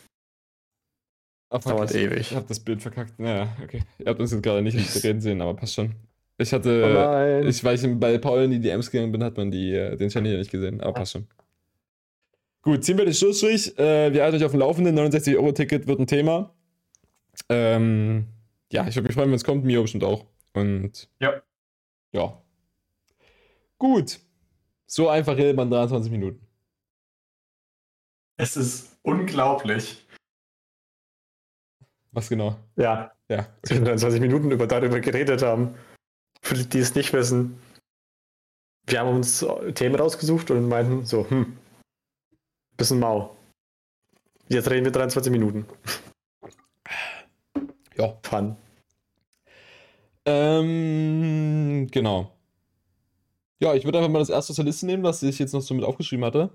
Ach, 1.52 1.60
Dauert 1.60 1.92
ich, 1.92 1.98
ewig. 1.98 2.20
Ich 2.22 2.36
hab 2.36 2.48
das 2.48 2.60
Bild 2.60 2.82
verkackt. 2.82 3.20
Naja, 3.20 3.48
okay. 3.64 3.84
Ihr 4.00 4.08
habt 4.08 4.20
uns 4.20 4.32
jetzt 4.32 4.42
gerade 4.42 4.64
nicht 4.64 5.04
reden 5.04 5.22
sehen, 5.22 5.40
aber 5.40 5.54
passt 5.54 5.76
schon. 5.76 5.94
Ich 6.40 6.52
hatte, 6.52 7.44
oh 7.44 7.48
ich, 7.48 7.64
weil 7.64 7.76
ich 7.76 8.00
bei 8.00 8.18
Paul 8.18 8.46
in 8.46 8.52
die 8.52 8.60
DMs 8.60 8.90
gegangen 8.90 9.12
bin, 9.12 9.24
hat 9.24 9.38
man 9.38 9.52
die, 9.52 9.74
äh, 9.74 9.96
den 9.98 10.10
Channel 10.10 10.32
hier 10.32 10.40
nicht 10.40 10.52
gesehen, 10.52 10.82
aber 10.82 10.94
passt 10.94 11.12
schon. 11.12 11.28
Gut, 12.64 12.84
ziehen 12.84 12.98
wir 12.98 13.06
den 13.06 13.14
Schlussstrich. 13.14 13.78
Äh, 13.78 14.12
wir 14.14 14.24
halten 14.24 14.38
euch 14.38 14.44
auf 14.46 14.52
dem 14.52 14.62
Laufenden. 14.62 14.98
69-Euro-Ticket 14.98 15.86
wird 15.86 16.00
ein 16.00 16.08
Thema. 16.08 16.56
Ähm, 17.50 18.26
ja, 18.72 18.88
ich 18.88 18.96
würde 18.96 19.08
mich 19.08 19.16
freuen, 19.16 19.30
wenn 19.30 19.36
es 19.36 19.44
kommt. 19.44 19.64
Mio 19.64 19.84
bestimmt 19.84 20.04
auch. 20.04 20.26
Und 20.54 21.10
ja. 21.20 21.42
Ja. 22.12 22.42
Gut. 23.78 24.20
So 24.86 25.10
einfach 25.10 25.36
redet 25.36 25.56
man 25.56 25.70
23 25.70 26.12
Minuten. 26.12 26.46
Es 28.38 28.56
ist 28.56 28.98
unglaublich, 29.02 30.08
was 32.18 32.30
genau? 32.30 32.58
Ja. 32.78 33.12
Ja. 33.30 33.48
Okay. 33.64 33.96
20 33.98 34.20
Minuten 34.20 34.50
über 34.50 34.66
darüber 34.66 35.00
geredet 35.00 35.44
haben. 35.44 35.76
Für 36.42 36.56
die, 36.56 36.68
die 36.68 36.80
es 36.80 36.96
nicht 36.96 37.14
wissen. 37.14 37.62
Wir 38.88 39.02
haben 39.02 39.10
uns 39.10 39.46
Themen 39.76 39.96
rausgesucht 39.96 40.50
und 40.50 40.68
meinten 40.68 41.06
so, 41.06 41.30
hm, 41.30 41.56
bisschen 42.76 43.00
mau. 43.00 43.36
Jetzt 44.48 44.68
reden 44.72 44.86
wir 44.86 44.92
23 44.92 45.32
Minuten. 45.32 45.68
Ja. 47.98 48.18
Fun. 48.24 48.56
Ähm, 50.28 51.88
genau. 51.90 52.32
Ja, 53.60 53.74
ich 53.74 53.86
würde 53.86 53.98
einfach 53.98 54.12
mal 54.12 54.20
das 54.20 54.30
erste 54.30 54.54
zur 54.54 54.66
Liste 54.66 54.86
nehmen, 54.86 55.04
was 55.04 55.24
ich 55.24 55.40
jetzt 55.40 55.54
noch 55.54 55.62
so 55.62 55.74
mit 55.74 55.86
aufgeschrieben 55.86 56.26
hatte. 56.26 56.52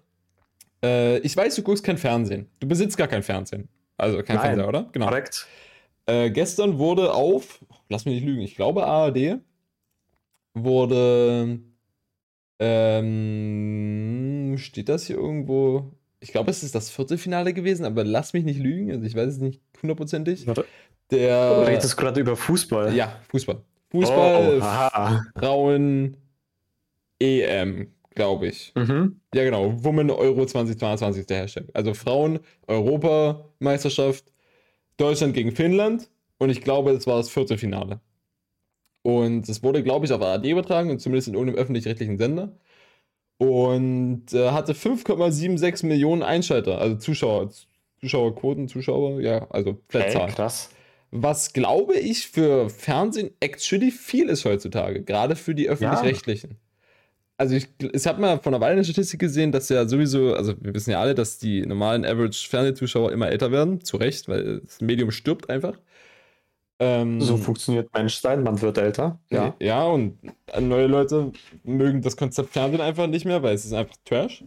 Äh, 0.84 1.18
ich 1.20 1.36
weiß, 1.36 1.54
du 1.56 1.62
guckst 1.62 1.82
kein 1.82 1.96
Fernsehen. 1.98 2.48
Du 2.60 2.68
besitzt 2.68 2.96
gar 2.96 3.08
kein 3.08 3.22
Fernsehen. 3.22 3.68
Also 3.96 4.18
kein 4.22 4.36
Nein, 4.36 4.44
Fernseher, 4.44 4.68
oder? 4.68 4.88
Genau. 4.92 5.06
Korrekt. 5.06 5.46
Äh, 6.06 6.30
gestern 6.30 6.78
wurde 6.78 7.14
auf, 7.14 7.64
lass 7.88 8.04
mich 8.04 8.16
nicht 8.16 8.24
lügen, 8.24 8.42
ich 8.42 8.56
glaube 8.56 8.84
ARD, 8.86 9.40
wurde, 10.54 11.60
ähm, 12.58 14.56
steht 14.58 14.88
das 14.88 15.06
hier 15.06 15.16
irgendwo? 15.16 15.92
Ich 16.20 16.32
glaube, 16.32 16.50
es 16.50 16.62
ist 16.62 16.74
das 16.74 16.90
Viertelfinale 16.90 17.54
gewesen, 17.54 17.84
aber 17.84 18.04
lass 18.04 18.32
mich 18.32 18.44
nicht 18.44 18.58
lügen, 18.60 18.90
also 18.90 19.04
ich 19.04 19.14
weiß 19.14 19.28
es 19.28 19.38
nicht 19.38 19.60
hundertprozentig. 19.80 20.46
Warte. 20.46 20.66
Der, 21.12 21.60
du 21.60 21.66
redest 21.66 21.96
gerade 21.96 22.20
über 22.20 22.36
Fußball. 22.36 22.94
Ja, 22.94 23.20
Fußball. 23.28 23.62
Fußball, 23.90 24.60
oh, 24.62 25.38
Frauen, 25.38 26.16
EM, 27.20 27.88
glaube 28.14 28.48
ich. 28.48 28.72
Mhm. 28.74 29.20
Ja, 29.34 29.44
genau. 29.44 29.84
Women 29.84 30.10
Euro 30.10 30.46
2022 30.46 31.20
ist 31.20 31.30
der 31.30 31.42
Hashtag. 31.42 31.64
Also 31.74 31.92
Frauen, 31.92 32.40
Europameisterschaft, 32.66 34.32
Deutschland 34.96 35.34
gegen 35.34 35.52
Finnland. 35.52 36.08
Und 36.38 36.48
ich 36.48 36.62
glaube, 36.62 36.94
das 36.94 37.06
war 37.06 37.18
das 37.18 37.28
Viertelfinale. 37.28 38.00
Und 39.02 39.48
es 39.48 39.62
wurde, 39.62 39.82
glaube 39.82 40.06
ich, 40.06 40.12
auf 40.12 40.22
ARD 40.22 40.46
übertragen 40.46 40.90
und 40.90 41.00
zumindest 41.00 41.28
in 41.28 41.34
irgendeinem 41.34 41.58
öffentlich-rechtlichen 41.58 42.16
Sender. 42.16 42.56
Und 43.36 44.32
äh, 44.32 44.50
hatte 44.50 44.72
5,76 44.72 45.84
Millionen 45.84 46.22
Einschalter, 46.22 46.78
also 46.78 46.96
Zuschauer, 46.96 47.50
Zuschauerquoten, 48.00 48.68
Zuschauer, 48.68 49.20
ja, 49.20 49.46
also 49.50 49.78
Flatzahl. 49.88 50.28
Hey, 50.28 50.34
krass. 50.34 50.70
Was 51.14 51.52
glaube 51.52 51.94
ich 51.94 52.26
für 52.26 52.70
Fernsehen 52.70 53.30
actually 53.40 53.90
viel 53.90 54.30
ist 54.30 54.46
heutzutage, 54.46 55.02
gerade 55.02 55.36
für 55.36 55.54
die 55.54 55.68
öffentlich-rechtlichen. 55.68 56.50
Ja. 56.52 56.56
Also 57.36 57.54
ich, 57.54 57.68
ich 57.80 58.06
habe 58.06 58.20
mal 58.20 58.38
von 58.38 58.54
einer 58.54 58.62
Weile 58.62 58.74
eine 58.74 58.84
Statistik 58.84 59.20
gesehen, 59.20 59.52
dass 59.52 59.68
ja 59.68 59.86
sowieso, 59.86 60.34
also 60.34 60.54
wir 60.60 60.72
wissen 60.74 60.90
ja 60.90 61.00
alle, 61.00 61.14
dass 61.14 61.38
die 61.38 61.66
normalen 61.66 62.06
Average-Fernsehzuschauer 62.06 63.12
immer 63.12 63.28
älter 63.28 63.52
werden, 63.52 63.84
zu 63.84 63.98
Recht, 63.98 64.26
weil 64.28 64.60
das 64.60 64.80
Medium 64.80 65.10
stirbt 65.10 65.50
einfach. 65.50 65.78
Ähm, 66.78 67.20
so 67.20 67.36
funktioniert 67.36 67.92
Menschsein, 67.92 68.42
man 68.42 68.60
wird 68.62 68.78
älter. 68.78 69.20
Ja. 69.30 69.54
ja, 69.60 69.84
und 69.84 70.18
neue 70.60 70.86
Leute 70.86 71.32
mögen 71.62 72.00
das 72.00 72.16
Konzept 72.16 72.54
Fernsehen 72.54 72.80
einfach 72.80 73.06
nicht 73.06 73.26
mehr, 73.26 73.42
weil 73.42 73.54
es 73.54 73.66
ist 73.66 73.74
einfach 73.74 73.96
Trash. 74.06 74.44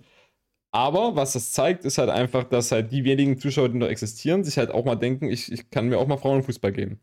Aber 0.76 1.16
was 1.16 1.32
das 1.32 1.54
zeigt, 1.54 1.86
ist 1.86 1.98
halt 2.00 2.10
einfach, 2.10 2.44
dass 2.44 2.74
halt 2.74 2.92
die 2.92 3.06
wenigen 3.06 3.40
Zuschauer, 3.40 3.70
die 3.70 3.78
noch 3.78 3.88
existieren, 3.88 4.44
sich 4.44 4.58
halt 4.58 4.72
auch 4.72 4.84
mal 4.84 4.98
denken, 4.98 5.30
ich, 5.30 5.50
ich 5.50 5.70
kann 5.70 5.88
mir 5.88 5.98
auch 5.98 6.06
mal 6.06 6.18
Frauenfußball 6.18 6.74
geben. 6.74 7.00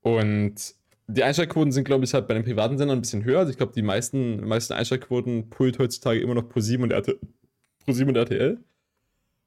Und 0.00 0.74
die 1.06 1.22
Einschaltquoten 1.22 1.70
sind, 1.70 1.84
glaube 1.84 2.04
ich, 2.04 2.12
halt 2.14 2.26
bei 2.26 2.34
den 2.34 2.42
privaten 2.42 2.78
Sendern 2.78 2.98
ein 2.98 3.02
bisschen 3.02 3.22
höher. 3.22 3.38
Also 3.38 3.52
ich 3.52 3.58
glaube, 3.58 3.74
die 3.74 3.82
meisten, 3.82 4.44
meisten 4.44 4.72
Einschaltquoten 4.72 5.50
pult 5.50 5.78
heutzutage 5.78 6.18
immer 6.18 6.34
noch 6.34 6.48
Pro 6.48 6.58
7 6.58 6.82
und 6.82 6.90
RTL. 6.90 7.20
Pro 7.84 7.92
7 7.92 8.08
und 8.08 8.16
RTL. 8.16 8.58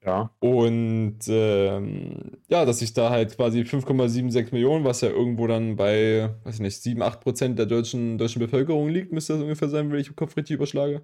Ja. 0.06 0.30
Und 0.38 1.18
ähm, 1.28 2.38
ja, 2.48 2.64
dass 2.64 2.78
sich 2.78 2.94
da 2.94 3.10
halt 3.10 3.36
quasi 3.36 3.60
5,76 3.60 4.52
Millionen, 4.52 4.86
was 4.86 5.02
ja 5.02 5.10
irgendwo 5.10 5.46
dann 5.46 5.76
bei, 5.76 6.30
weiß 6.44 6.54
ich 6.54 6.60
nicht, 6.62 6.82
7, 6.82 7.02
8 7.02 7.20
Prozent 7.20 7.58
der 7.58 7.66
deutschen, 7.66 8.16
deutschen 8.16 8.40
Bevölkerung 8.40 8.88
liegt, 8.88 9.12
müsste 9.12 9.34
das 9.34 9.42
ungefähr 9.42 9.68
sein, 9.68 9.92
wenn 9.92 10.00
ich 10.00 10.08
im 10.08 10.16
Kopf 10.16 10.34
richtig 10.34 10.54
überschlage. 10.54 11.02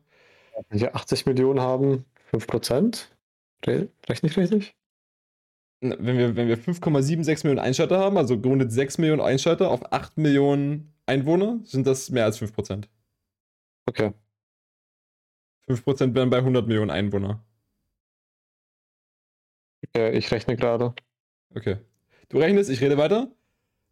Wenn 0.70 0.80
wir 0.80 0.96
80 0.96 1.26
Millionen 1.26 1.60
haben, 1.60 2.06
5 2.30 2.46
Prozent? 2.46 3.16
Rechne 3.66 3.90
ich 4.22 4.36
richtig? 4.36 4.74
Wenn 5.82 6.18
wir, 6.18 6.36
wenn 6.36 6.48
wir 6.48 6.58
5,76 6.58 7.44
Millionen 7.44 7.64
Einschalter 7.64 7.98
haben, 7.98 8.16
also 8.16 8.38
gerundet 8.40 8.70
6 8.70 8.98
Millionen 8.98 9.22
Einschalter 9.22 9.70
auf 9.70 9.92
8 9.92 10.18
Millionen 10.18 10.94
Einwohner, 11.06 11.60
sind 11.64 11.86
das 11.86 12.10
mehr 12.10 12.24
als 12.24 12.38
5 12.38 12.54
Prozent. 12.54 12.88
Okay. 13.86 14.12
5 15.66 15.84
Prozent 15.84 16.14
wären 16.14 16.30
bei 16.30 16.38
100 16.38 16.66
Millionen 16.66 16.90
Einwohner. 16.90 17.44
Okay, 19.88 20.16
ich 20.16 20.30
rechne 20.30 20.56
gerade. 20.56 20.94
Okay. 21.54 21.78
Du 22.28 22.38
rechnest, 22.38 22.70
ich 22.70 22.80
rede 22.80 22.96
weiter? 22.96 23.32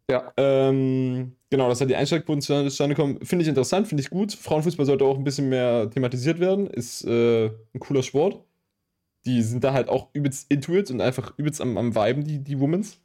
Ja. 0.09 0.33
Ähm, 0.37 1.35
genau, 1.49 1.69
dass 1.69 1.79
da 1.79 1.85
die 1.85 1.95
Einschlagquoten 1.95 2.41
zustande 2.41 2.95
kommen, 2.95 3.23
finde 3.23 3.43
ich 3.43 3.49
interessant, 3.49 3.87
finde 3.87 4.01
ich 4.01 4.09
gut. 4.09 4.33
Frauenfußball 4.33 4.85
sollte 4.85 5.05
auch 5.05 5.17
ein 5.17 5.23
bisschen 5.23 5.49
mehr 5.49 5.89
thematisiert 5.89 6.39
werden. 6.39 6.67
Ist 6.67 7.05
äh, 7.05 7.47
ein 7.47 7.79
cooler 7.79 8.01
Sport. 8.01 8.43
Die 9.25 9.41
sind 9.43 9.63
da 9.63 9.73
halt 9.73 9.89
auch 9.89 10.07
übelst 10.13 10.51
into 10.51 10.73
it 10.73 10.89
und 10.89 11.01
einfach 11.01 11.33
übelst 11.37 11.61
am, 11.61 11.77
am 11.77 11.95
Viben, 11.95 12.23
die, 12.23 12.39
die 12.39 12.59
Womens. 12.59 12.99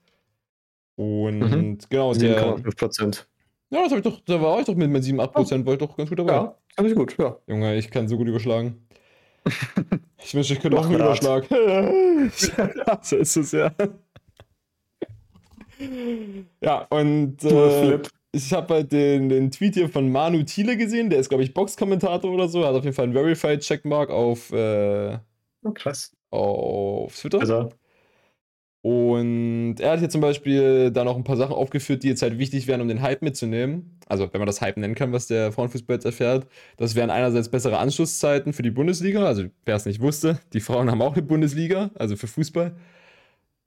Und 0.97 1.41
mhm. 1.41 1.79
genau, 1.91 2.13
7,5 2.13 3.25
Ja, 3.71 3.83
das 3.83 3.91
habe 3.91 3.97
ich 3.97 4.03
doch, 4.03 4.21
da 4.21 4.41
war 4.41 4.61
ich 4.61 4.67
doch 4.67 4.77
mit, 4.77 4.91
mit 4.91 5.03
7, 5.03 5.21
8 5.21 5.33
Prozent, 5.33 5.67
war 5.67 5.75
ich 5.75 5.81
doch 5.81 5.97
ganz 5.97 6.09
gut 6.09 6.21
dabei. 6.21 6.33
Ja, 6.33 6.57
fand 6.77 6.89
ich 6.89 6.95
gut, 6.95 7.19
ja. 7.19 7.37
Junge, 7.49 7.77
ich 7.77 7.91
kann 7.91 8.09
so 8.09 8.17
gut 8.17 8.29
überschlagen. 8.29 8.87
Ich 10.27 10.35
wünsche, 10.35 10.55
ich 10.55 10.61
könnte 10.61 10.79
auch 10.79 10.87
einen 10.87 10.95
Überschlag. 10.95 11.47
so 13.03 13.17
ist 13.17 13.37
es 13.37 13.53
ja. 13.53 13.71
Ja, 16.61 16.87
und 16.91 17.43
äh, 17.45 18.01
ich 18.33 18.53
habe 18.53 18.75
halt 18.75 18.93
den, 18.93 19.29
den 19.29 19.51
Tweet 19.51 19.75
hier 19.75 19.89
von 19.89 20.11
Manu 20.11 20.43
Thiele 20.43 20.77
gesehen, 20.77 21.11
der 21.11 21.21
ist, 21.21 21.29
glaube 21.29 21.45
ich, 21.45 21.55
Box-Kommentator 21.55 22.31
oder 22.31 22.49
so, 22.49 22.65
hat 22.65 22.75
auf 22.75 22.85
jeden 22.85 22.95
Fall 22.95 23.05
einen 23.05 23.15
Verified-Checkmark 23.15 24.11
auf, 24.11 24.53
äh, 24.53 25.19
oh, 25.63 25.71
krass. 25.73 26.13
auf 26.31 27.15
Twitter. 27.17 27.41
Also. 27.41 27.71
Und 28.85 29.77
er 29.79 29.93
hat 29.93 30.01
hier 30.01 30.11
zum 30.11 30.21
Beispiel 30.21 30.91
da 30.91 31.05
noch 31.05 31.17
ein 31.17 31.25
paar 31.25 31.39
Sachen 31.39 31.55
aufgeführt, 31.55 32.03
die 32.03 32.09
jetzt 32.09 32.21
halt 32.21 32.37
wichtig 32.37 32.67
wären, 32.67 32.83
um 32.83 32.89
den 32.89 33.01
Hype 33.01 33.23
mitzunehmen. 33.23 33.99
Also, 34.07 34.31
wenn 34.31 34.41
man 34.41 34.47
das 34.47 34.61
Hype 34.61 34.77
nennen 34.77 34.95
kann, 34.95 35.11
was 35.11 35.27
der 35.27 35.53
Frauenfußball 35.53 35.97
jetzt 35.97 36.05
erfährt. 36.05 36.47
Das 36.77 36.95
wären 36.95 37.09
einerseits 37.09 37.49
bessere 37.49 37.79
Anschlusszeiten 37.79 38.53
für 38.53 38.61
die 38.61 38.71
Bundesliga. 38.71 39.25
Also, 39.25 39.45
wer 39.65 39.77
es 39.77 39.87
nicht 39.87 40.03
wusste, 40.03 40.39
die 40.53 40.61
Frauen 40.61 40.91
haben 40.91 41.01
auch 41.01 41.15
eine 41.15 41.23
Bundesliga, 41.23 41.93
also 41.95 42.15
für 42.17 42.27
Fußball. 42.27 42.77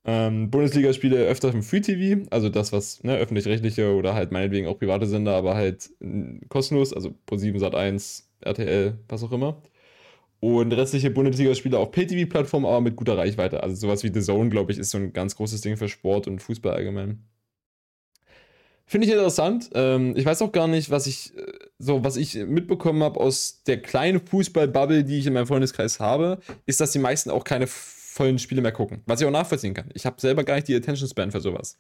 Ähm, 0.10 0.50
Bundesligaspiele 0.50 1.17
öfter 1.17 1.54
im 1.54 1.63
Free 1.63 1.82
TV, 1.82 2.26
also 2.32 2.48
das, 2.48 2.72
was 2.72 3.04
ne, 3.04 3.17
öffentlich-rechtliche 3.17 3.93
oder 3.93 4.13
halt 4.13 4.32
meinetwegen 4.32 4.65
auch 4.67 4.80
private 4.80 5.06
Sender, 5.06 5.36
aber 5.36 5.56
halt 5.56 5.89
kostenlos, 6.48 6.93
also 6.93 7.13
Pro7, 7.30 7.60
Sat1, 7.60 8.24
RTL, 8.39 8.98
was 9.10 9.24
auch 9.24 9.34
immer. 9.34 9.62
Und 10.39 10.72
restliche 10.72 11.12
Bundesligaspiele 11.12 11.78
auf 11.78 11.91
Pay-TV-Plattformen, 11.91 12.65
aber 12.65 12.80
mit 12.80 12.96
guter 12.96 13.17
Reichweite. 13.17 13.63
Also 13.63 13.76
sowas 13.76 14.04
wie 14.04 14.12
The 14.13 14.22
Zone, 14.22 14.50
glaube 14.50 14.72
ich, 14.72 14.78
ist 14.78 14.91
so 14.91 14.98
ein 14.98 15.12
ganz 15.12 15.36
großes 15.36 15.60
Ding 15.60 15.76
für 15.76 15.89
Sport 15.89 16.28
und 16.28 16.41
Fußball 16.41 16.74
allgemein. 16.74 17.24
Finde 18.86 19.08
ich 19.08 19.12
interessant. 19.12 19.70
Ähm, 19.74 20.13
ich 20.15 20.26
weiß 20.26 20.41
auch 20.41 20.54
gar 20.54 20.70
nicht, 20.70 20.89
was 20.89 21.08
ich 21.08 21.38
äh, 21.38 21.41
so, 21.80 22.06
was 22.06 22.15
ich 22.15 22.36
mitbekommen 22.36 23.04
habe 23.04 23.20
aus 23.20 23.63
der 23.67 23.82
kleinen 23.82 24.26
Fußball-Bubble, 24.26 25.04
die 25.04 25.20
ich 25.20 25.26
in 25.28 25.34
meinem 25.34 25.48
Freundeskreis 25.48 26.00
habe, 26.00 26.39
ist, 26.65 26.80
dass 26.80 26.91
die 26.91 27.00
meisten 27.00 27.30
auch 27.30 27.43
keine 27.43 27.67
vollen 28.17 28.39
Spiele 28.39 28.62
mehr 28.62 28.71
gucken. 28.71 29.01
Was 29.06 29.21
ich 29.21 29.27
auch 29.27 29.32
nachvollziehen 29.32 29.73
kann. 29.73 29.89
Ich 29.93 30.06
habe 30.06 30.19
selber 30.19 30.43
gar 30.43 30.56
nicht 30.56 30.67
die 30.67 30.75
Attention 30.75 31.08
Span 31.08 31.32
für 31.32 31.39
sowas. 31.39 31.77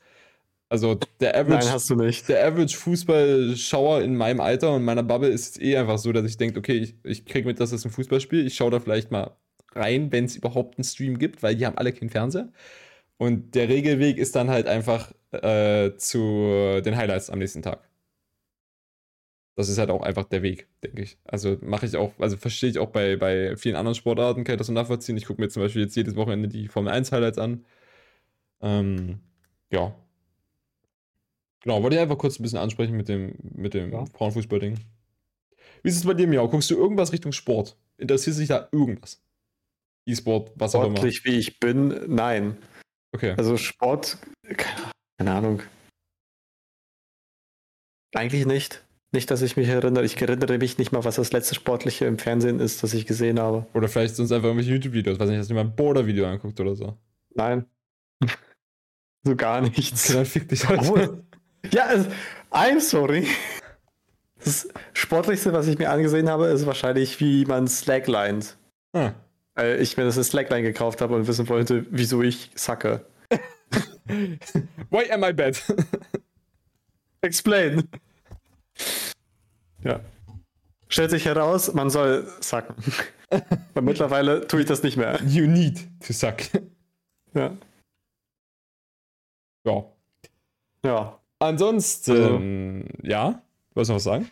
Also 0.69 0.99
der 1.19 1.37
Average, 1.37 1.95
Nein. 1.95 2.13
Der 2.27 2.45
Average 2.45 2.75
Fußballschauer 2.77 4.01
in 4.01 4.15
meinem 4.15 4.41
Alter 4.41 4.73
und 4.75 4.83
meiner 4.83 5.03
Bubble 5.03 5.29
ist 5.29 5.61
eh 5.61 5.77
einfach 5.77 5.97
so, 5.97 6.11
dass 6.11 6.25
ich 6.25 6.37
denke, 6.37 6.59
okay, 6.59 6.77
ich, 6.77 6.95
ich 7.03 7.25
kriege 7.25 7.47
mit, 7.47 7.59
dass 7.59 7.71
es 7.71 7.85
ein 7.85 7.91
Fußballspiel. 7.91 8.45
Ich 8.45 8.55
schaue 8.55 8.71
da 8.71 8.79
vielleicht 8.79 9.09
mal 9.09 9.37
rein, 9.73 10.11
wenn 10.11 10.25
es 10.25 10.35
überhaupt 10.35 10.77
einen 10.77 10.83
Stream 10.83 11.17
gibt, 11.17 11.41
weil 11.41 11.55
die 11.55 11.65
haben 11.65 11.77
alle 11.77 11.93
keinen 11.93 12.09
Fernseher. 12.09 12.49
Und 13.17 13.55
der 13.55 13.69
Regelweg 13.69 14.17
ist 14.17 14.35
dann 14.35 14.49
halt 14.49 14.67
einfach 14.67 15.11
äh, 15.31 15.95
zu 15.97 16.81
den 16.85 16.97
Highlights 16.97 17.29
am 17.29 17.39
nächsten 17.39 17.61
Tag 17.61 17.86
das 19.57 19.69
ist 19.69 19.79
halt 19.79 19.89
auch 19.89 20.03
einfach 20.03 20.25
der 20.25 20.43
Weg, 20.43 20.67
denke 20.83 21.01
ich. 21.01 21.17
Also 21.23 21.57
mache 21.61 21.87
ich 21.87 21.97
auch, 21.97 22.13
also 22.19 22.37
verstehe 22.37 22.69
ich 22.69 22.77
auch 22.77 22.91
bei, 22.91 23.15
bei 23.15 23.57
vielen 23.57 23.75
anderen 23.75 23.95
Sportarten, 23.95 24.43
kann 24.43 24.53
ich 24.53 24.59
das 24.59 24.67
so 24.67 24.73
nachvollziehen. 24.73 25.17
Ich 25.17 25.25
gucke 25.25 25.41
mir 25.41 25.49
zum 25.49 25.63
Beispiel 25.63 25.81
jetzt 25.81 25.95
jedes 25.95 26.15
Wochenende 26.15 26.47
die 26.47 26.67
Formel 26.67 26.93
1 26.93 27.11
Highlights 27.11 27.39
an. 27.39 27.65
Ähm, 28.61 29.19
ja. 29.71 29.95
Genau, 31.61 31.81
wollte 31.81 31.95
ich 31.95 32.01
einfach 32.03 32.19
kurz 32.19 32.39
ein 32.39 32.43
bisschen 32.43 32.59
ansprechen 32.59 32.95
mit 32.95 33.09
dem, 33.09 33.33
mit 33.41 33.73
dem 33.73 33.91
ja. 33.91 34.05
Frauenfußball-Ding. 34.05 34.79
Wie 35.81 35.89
ist 35.89 35.97
es 35.97 36.05
bei 36.05 36.13
dir, 36.13 36.27
Miau? 36.27 36.47
Guckst 36.47 36.69
du 36.69 36.75
irgendwas 36.75 37.11
Richtung 37.11 37.31
Sport? 37.31 37.75
Interessiert 37.97 38.35
sich 38.35 38.49
da 38.49 38.69
irgendwas? 38.71 39.23
E-Sport, 40.05 40.51
was 40.53 40.75
auch 40.75 40.83
immer? 40.83 40.97
Sportlich 40.97 41.25
wie 41.25 41.39
ich 41.39 41.59
bin, 41.59 41.99
nein. 42.07 42.57
Okay. 43.11 43.33
Also 43.35 43.57
Sport, 43.57 44.19
keine 45.17 45.31
Ahnung. 45.31 45.63
Eigentlich 48.13 48.45
nicht. 48.45 48.86
Nicht, 49.13 49.31
dass 49.31 49.41
ich 49.41 49.55
mich 49.55 49.69
erinnere. 49.69 50.03
Ich 50.03 50.19
erinnere 50.21 50.57
mich 50.57 50.77
nicht 50.77 50.91
mal, 50.91 51.03
was 51.05 51.15
das 51.15 51.31
letzte 51.31 51.55
Sportliche 51.55 52.05
im 52.05 52.17
Fernsehen 52.17 52.59
ist, 52.59 52.83
das 52.83 52.93
ich 52.93 53.05
gesehen 53.05 53.39
habe. 53.39 53.65
Oder 53.73 53.87
vielleicht 53.87 54.15
sind 54.15 54.25
es 54.25 54.31
einfach 54.31 54.47
irgendwelche 54.47 54.71
YouTube-Videos. 54.71 55.19
Weiß 55.19 55.29
nicht, 55.29 55.49
du 55.49 55.53
mal 55.53 55.61
ein 55.61 55.75
Border-Video 55.75 56.27
anguckt 56.27 56.59
oder 56.59 56.75
so? 56.75 56.97
Nein. 57.33 57.65
so 59.23 59.35
gar 59.35 59.61
nichts. 59.61 60.11
dann 60.11 60.25
fick 60.25 60.49
dich 60.49 60.67
halt. 60.67 60.81
Obwohl, 60.81 61.23
ja, 61.71 61.87
I'm 62.51 62.81
sorry. 62.81 63.27
Das 64.43 64.67
Sportlichste, 64.93 65.53
was 65.53 65.67
ich 65.67 65.77
mir 65.77 65.89
angesehen 65.89 66.29
habe, 66.29 66.47
ist 66.47 66.65
wahrscheinlich, 66.65 67.19
wie 67.19 67.45
man 67.45 67.67
Slacklined. 67.67 68.57
Ah. 68.93 69.13
Weil 69.55 69.81
ich 69.81 69.97
mir 69.97 70.03
das 70.03 70.17
in 70.17 70.23
Slackline 70.23 70.63
gekauft 70.63 71.01
habe 71.01 71.15
und 71.15 71.27
wissen 71.27 71.47
wollte, 71.49 71.85
wieso 71.89 72.21
ich 72.21 72.51
sacke. 72.55 73.05
Why 74.89 75.11
am 75.11 75.23
I 75.23 75.33
bad? 75.33 75.61
Explain. 77.21 77.89
Ja. 79.83 80.01
Stellt 80.89 81.11
sich 81.11 81.25
heraus, 81.25 81.73
man 81.73 81.89
soll 81.89 82.27
sacken. 82.39 82.75
Weil 83.73 83.83
mittlerweile 83.83 84.47
tue 84.47 84.61
ich 84.61 84.65
das 84.65 84.83
nicht 84.83 84.97
mehr. 84.97 85.19
You 85.25 85.47
need 85.47 85.79
to 86.05 86.13
suck. 86.13 86.37
Ja. 87.33 87.57
Ja. 89.65 89.85
Ja. 90.83 91.19
Ansonsten, 91.39 92.85
also, 92.93 93.07
ja, 93.07 93.41
wolltest 93.73 93.89
du 93.89 93.93
noch 93.93 93.97
was 93.97 94.03
sagen? 94.03 94.31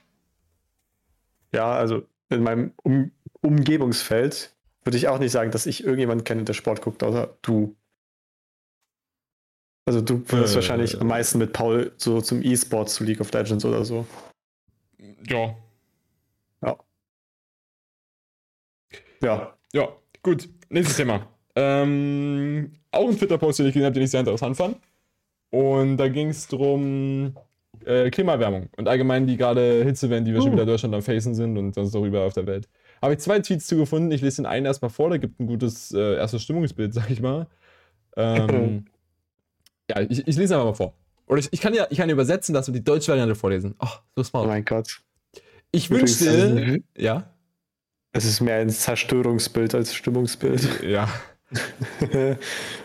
Ja, 1.54 1.74
also 1.76 2.04
in 2.30 2.44
meinem 2.44 2.74
um 2.84 3.12
Umgebungsfeld 3.42 4.56
würde 4.84 4.98
ich 4.98 5.08
auch 5.08 5.20
nicht 5.20 5.32
sagen, 5.32 5.52
dass 5.52 5.66
ich 5.66 5.84
irgendjemanden 5.84 6.24
kenne, 6.24 6.44
der 6.44 6.54
Sport 6.54 6.82
guckt, 6.82 7.04
außer 7.04 7.38
du. 7.42 7.76
Also 9.88 10.02
du 10.02 10.24
würdest 10.30 10.54
äh, 10.54 10.56
wahrscheinlich 10.56 11.00
am 11.00 11.08
meisten 11.08 11.38
mit 11.38 11.54
Paul 11.54 11.94
so 11.98 12.22
zum 12.22 12.42
E-Sport 12.42 12.90
zu 12.90 13.04
League 13.04 13.22
of 13.22 13.32
Legends 13.32 13.66
oder 13.66 13.86
so. 13.86 14.08
Ja. 15.28 15.56
Ja. 16.62 16.78
Ja. 19.22 19.58
Ja, 19.74 19.90
gut. 20.24 20.50
Nächstes 20.70 20.98
Thema. 20.98 21.28
Ähm, 21.56 22.74
auch 22.92 23.08
ein 23.08 23.18
Twitter-Post, 23.18 23.60
den 23.60 23.68
ich 23.68 23.74
gesehen 23.74 23.86
habe, 23.86 23.94
den 23.94 24.04
ich 24.04 24.12
sehr 24.12 24.20
interessant 24.20 24.58
fand. 24.58 24.78
Und 25.52 25.98
da 25.98 26.08
ging 26.10 26.30
es 26.30 26.48
darum, 26.48 27.36
äh, 27.86 28.10
Klimaerwärmung 28.10 28.70
und 28.78 28.88
allgemein 28.88 29.28
die 29.28 29.38
gerade 29.38 29.84
Hitzewellen, 29.84 30.26
die 30.26 30.34
wir 30.34 30.40
uh. 30.40 30.44
schon 30.44 30.54
wieder 30.54 30.64
in 30.64 30.68
Deutschland 30.68 30.96
am 30.96 31.02
Facen 31.02 31.36
sind 31.36 31.58
und 31.58 31.74
sonst 31.74 31.94
darüber 31.94 32.24
auf 32.24 32.34
der 32.34 32.48
Welt. 32.48 32.68
Habe 33.02 33.14
ich 33.14 33.20
zwei 33.20 33.40
Tweets 33.40 33.68
zugefunden. 33.68 34.12
Ich 34.12 34.22
lese 34.22 34.42
den 34.42 34.46
einen 34.46 34.66
erstmal 34.66 34.90
vor, 34.90 35.10
da 35.10 35.18
gibt 35.18 35.40
ein 35.40 35.48
gutes 35.48 35.92
äh, 35.94 36.16
erstes 36.16 36.44
Stimmungsbild, 36.44 36.94
sag 36.94 37.10
ich 37.10 37.22
mal. 37.22 37.48
Ähm, 38.18 38.86
ja, 39.90 40.02
ich, 40.02 40.28
ich 40.28 40.36
lese 40.38 40.56
einfach 40.56 40.66
mal 40.66 40.74
vor. 40.74 40.94
Oder 41.28 41.40
ich, 41.40 41.48
ich, 41.52 41.62
kann 41.62 41.74
ja, 41.74 41.88
ich 41.90 41.98
kann 41.98 42.10
übersetzen 42.10 42.54
das 42.54 42.68
und 42.68 42.74
die 42.74 42.84
deutsche 42.84 43.12
Variante 43.12 43.36
vorlesen. 43.36 43.76
Oh, 43.80 43.88
so 44.16 44.24
smart. 44.24 44.46
Oh 44.46 44.48
mein 44.48 44.66
Gott. 44.66 45.02
Ich 45.72 45.90
wünschte. 45.90 46.82
Ja. 46.98 47.34
Es 48.12 48.26
ist 48.26 48.40
mehr 48.42 48.58
ein 48.58 48.70
Zerstörungsbild 48.70 49.76
als 49.76 49.94
Stimmungsbild. 49.94 50.84
Ja. 50.84 51.10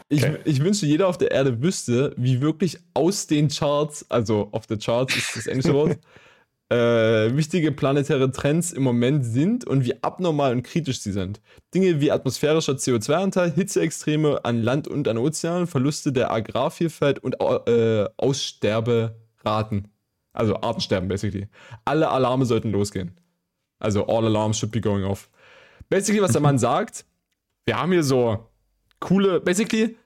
ich, 0.09 0.25
okay. 0.25 0.39
ich 0.45 0.63
wünschte, 0.63 0.87
jeder 0.87 1.09
auf 1.09 1.19
der 1.19 1.31
Erde 1.31 1.63
wüsste, 1.63 2.15
wie 2.17 2.41
wirklich 2.41 2.79
aus 2.95 3.27
den 3.27 3.49
Charts, 3.49 4.07
also 4.11 4.49
auf 4.53 4.67
der 4.67 4.79
Charts 4.79 5.17
ist 5.17 5.37
das 5.37 5.47
englische 5.47 5.75
Wort, 5.75 5.99
äh, 6.71 7.37
wichtige 7.37 7.73
planetäre 7.73 8.31
Trends 8.31 8.73
im 8.73 8.83
Moment 8.83 9.25
sind 9.25 9.67
und 9.67 9.85
wie 9.85 10.03
abnormal 10.03 10.53
und 10.53 10.63
kritisch 10.63 11.01
sie 11.01 11.13
sind. 11.13 11.41
Dinge 11.75 12.01
wie 12.01 12.13
atmosphärischer 12.13 12.75
CO2-Anteil, 12.75 13.53
Hitzeextreme 13.53 14.45
an 14.45 14.63
Land 14.63 14.87
und 14.87 15.09
an 15.09 15.19
Ozeanen, 15.19 15.67
Verluste 15.67 16.13
der 16.13 16.31
Agrarvielfalt 16.31 17.19
und 17.19 17.37
äh, 17.67 18.07
Aussterberaten. 18.17 19.89
Also 20.33 20.61
Artensterben, 20.61 21.09
basically. 21.09 21.49
Alle 21.85 22.09
Alarme 22.09 22.47
sollten 22.47 22.71
losgehen. 22.71 23.19
Also 23.81 24.07
all 24.07 24.25
alarms 24.25 24.59
should 24.59 24.71
be 24.71 24.81
going 24.81 25.05
off. 25.05 25.29
Basically, 25.89 26.23
was 26.23 26.33
der 26.33 26.41
Mann 26.41 26.59
sagt, 26.61 27.05
wir 27.65 27.81
haben 27.81 27.91
hier 27.91 28.05
so 28.05 28.49
coole, 29.01 29.41
basically, 29.41 29.97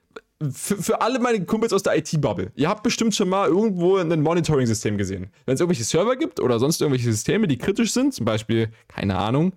für, 0.51 0.77
für 0.81 1.01
alle 1.01 1.19
meine 1.19 1.45
Kumpels 1.45 1.71
aus 1.71 1.83
der 1.83 1.97
IT-Bubble, 1.97 2.51
ihr 2.55 2.69
habt 2.69 2.83
bestimmt 2.83 3.15
schon 3.15 3.29
mal 3.29 3.47
irgendwo 3.47 3.97
ein 3.97 4.21
Monitoring-System 4.21 4.97
gesehen. 4.97 5.31
Wenn 5.45 5.55
es 5.55 5.61
irgendwelche 5.61 5.83
Server 5.83 6.15
gibt 6.15 6.39
oder 6.39 6.59
sonst 6.59 6.81
irgendwelche 6.81 7.11
Systeme, 7.11 7.47
die 7.47 7.57
kritisch 7.57 7.93
sind, 7.93 8.13
zum 8.13 8.25
Beispiel, 8.25 8.69
keine 8.87 9.17
Ahnung, 9.17 9.53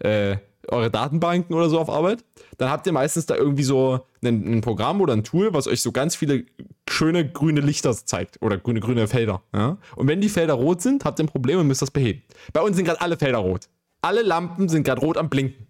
äh, 0.00 0.36
eure 0.68 0.90
Datenbanken 0.90 1.54
oder 1.54 1.70
so 1.70 1.78
auf 1.78 1.88
Arbeit, 1.88 2.24
dann 2.58 2.70
habt 2.70 2.86
ihr 2.86 2.92
meistens 2.92 3.26
da 3.26 3.34
irgendwie 3.34 3.62
so 3.62 4.06
ein, 4.22 4.56
ein, 4.56 4.60
Programm 4.60 5.00
oder 5.00 5.14
ein 5.14 5.24
Tool, 5.24 5.54
was 5.54 5.66
euch 5.66 5.80
so 5.80 5.90
ganz 5.90 6.16
viele 6.16 6.44
schöne 6.88 7.28
grüne 7.28 7.60
Lichter 7.60 7.92
zeigt 7.92 8.42
oder 8.42 8.58
grüne, 8.58 8.80
grüne 8.80 9.08
Felder. 9.08 9.42
Ja? 9.54 9.78
Und 9.96 10.06
wenn 10.06 10.20
die 10.20 10.28
Felder 10.28 10.54
rot 10.54 10.82
sind, 10.82 11.04
habt 11.04 11.18
ihr 11.18 11.24
ein 11.24 11.28
Problem 11.28 11.58
und 11.58 11.66
müsst 11.66 11.82
das 11.82 11.90
beheben. 11.90 12.22
Bei 12.52 12.60
uns 12.60 12.76
sind 12.76 12.84
gerade 12.84 13.00
alle 13.00 13.16
Felder 13.16 13.38
rot. 13.38 13.68
Alle 14.02 14.22
Lampen 14.22 14.68
sind 14.68 14.84
gerade 14.84 15.00
rot 15.00 15.16
am 15.16 15.30
Blinken. 15.30 15.66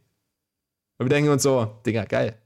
Und 0.98 1.06
wir 1.06 1.10
denken 1.10 1.30
uns 1.30 1.42
so, 1.42 1.78
Digga, 1.86 2.04
geil. 2.04 2.39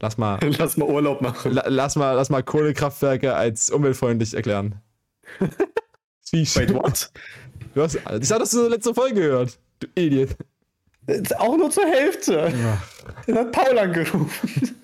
Lass 0.00 0.16
mal. 0.16 0.38
Lass 0.58 0.76
mal 0.76 0.88
Urlaub 0.88 1.20
machen. 1.20 1.52
La, 1.52 1.64
lass, 1.66 1.96
mal, 1.96 2.12
lass 2.12 2.30
mal 2.30 2.42
Kohlekraftwerke 2.42 3.34
als 3.34 3.70
umweltfreundlich 3.70 4.34
erklären. 4.34 4.76
Wait, 6.32 6.74
what? 6.74 7.10
Du 7.74 7.82
hast, 7.82 7.94
ich 7.94 8.28
sag, 8.28 8.38
dass 8.38 8.50
du 8.50 8.68
letzte 8.68 8.94
Folge 8.94 9.14
gehört. 9.14 9.58
Du 9.80 9.86
Idiot. 9.94 10.36
Auch 11.38 11.56
nur 11.56 11.70
zur 11.70 11.86
Hälfte. 11.86 12.52
Den 13.26 13.38
hat 13.38 13.52
Paul 13.52 13.78
angerufen. 13.78 14.76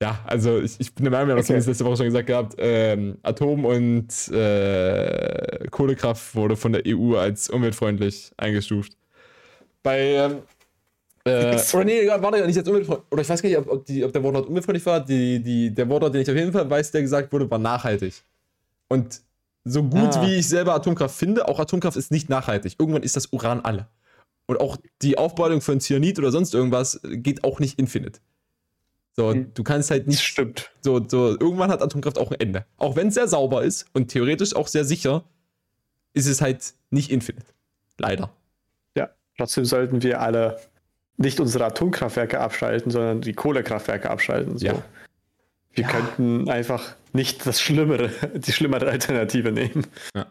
Ja, 0.00 0.20
also 0.26 0.60
ich, 0.60 0.78
ich 0.78 0.94
bin 0.94 1.04
der 1.04 1.10
Meinung, 1.10 1.28
wir 1.28 1.34
haben 1.36 1.40
okay. 1.40 1.54
das 1.54 1.66
letzte 1.66 1.84
Woche 1.86 1.96
schon 1.96 2.06
gesagt 2.06 2.26
gehabt, 2.26 2.54
ähm, 2.58 3.16
Atom- 3.22 3.64
und 3.64 4.28
äh, 4.28 5.66
Kohlekraft 5.70 6.34
wurde 6.34 6.56
von 6.56 6.72
der 6.72 6.82
EU 6.86 7.16
als 7.16 7.48
umweltfreundlich 7.48 8.30
eingestuft. 8.36 8.92
Bei 9.82 10.00
ähm, 10.00 10.42
äh, 11.26 11.60
oder 11.74 11.84
nee, 11.84 12.06
warte, 12.06 12.46
nicht 12.46 12.56
jetzt 12.56 12.68
umweltfreundlich. 12.68 13.06
Oder 13.10 13.22
ich 13.22 13.28
weiß 13.28 13.42
gar 13.42 13.48
nicht, 13.48 13.58
ob, 13.58 13.68
ob, 13.68 13.84
die, 13.84 14.04
ob 14.04 14.12
der 14.12 14.22
Wortlaut 14.22 14.46
umweltfreundlich 14.46 14.86
war. 14.86 15.04
Die, 15.04 15.42
die, 15.42 15.74
der 15.74 15.88
Wortlaut, 15.88 16.14
den 16.14 16.22
ich 16.22 16.30
auf 16.30 16.36
jeden 16.36 16.52
Fall 16.52 16.68
weiß, 16.68 16.92
der 16.92 17.02
gesagt 17.02 17.32
wurde, 17.32 17.50
war 17.50 17.58
nachhaltig. 17.58 18.22
Und 18.88 19.20
so 19.64 19.82
gut 19.82 20.16
ah. 20.16 20.22
wie 20.22 20.36
ich 20.36 20.48
selber 20.48 20.74
Atomkraft 20.74 21.16
finde, 21.16 21.48
auch 21.48 21.58
Atomkraft 21.58 21.96
ist 21.96 22.12
nicht 22.12 22.28
nachhaltig. 22.28 22.76
Irgendwann 22.78 23.02
ist 23.02 23.16
das 23.16 23.26
Uran 23.32 23.60
alle. 23.60 23.88
Und 24.46 24.60
auch 24.60 24.76
die 25.02 25.18
Aufbereitung 25.18 25.60
von 25.60 25.80
Cyanid 25.80 26.18
oder 26.20 26.30
sonst 26.30 26.54
irgendwas 26.54 27.00
geht 27.04 27.42
auch 27.42 27.58
nicht 27.58 27.78
infinite. 27.78 28.20
So, 29.16 29.32
hm. 29.32 29.52
du 29.54 29.64
kannst 29.64 29.90
halt 29.90 30.06
nicht. 30.06 30.20
Das 30.20 30.24
stimmt. 30.24 30.70
So, 30.82 31.02
so, 31.08 31.30
irgendwann 31.30 31.70
hat 31.70 31.82
Atomkraft 31.82 32.18
auch 32.18 32.30
ein 32.30 32.38
Ende. 32.38 32.64
Auch 32.76 32.94
wenn 32.94 33.08
es 33.08 33.14
sehr 33.14 33.26
sauber 33.26 33.64
ist 33.64 33.86
und 33.92 34.08
theoretisch 34.08 34.54
auch 34.54 34.68
sehr 34.68 34.84
sicher, 34.84 35.24
ist 36.12 36.26
es 36.26 36.40
halt 36.40 36.74
nicht 36.90 37.10
infinite. 37.10 37.46
Leider. 37.98 38.30
Ja, 38.96 39.10
trotzdem 39.36 39.64
sollten 39.64 40.02
wir 40.02 40.20
alle 40.20 40.60
nicht 41.16 41.40
unsere 41.40 41.64
Atomkraftwerke 41.64 42.40
abschalten, 42.40 42.90
sondern 42.90 43.20
die 43.20 43.32
Kohlekraftwerke 43.32 44.10
abschalten. 44.10 44.58
So. 44.58 44.66
Ja. 44.66 44.82
Wir 45.72 45.84
ja. 45.84 45.90
könnten 45.90 46.48
einfach 46.48 46.96
nicht 47.12 47.46
das 47.46 47.60
Schlimmere, 47.60 48.10
die 48.34 48.52
schlimmere 48.52 48.90
Alternative 48.90 49.52
nehmen. 49.52 49.86
Ja. 50.14 50.26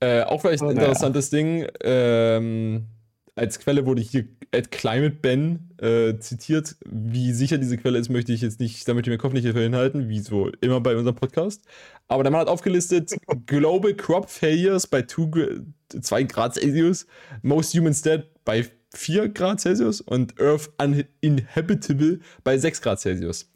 Äh, 0.00 0.22
auch 0.22 0.40
vielleicht 0.40 0.62
ein 0.62 0.70
interessantes 0.70 1.30
ja. 1.30 1.38
Ding. 1.38 1.66
Ähm, 1.82 2.86
als 3.34 3.58
Quelle 3.60 3.86
wurde 3.86 4.02
hier 4.02 4.24
at 4.54 4.70
Climate 4.70 5.16
Ben 5.20 5.70
äh, 5.80 6.18
zitiert. 6.18 6.76
Wie 6.84 7.32
sicher 7.32 7.58
diese 7.58 7.76
Quelle 7.76 7.98
ist, 7.98 8.08
möchte 8.08 8.32
ich 8.32 8.40
jetzt 8.40 8.60
nicht, 8.60 8.86
damit 8.88 9.06
ich 9.06 9.10
mir 9.10 9.18
Kopf 9.18 9.32
nicht 9.32 9.46
hinhalten, 9.46 10.08
wie 10.08 10.20
so 10.20 10.50
immer 10.60 10.80
bei 10.80 10.96
unserem 10.96 11.16
Podcast. 11.16 11.64
Aber 12.08 12.22
der 12.22 12.32
Mann 12.32 12.40
hat 12.40 12.48
aufgelistet: 12.48 13.14
Global 13.46 13.94
Crop 13.94 14.28
Failures 14.28 14.86
bei 14.86 15.02
2 15.02 16.22
Grad 16.24 16.54
Celsius, 16.54 17.06
Most 17.42 17.74
Humans 17.74 18.02
Dead 18.02 18.24
bei 18.44 18.66
4 18.94 19.28
Grad 19.30 19.60
Celsius 19.60 20.00
und 20.00 20.40
Earth 20.40 20.70
Uninhabitable 20.78 22.20
bei 22.44 22.58
6 22.58 22.80
Grad 22.80 23.00
Celsius. 23.00 23.50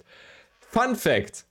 Fun 0.59 0.97
Fact: 0.97 1.45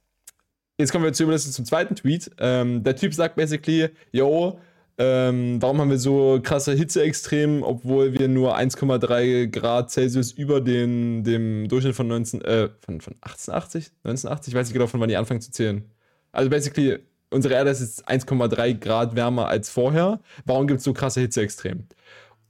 Jetzt 0.78 0.92
kommen 0.92 1.04
wir 1.04 1.14
zumindest 1.14 1.54
zum 1.54 1.66
zweiten 1.66 1.96
Tweet. 1.96 2.32
Ähm, 2.40 2.84
der 2.84 2.96
Typ 2.96 3.14
sagt 3.14 3.36
basically: 3.36 3.90
Yo, 4.12 4.60
ähm, 4.98 5.62
warum 5.62 5.80
haben 5.80 5.90
wir 5.90 5.98
so 5.98 6.40
krasse 6.44 6.74
Hitzeextreme, 6.74 7.66
obwohl 7.66 8.14
wir 8.14 8.28
nur 8.28 8.56
1,3 8.56 9.48
Grad 9.48 9.90
Celsius 9.90 10.32
über 10.32 10.62
den, 10.62 11.24
dem 11.24 11.68
Durchschnitt 11.68 11.96
von 11.96 12.08
19, 12.08 12.42
äh, 12.42 12.70
von, 12.82 13.02
von 13.02 13.16
1880? 13.22 13.92
1980? 14.04 14.54
Ich 14.54 14.58
weiß 14.60 14.68
nicht 14.68 14.74
genau, 14.74 14.88
von 14.88 15.00
wann 15.00 15.10
die 15.10 15.18
anfangen 15.18 15.42
zu 15.42 15.52
zählen. 15.52 15.90
Also 16.32 16.50
basically, 16.50 17.00
unsere 17.32 17.56
Erde 17.56 17.72
ist 17.72 17.82
jetzt 17.82 18.08
1,3 18.08 18.76
Grad 18.76 19.16
wärmer 19.16 19.48
als 19.48 19.70
vorher. 19.70 20.20
Warum 20.46 20.68
gibt 20.68 20.80
es 20.80 20.84
so 20.84 20.94
krasse 20.94 21.22
Hitzeextreme? 21.22 21.86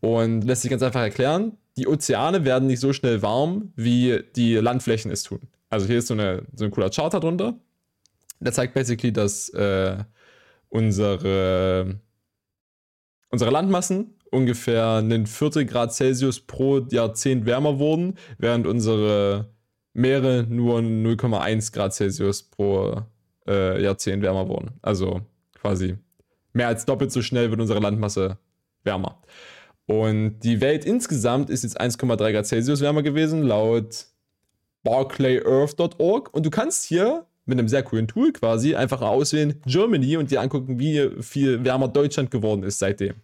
Und 0.02 0.42
lässt 0.42 0.64
sich 0.64 0.72
ganz 0.72 0.84
einfach 0.84 1.02
erklären, 1.02 1.58
die 1.78 1.88
Ozeane 1.88 2.44
werden 2.44 2.68
nicht 2.68 2.80
so 2.80 2.92
schnell 2.92 3.22
warm, 3.22 3.72
wie 3.76 4.24
die 4.36 4.56
Landflächen 4.56 5.12
es 5.12 5.24
tun. 5.24 5.42
Also 5.70 5.88
hier 5.88 6.00
ist 6.00 6.08
so, 6.08 6.14
eine, 6.14 6.44
so 6.54 6.66
ein 6.66 6.72
cooler 6.72 6.90
Chart 6.90 7.14
darunter. 7.14 7.54
Der 8.40 8.52
zeigt 8.52 8.74
basically, 8.74 9.14
dass 9.14 9.50
äh, 9.50 9.98
unsere 10.70 12.00
unsere 13.32 13.50
Landmassen 13.50 14.14
ungefähr 14.30 14.88
einen 14.96 15.26
Viertel 15.26 15.66
Grad 15.66 15.94
Celsius 15.94 16.40
pro 16.40 16.80
Jahrzehnt 16.80 17.46
wärmer 17.46 17.80
wurden, 17.80 18.18
während 18.38 18.68
unsere 18.68 19.50
Meere 19.94 20.46
nur 20.48 20.80
0,1 20.80 21.74
Grad 21.74 21.94
Celsius 21.94 22.44
pro 22.44 23.02
äh, 23.48 23.82
Jahrzehnt 23.82 24.22
wärmer 24.22 24.48
wurden. 24.48 24.72
Also 24.82 25.22
quasi 25.56 25.98
mehr 26.54 26.68
als 26.68 26.86
doppelt 26.86 27.12
so 27.12 27.22
schnell 27.22 27.50
wird 27.50 27.60
unsere 27.60 27.80
Landmasse 27.80 28.38
wärmer. 28.84 29.22
Und 29.88 30.40
die 30.40 30.62
Welt 30.62 30.86
insgesamt 30.86 31.50
ist 31.50 31.64
jetzt 31.64 31.80
1,3 31.80 32.32
Grad 32.32 32.46
Celsius 32.46 32.82
wärmer 32.82 33.04
gewesen, 33.04 33.44
laut 33.44 34.06
barclayearth.org. 34.84 36.34
Und 36.34 36.46
du 36.46 36.50
kannst 36.50 36.86
hier 36.86 37.26
mit 37.46 37.60
einem 37.60 37.68
sehr 37.68 37.84
coolen 37.84 38.08
Tool 38.08 38.32
quasi 38.32 38.76
einfach 38.76 39.02
auswählen 39.02 39.62
Germany 39.66 40.18
und 40.18 40.32
dir 40.32 40.42
angucken, 40.42 40.80
wie 40.80 41.10
viel 41.22 41.64
wärmer 41.66 41.88
Deutschland 41.88 42.32
geworden 42.32 42.64
ist 42.64 42.80
seitdem. 42.80 43.16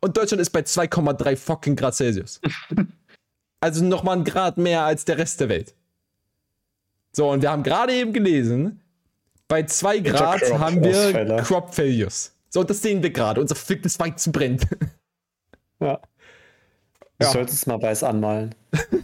Und 0.00 0.16
Deutschland 0.16 0.40
ist 0.40 0.50
bei 0.50 0.60
2,3 0.60 1.36
fucking 1.36 1.76
Grad 1.76 1.94
Celsius. 1.94 2.40
also 3.60 3.84
nochmal 3.84 4.18
ein 4.18 4.24
Grad 4.24 4.58
mehr 4.58 4.82
als 4.82 5.04
der 5.04 5.18
Rest 5.18 5.40
der 5.40 5.48
Welt. 5.48 5.74
So, 7.12 7.30
und 7.30 7.42
wir 7.42 7.50
haben 7.50 7.62
gerade 7.62 7.92
eben 7.94 8.12
gelesen, 8.12 8.80
bei 9.48 9.62
2 9.62 10.00
Grad 10.00 10.42
haben 10.58 10.82
wir. 10.82 11.42
Crop 11.42 11.74
Failures. 11.74 12.34
So, 12.48 12.64
das 12.64 12.82
sehen 12.82 13.02
wir 13.02 13.10
gerade. 13.10 13.40
Unser 13.40 13.54
verficktes 13.54 13.98
Weizen 13.98 14.32
brennt. 14.32 14.66
Ja. 15.80 16.00
Du 17.18 17.24
ja. 17.24 17.30
solltest 17.30 17.66
mal 17.66 17.80
weiß 17.80 18.02
anmalen. 18.04 18.54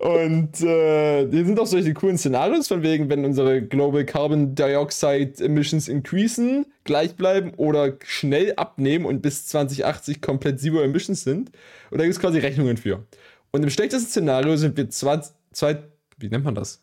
Und 0.00 0.62
äh, 0.62 1.28
hier 1.30 1.44
sind 1.44 1.60
auch 1.60 1.66
solche 1.66 1.92
coolen 1.92 2.16
Szenarios, 2.16 2.68
von 2.68 2.82
wegen, 2.82 3.10
wenn 3.10 3.22
unsere 3.22 3.60
Global 3.60 4.06
Carbon 4.06 4.54
Dioxide 4.54 5.44
Emissions 5.44 5.88
increasen, 5.88 6.64
gleich 6.84 7.16
bleiben 7.16 7.52
oder 7.58 7.98
schnell 8.02 8.54
abnehmen 8.56 9.04
und 9.04 9.20
bis 9.20 9.46
2080 9.48 10.22
komplett 10.22 10.58
Zero 10.58 10.80
Emissions 10.80 11.22
sind. 11.22 11.50
Und 11.90 11.98
da 11.98 12.04
gibt 12.04 12.14
es 12.14 12.20
quasi 12.20 12.38
Rechnungen 12.38 12.78
für. 12.78 13.04
Und 13.50 13.62
im 13.62 13.68
schlechtesten 13.68 14.08
Szenario 14.08 14.56
sind 14.56 14.74
wir 14.78 14.88
20, 14.88 15.34
zwei, 15.52 15.82
wie 16.16 16.30
nennt 16.30 16.46
man 16.46 16.54
das? 16.54 16.82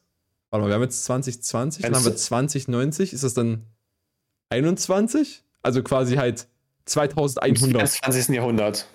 Warte 0.52 0.62
mal, 0.62 0.68
wir 0.70 0.76
haben 0.76 0.84
jetzt 0.84 1.04
2020, 1.06 1.82
dann 1.82 1.96
haben 1.96 2.06
wir 2.06 2.16
2090, 2.16 3.14
ist 3.14 3.24
das 3.24 3.34
dann 3.34 3.64
21? 4.50 5.44
Also 5.64 5.82
quasi 5.82 6.18
halt 6.18 6.48
2100. 6.88 7.82
Im 7.82 7.88
20. 7.88 8.36
Jahrhundert. 8.36 8.88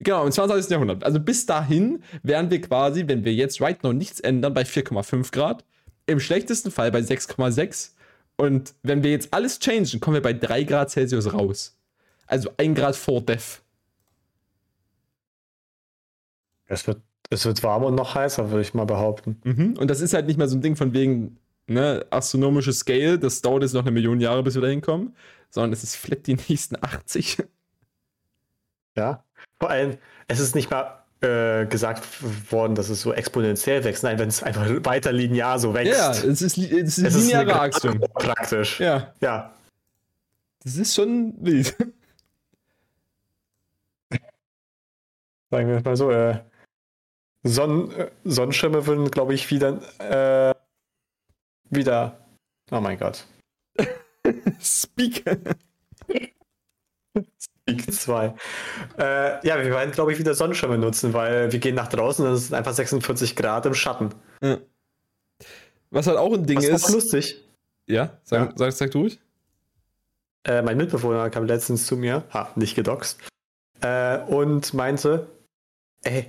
Genau, 0.00 0.24
im 0.24 0.32
20. 0.32 0.70
Jahrhundert. 0.70 1.04
Also 1.04 1.20
bis 1.20 1.46
dahin 1.46 2.02
wären 2.22 2.50
wir 2.50 2.60
quasi, 2.60 3.08
wenn 3.08 3.24
wir 3.24 3.32
jetzt 3.32 3.60
right 3.60 3.82
now 3.82 3.92
nichts 3.92 4.20
ändern, 4.20 4.52
bei 4.52 4.62
4,5 4.62 5.32
Grad. 5.32 5.64
Im 6.06 6.20
schlechtesten 6.20 6.70
Fall 6.70 6.92
bei 6.92 7.00
6,6. 7.00 7.92
Und 8.36 8.74
wenn 8.82 9.02
wir 9.02 9.10
jetzt 9.10 9.32
alles 9.32 9.58
changen, 9.58 10.00
kommen 10.00 10.14
wir 10.14 10.22
bei 10.22 10.34
3 10.34 10.64
Grad 10.64 10.90
Celsius 10.90 11.32
raus. 11.32 11.76
Also 12.26 12.50
1 12.58 12.78
Grad 12.78 12.96
vor 12.96 13.22
Death. 13.22 13.62
Es 16.66 16.86
wird, 16.86 17.00
es 17.30 17.44
wird 17.46 17.62
warmer 17.62 17.86
und 17.86 17.94
noch 17.94 18.14
heißer, 18.14 18.50
würde 18.50 18.62
ich 18.62 18.74
mal 18.74 18.84
behaupten. 18.84 19.40
Mhm. 19.44 19.74
Und 19.78 19.88
das 19.88 20.00
ist 20.00 20.12
halt 20.14 20.26
nicht 20.26 20.36
mehr 20.36 20.48
so 20.48 20.56
ein 20.56 20.62
Ding 20.62 20.76
von 20.76 20.92
wegen, 20.92 21.38
ne, 21.66 22.04
astronomische 22.10 22.72
Scale, 22.72 23.18
das 23.18 23.40
dauert 23.40 23.62
jetzt 23.62 23.72
noch 23.72 23.82
eine 23.82 23.90
Million 23.92 24.20
Jahre, 24.20 24.42
bis 24.42 24.54
wir 24.54 24.62
da 24.62 24.68
hinkommen, 24.68 25.14
sondern 25.56 25.72
es 25.72 25.82
ist 25.82 25.96
vielleicht 25.96 26.26
die 26.26 26.34
nächsten 26.34 26.76
80. 26.76 27.38
Ja, 28.94 29.24
vor 29.58 29.70
allem, 29.70 29.96
es 30.28 30.38
ist 30.38 30.54
nicht 30.54 30.70
mal 30.70 31.02
äh, 31.22 31.64
gesagt 31.64 32.04
worden, 32.52 32.74
dass 32.74 32.90
es 32.90 33.00
so 33.00 33.14
exponentiell 33.14 33.82
wächst. 33.82 34.02
Nein, 34.02 34.18
wenn 34.18 34.28
es 34.28 34.42
einfach 34.42 34.68
weiter 34.84 35.12
linear 35.12 35.58
so 35.58 35.72
wächst. 35.72 35.98
Ja, 35.98 36.10
es 36.10 36.42
ist, 36.42 36.58
es 36.58 36.98
ist 36.98 36.98
es 36.98 37.14
lineare 37.14 37.58
Achsung. 37.58 38.00
Praktisch. 38.00 38.80
Ja. 38.80 39.14
Ja. 39.22 39.54
Das 40.62 40.76
ist 40.76 40.94
schon 40.94 41.32
wild. 41.38 41.74
Sagen 45.50 45.68
wir 45.68 45.80
mal 45.80 45.96
so, 45.96 46.10
äh, 46.10 46.38
Sonn 47.44 47.90
äh, 47.92 48.10
Sonnenschirme 48.24 48.86
würden, 48.86 49.10
glaube 49.10 49.32
ich, 49.32 49.50
wieder 49.50 49.80
äh, 50.00 50.54
wieder. 51.70 52.18
Oh 52.70 52.80
mein 52.80 52.98
Gott. 52.98 53.24
Speak. 54.60 55.24
Speak 57.40 57.92
2. 57.92 58.34
Äh, 58.98 59.46
ja, 59.46 59.58
wir 59.58 59.70
werden, 59.70 59.92
glaube 59.92 60.12
ich, 60.12 60.18
wieder 60.18 60.34
Sonnenschirme 60.34 60.78
nutzen, 60.78 61.12
weil 61.12 61.50
wir 61.52 61.58
gehen 61.58 61.74
nach 61.74 61.88
draußen 61.88 62.24
und 62.24 62.32
es 62.32 62.44
ist 62.44 62.54
einfach 62.54 62.72
46 62.74 63.36
Grad 63.36 63.66
im 63.66 63.74
Schatten. 63.74 64.10
Ja. 64.40 64.58
Was 65.90 66.06
halt 66.06 66.18
auch 66.18 66.32
ein 66.32 66.46
Ding 66.46 66.58
Was 66.58 66.64
ist. 66.64 66.84
Auch 66.84 66.90
lustig. 66.90 67.42
Ja, 67.86 68.18
sag, 68.24 68.50
ja. 68.50 68.52
Sag, 68.56 68.72
sag 68.72 68.90
du 68.90 69.00
ruhig. 69.00 69.20
Äh, 70.44 70.62
mein 70.62 70.76
Mitbewohner 70.76 71.28
kam 71.30 71.46
letztens 71.46 71.86
zu 71.86 71.96
mir, 71.96 72.24
ha, 72.32 72.52
nicht 72.54 72.76
gedoxt, 72.76 73.20
äh, 73.80 74.18
und 74.26 74.74
meinte, 74.74 75.26
ey, 76.04 76.26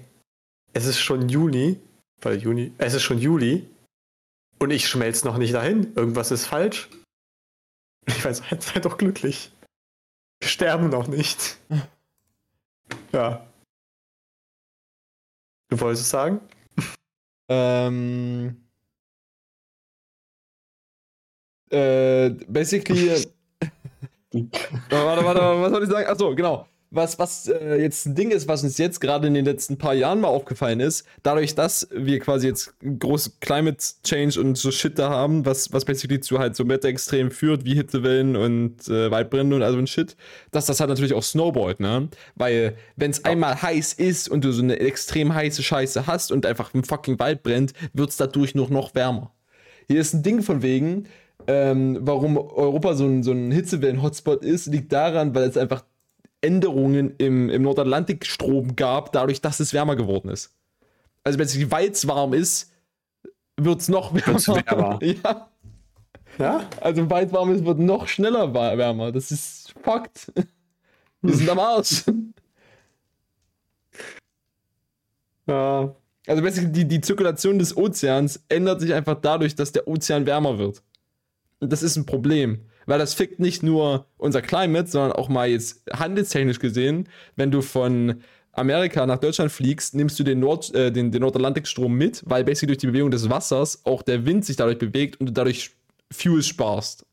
es 0.74 0.86
ist 0.86 1.00
schon 1.00 1.30
Juni, 1.30 1.80
weil 2.22 2.38
Juni, 2.38 2.74
es 2.78 2.94
ist 2.94 3.04
schon 3.04 3.20
Juli 3.20 3.68
und 4.60 4.72
ich 4.72 4.88
schmelze 4.88 5.26
noch 5.26 5.38
nicht 5.38 5.54
dahin. 5.54 5.94
Irgendwas 5.96 6.32
ist 6.32 6.46
falsch. 6.46 6.90
Ich 8.08 8.24
weiß, 8.24 8.42
seid 8.60 8.86
doch 8.86 8.98
glücklich. 8.98 9.52
Wir 10.40 10.50
sterben 10.50 10.90
noch 10.90 11.08
nicht. 11.08 11.60
ja. 13.12 13.46
Du 15.70 15.80
wolltest 15.80 16.04
es 16.04 16.10
sagen? 16.10 16.42
Ähm. 17.50 18.64
Äh, 21.70 22.30
basically. 22.48 23.10
warte, 24.32 25.26
warte, 25.26 25.42
was 25.42 25.72
soll 25.72 25.84
ich 25.84 25.90
sagen? 25.90 26.08
Achso, 26.08 26.34
genau 26.36 26.68
was, 26.90 27.20
was 27.20 27.48
äh, 27.48 27.82
jetzt 27.82 28.06
ein 28.06 28.16
Ding 28.16 28.32
ist, 28.32 28.48
was 28.48 28.64
uns 28.64 28.78
jetzt 28.78 29.02
gerade 29.02 29.28
in 29.28 29.34
den 29.34 29.46
letzten 29.46 29.78
paar 29.78 29.94
Jahren 29.94 30.22
mal 30.22 30.30
aufgefallen 30.30 30.80
ist, 30.80 31.06
dadurch, 31.24 31.56
dass 31.56 31.88
wir 31.92 32.20
quasi 32.20 32.48
jetzt 32.48 32.74
große 32.82 33.34
Climate 33.42 33.78
Change 34.04 34.40
und 34.40 34.58
so 34.58 34.72
Shit 34.72 34.98
da 34.98 35.10
haben, 35.10 35.46
was, 35.46 35.72
was 35.74 35.86
basically 35.86 36.20
zu 36.20 36.40
halt 36.40 36.56
so 36.56 36.68
Wetterextremen 36.68 37.32
führt, 37.32 37.66
wie 37.66 37.76
Hitzewellen 37.76 38.36
und 38.36 38.88
äh, 38.88 39.12
Waldbrände 39.12 39.56
und 39.56 39.64
also 39.64 39.78
ein 39.78 39.88
Shit, 39.88 40.16
dass 40.52 40.66
das 40.66 40.80
halt 40.80 40.90
natürlich 40.90 41.14
auch 41.14 41.24
snowballt, 41.24 41.80
ne? 41.80 42.10
Weil, 42.36 42.78
wenn 42.96 43.12
es 43.12 43.20
ja. 43.20 43.32
einmal 43.32 43.62
heiß 43.62 43.94
ist 43.94 44.30
und 44.30 44.44
du 44.44 44.52
so 44.52 44.62
eine 44.62 44.80
extrem 44.80 45.34
heiße 45.34 45.64
Scheiße 45.64 46.08
hast 46.08 46.32
und 46.32 46.46
einfach 46.46 46.74
ein 46.74 46.84
fucking 46.84 47.20
Wald 47.20 47.44
brennt, 47.44 47.74
wird 47.94 48.10
es 48.10 48.18
dadurch 48.18 48.56
nur 48.56 48.70
noch 48.70 48.96
wärmer. 48.96 49.34
Hier 49.88 50.02
ist 50.02 50.14
ein 50.14 50.24
Ding 50.24 50.42
von 50.42 50.62
wegen, 50.62 51.08
ähm, 51.48 52.00
warum 52.02 52.38
Europa 52.38 52.96
so 52.96 53.06
ein, 53.06 53.24
so 53.24 53.32
ein 53.32 53.52
Hitzewellen-Hotspot 53.52 54.44
ist, 54.44 54.68
liegt 54.68 54.92
daran, 54.92 55.34
weil 55.34 55.44
es 55.44 55.56
einfach 55.56 55.84
Änderungen 56.42 57.16
im, 57.18 57.50
im 57.50 57.62
Nordatlantikstrom 57.64 58.76
gab, 58.76 59.12
dadurch, 59.12 59.42
dass 59.42 59.60
es 59.60 59.74
wärmer 59.74 59.96
geworden 59.96 60.30
ist. 60.30 60.54
Also 61.24 61.40
wenn 61.40 61.46
es 61.46 61.72
weit 61.72 62.08
warm 62.08 62.34
ist, 62.34 62.72
wird 63.58 63.82
es 63.82 63.90
noch 63.90 64.14
wärmer. 64.14 64.40
wärmer. 64.40 65.00
ja. 65.04 65.50
ja. 66.38 66.70
Also 66.80 67.10
weit 67.10 67.32
warm 67.34 67.52
ist, 67.54 67.66
wird 67.66 67.80
noch 67.80 68.08
schneller 68.08 68.54
wärmer. 68.54 69.12
Das 69.12 69.32
ist 69.32 69.74
Fakt. 69.84 70.32
Wir 71.22 71.34
sind 71.34 71.50
am 71.50 71.60
Arsch. 71.60 72.04
Ja. 75.50 75.96
Also 76.28 76.42
die, 76.42 76.86
die 76.86 77.00
Zirkulation 77.00 77.58
des 77.58 77.78
Ozeans 77.78 78.44
ändert 78.50 78.82
sich 78.82 78.94
einfach 78.94 79.16
dadurch, 79.22 79.56
dass 79.56 79.72
der 79.72 79.88
Ozean 79.88 80.26
wärmer 80.26 80.58
wird. 80.58 80.84
Und 81.62 81.72
das 81.72 81.84
ist 81.84 81.96
ein 81.96 82.06
Problem 82.06 82.66
weil 82.88 82.98
das 82.98 83.14
fickt 83.14 83.40
nicht 83.40 83.62
nur 83.62 84.08
unser 84.18 84.42
Climate, 84.42 84.90
sondern 84.90 85.12
auch 85.12 85.30
mal 85.30 85.48
jetzt 85.48 85.84
handelstechnisch 85.94 86.58
gesehen, 86.58 87.08
wenn 87.36 87.52
du 87.52 87.62
von 87.62 88.24
Amerika 88.54 89.06
nach 89.06 89.20
Deutschland 89.20 89.52
fliegst, 89.52 89.94
nimmst 89.94 90.18
du 90.20 90.24
den, 90.24 90.40
Nord, 90.40 90.74
äh, 90.74 90.92
den, 90.92 91.12
den 91.12 91.22
Nordatlantikstrom 91.22 91.94
mit, 91.94 92.24
weil 92.26 92.44
basically 92.44 92.68
durch 92.68 92.80
die 92.80 92.88
Bewegung 92.88 93.12
des 93.12 93.30
Wassers 93.30 93.86
auch 93.86 94.02
der 94.02 94.26
Wind 94.26 94.46
sich 94.46 94.56
dadurch 94.56 94.80
bewegt 94.80 95.20
und 95.20 95.28
du 95.28 95.34
dadurch 95.34 95.76
Fuel 96.12 96.42
sparst. 96.42 97.06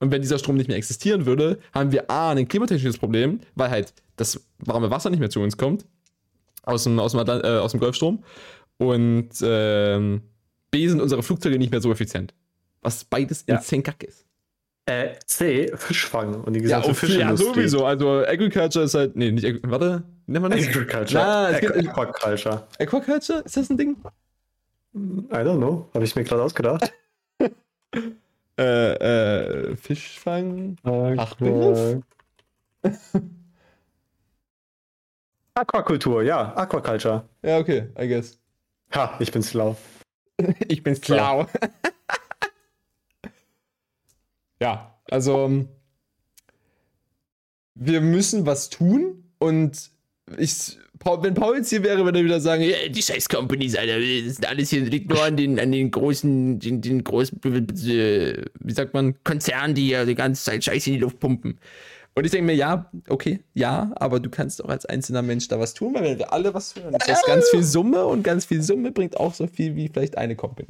Und 0.00 0.10
wenn 0.10 0.20
dieser 0.20 0.38
Strom 0.38 0.56
nicht 0.56 0.66
mehr 0.66 0.76
existieren 0.76 1.26
würde, 1.26 1.60
haben 1.72 1.92
wir 1.92 2.10
A, 2.10 2.32
ein 2.32 2.48
klimatechnisches 2.48 2.98
Problem, 2.98 3.40
weil 3.54 3.70
halt 3.70 3.94
das 4.16 4.40
warme 4.58 4.90
Wasser 4.90 5.10
nicht 5.10 5.20
mehr 5.20 5.30
zu 5.30 5.40
uns 5.40 5.56
kommt, 5.56 5.86
aus 6.62 6.84
dem, 6.84 6.98
aus 6.98 7.12
dem, 7.12 7.20
Atlant 7.20 7.44
äh, 7.44 7.58
aus 7.58 7.70
dem 7.70 7.80
Golfstrom. 7.80 8.24
Und 8.78 9.40
äh, 9.42 10.20
B, 10.70 10.88
sind 10.88 11.00
unsere 11.00 11.22
Flugzeuge 11.22 11.58
nicht 11.58 11.70
mehr 11.70 11.80
so 11.80 11.92
effizient. 11.92 12.34
Was 12.82 13.04
beides 13.04 13.44
ja. 13.46 13.56
insane 13.56 13.82
kack 13.82 14.02
ist. 14.02 14.23
Äh, 14.86 15.14
C, 15.24 15.72
Fischfang 15.76 16.42
und 16.42 16.52
die 16.52 16.60
gesamte 16.60 16.88
ja, 16.88 16.94
Fischindustrie. 16.94 17.46
Ja, 17.46 17.54
sowieso. 17.54 17.86
Also 17.86 18.24
Agriculture 18.26 18.84
ist 18.84 18.94
halt, 18.94 19.16
nee, 19.16 19.30
nicht, 19.30 19.44
Agriculture, 19.46 19.80
warte, 19.80 20.02
nennt 20.26 20.42
man 20.42 20.50
das? 20.50 20.68
Agriculture. 20.68 21.14
Na, 21.14 21.50
es 21.50 21.56
Aqu 21.56 21.88
Aquaculture. 21.88 22.66
Aquaculture? 22.78 23.42
Ist 23.44 23.56
das 23.56 23.70
ein 23.70 23.78
Ding? 23.78 23.96
I 24.94 24.98
don't 25.36 25.56
know. 25.56 25.88
Habe 25.94 26.04
ich 26.04 26.14
mir 26.14 26.24
gerade 26.24 26.42
ausgedacht. 26.42 26.92
äh, 28.58 28.60
äh, 28.60 29.76
Fischfang, 29.76 30.76
Fachbegriff? 30.82 32.02
Aquakultur, 35.54 36.22
ja, 36.22 36.54
Aquaculture. 36.56 37.24
Ja, 37.42 37.58
okay, 37.58 37.88
I 37.98 38.08
guess. 38.08 38.38
Ha, 38.94 39.16
ich 39.18 39.32
bin 39.32 39.42
schlau. 39.42 39.76
ich 40.68 40.82
bin 40.82 40.94
schlau. 40.96 41.46
Ja, 44.60 44.98
also 45.10 45.66
wir 47.74 48.00
müssen 48.00 48.46
was 48.46 48.70
tun 48.70 49.24
und 49.38 49.90
ich, 50.38 50.78
wenn 51.20 51.34
Paul 51.34 51.56
jetzt 51.56 51.70
hier 51.70 51.82
wäre, 51.82 52.04
würde 52.04 52.20
er 52.20 52.24
wieder 52.24 52.40
sagen, 52.40 52.62
yeah, 52.62 52.88
die 52.88 53.02
scheiß 53.02 53.28
Companies, 53.28 53.76
Alter, 53.76 53.98
das 53.98 54.06
ist 54.06 54.46
alles 54.46 54.70
hier 54.70 54.80
liegt 54.82 55.10
nur 55.10 55.22
an 55.22 55.36
den, 55.36 55.58
an 55.60 55.72
den 55.72 55.90
großen, 55.90 56.58
den, 56.60 56.80
den 56.80 57.04
großen, 57.04 57.40
wie 57.42 58.72
sagt 58.72 58.94
man, 58.94 59.22
Konzernen, 59.24 59.74
die 59.74 59.88
ja 59.88 60.04
die 60.04 60.14
ganze 60.14 60.44
Zeit 60.44 60.64
Scheiße 60.64 60.90
in 60.90 60.94
die 60.94 61.00
Luft 61.00 61.20
pumpen. 61.20 61.58
Und 62.16 62.24
ich 62.24 62.30
denke 62.30 62.46
mir, 62.46 62.54
ja, 62.54 62.90
okay, 63.08 63.40
ja, 63.54 63.90
aber 63.96 64.20
du 64.20 64.30
kannst 64.30 64.64
auch 64.64 64.68
als 64.68 64.86
einzelner 64.86 65.22
Mensch 65.22 65.48
da 65.48 65.58
was 65.58 65.74
tun, 65.74 65.94
weil 65.94 66.04
wenn 66.04 66.18
wir 66.18 66.32
alle 66.32 66.54
was 66.54 66.72
tun, 66.72 66.94
ist 66.94 67.08
das 67.08 67.24
ganz 67.24 67.48
viel 67.50 67.64
Summe 67.64 68.04
und 68.06 68.22
ganz 68.22 68.44
viel 68.44 68.62
Summe 68.62 68.92
bringt 68.92 69.16
auch 69.16 69.34
so 69.34 69.48
viel 69.48 69.74
wie 69.74 69.88
vielleicht 69.88 70.16
eine 70.16 70.36
Company. 70.36 70.68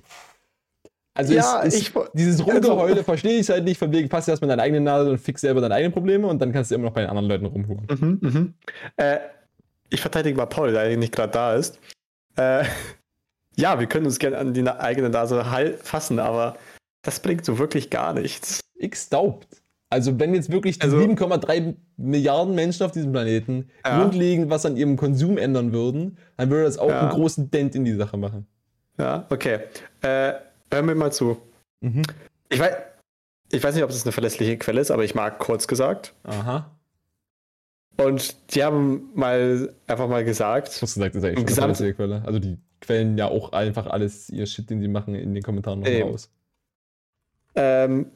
Also 1.16 1.32
ja, 1.32 1.60
ist, 1.60 1.74
ist 1.74 1.88
ich, 1.88 1.94
dieses 2.12 2.40
also 2.40 2.50
Rumgeheule 2.50 2.92
also, 2.92 3.04
verstehe 3.04 3.38
ich 3.38 3.48
halt 3.48 3.64
nicht, 3.64 3.78
von 3.78 3.92
wegen, 3.92 4.08
passt 4.08 4.28
erstmal 4.28 4.48
deine 4.48 4.62
eigene 4.62 4.80
Nase 4.80 5.10
und 5.10 5.18
fix 5.18 5.42
selber 5.42 5.60
deine 5.60 5.74
eigenen 5.74 5.92
Probleme 5.92 6.26
und 6.26 6.42
dann 6.42 6.52
kannst 6.52 6.70
du 6.70 6.74
immer 6.74 6.86
noch 6.86 6.92
bei 6.92 7.02
den 7.02 7.10
anderen 7.10 7.28
Leuten 7.28 7.46
rumhuren. 7.46 7.86
Mhm, 7.88 8.18
mhm. 8.20 8.54
Äh, 8.96 9.18
ich 9.90 10.00
verteidige 10.00 10.36
mal 10.36 10.46
Paul, 10.46 10.72
der 10.72 10.96
nicht 10.96 11.14
gerade 11.14 11.32
da 11.32 11.54
ist. 11.54 11.78
Äh, 12.36 12.64
ja, 13.56 13.78
wir 13.78 13.86
können 13.86 14.06
uns 14.06 14.18
gerne 14.18 14.38
an 14.38 14.54
die 14.54 14.68
eigene 14.68 15.08
Nase 15.08 15.44
fassen, 15.82 16.18
aber 16.18 16.56
das 17.02 17.20
bringt 17.20 17.44
so 17.44 17.58
wirklich 17.58 17.90
gar 17.90 18.12
nichts. 18.12 18.60
X 18.76 19.08
daubt. 19.08 19.46
Also 19.90 20.18
wenn 20.18 20.34
jetzt 20.34 20.50
wirklich 20.50 20.80
die 20.80 20.84
also, 20.84 20.96
7,3 20.96 21.76
Milliarden 21.96 22.56
Menschen 22.56 22.84
auf 22.84 22.90
diesem 22.90 23.12
Planeten 23.12 23.70
ja. 23.86 24.00
grundlegend 24.00 24.50
was 24.50 24.66
an 24.66 24.76
ihrem 24.76 24.96
Konsum 24.96 25.38
ändern 25.38 25.72
würden, 25.72 26.18
dann 26.36 26.50
würde 26.50 26.64
das 26.64 26.78
auch 26.78 26.88
ja. 26.88 27.02
einen 27.02 27.10
großen 27.10 27.52
Dent 27.52 27.76
in 27.76 27.84
die 27.84 27.94
Sache 27.94 28.16
machen. 28.16 28.48
Ja, 28.98 29.26
okay. 29.30 29.60
Äh, 30.02 30.32
Hör 30.72 30.82
mir 30.82 30.94
mal 30.94 31.12
zu. 31.12 31.40
Mhm. 31.80 32.02
Ich, 32.48 32.58
weiß, 32.58 32.74
ich 33.50 33.62
weiß 33.62 33.74
nicht, 33.74 33.84
ob 33.84 33.90
das 33.90 34.04
eine 34.04 34.12
verlässliche 34.12 34.56
Quelle 34.58 34.80
ist, 34.80 34.90
aber 34.90 35.04
ich 35.04 35.14
mag 35.14 35.38
kurz 35.38 35.68
gesagt. 35.68 36.14
Aha. 36.24 36.70
Und 37.96 38.54
die 38.54 38.64
haben 38.64 39.10
mal 39.14 39.72
einfach 39.86 40.08
mal 40.08 40.24
gesagt. 40.24 40.72
Ich 40.74 40.82
muss 40.82 40.94
gesagt, 40.94 41.14
das 41.14 41.22
ist 41.22 41.28
eigentlich 41.28 41.40
schon 41.40 41.48
eine 41.48 41.74
verlässliche 41.74 41.94
Quelle. 41.94 42.22
Also 42.26 42.38
die 42.38 42.58
quellen 42.80 43.16
ja 43.16 43.28
auch 43.28 43.52
einfach 43.52 43.86
alles 43.86 44.28
ihr 44.30 44.46
Shit, 44.46 44.68
den 44.70 44.80
sie 44.80 44.88
machen, 44.88 45.14
in 45.14 45.34
den 45.34 45.42
Kommentaren 45.42 45.80
noch 45.80 45.88
raus. 45.88 46.30
Ähm, 47.54 48.06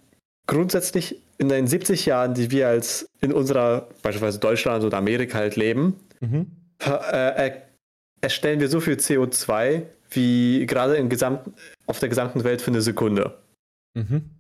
grundsätzlich 0.47 1.23
in 1.39 1.49
den 1.49 1.69
70 1.69 2.07
Jahren, 2.07 2.35
die 2.35 2.51
wir 2.51 2.69
als 2.69 3.09
in 3.21 3.33
unserer, 3.33 3.89
beispielsweise 4.03 4.41
Deutschland 4.41 4.85
oder 4.85 4.99
Amerika 4.99 5.39
halt 5.39 5.55
leben, 5.55 5.95
mhm. 6.21 6.47
äh, 6.81 7.53
erstellen 8.21 8.59
wir 8.59 8.69
so 8.69 8.81
viel 8.81 8.95
CO2, 8.95 9.83
wie 10.11 10.67
gerade 10.67 10.97
in 10.97 11.09
gesamt, 11.09 11.49
auf 11.89 11.99
der 11.99 12.09
gesamten 12.09 12.45
Welt 12.45 12.63
für 12.63 12.71
eine 12.71 12.83
Sekunde. 12.83 13.39
Mhm. 13.95 14.31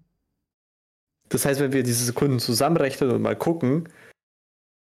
Das 1.28 1.44
heißt, 1.44 1.60
wenn 1.60 1.72
wir 1.72 1.82
diese 1.82 2.04
Sekunden 2.04 2.38
zusammenrechnen 2.38 3.10
und 3.10 3.22
mal 3.22 3.36
gucken, 3.36 3.88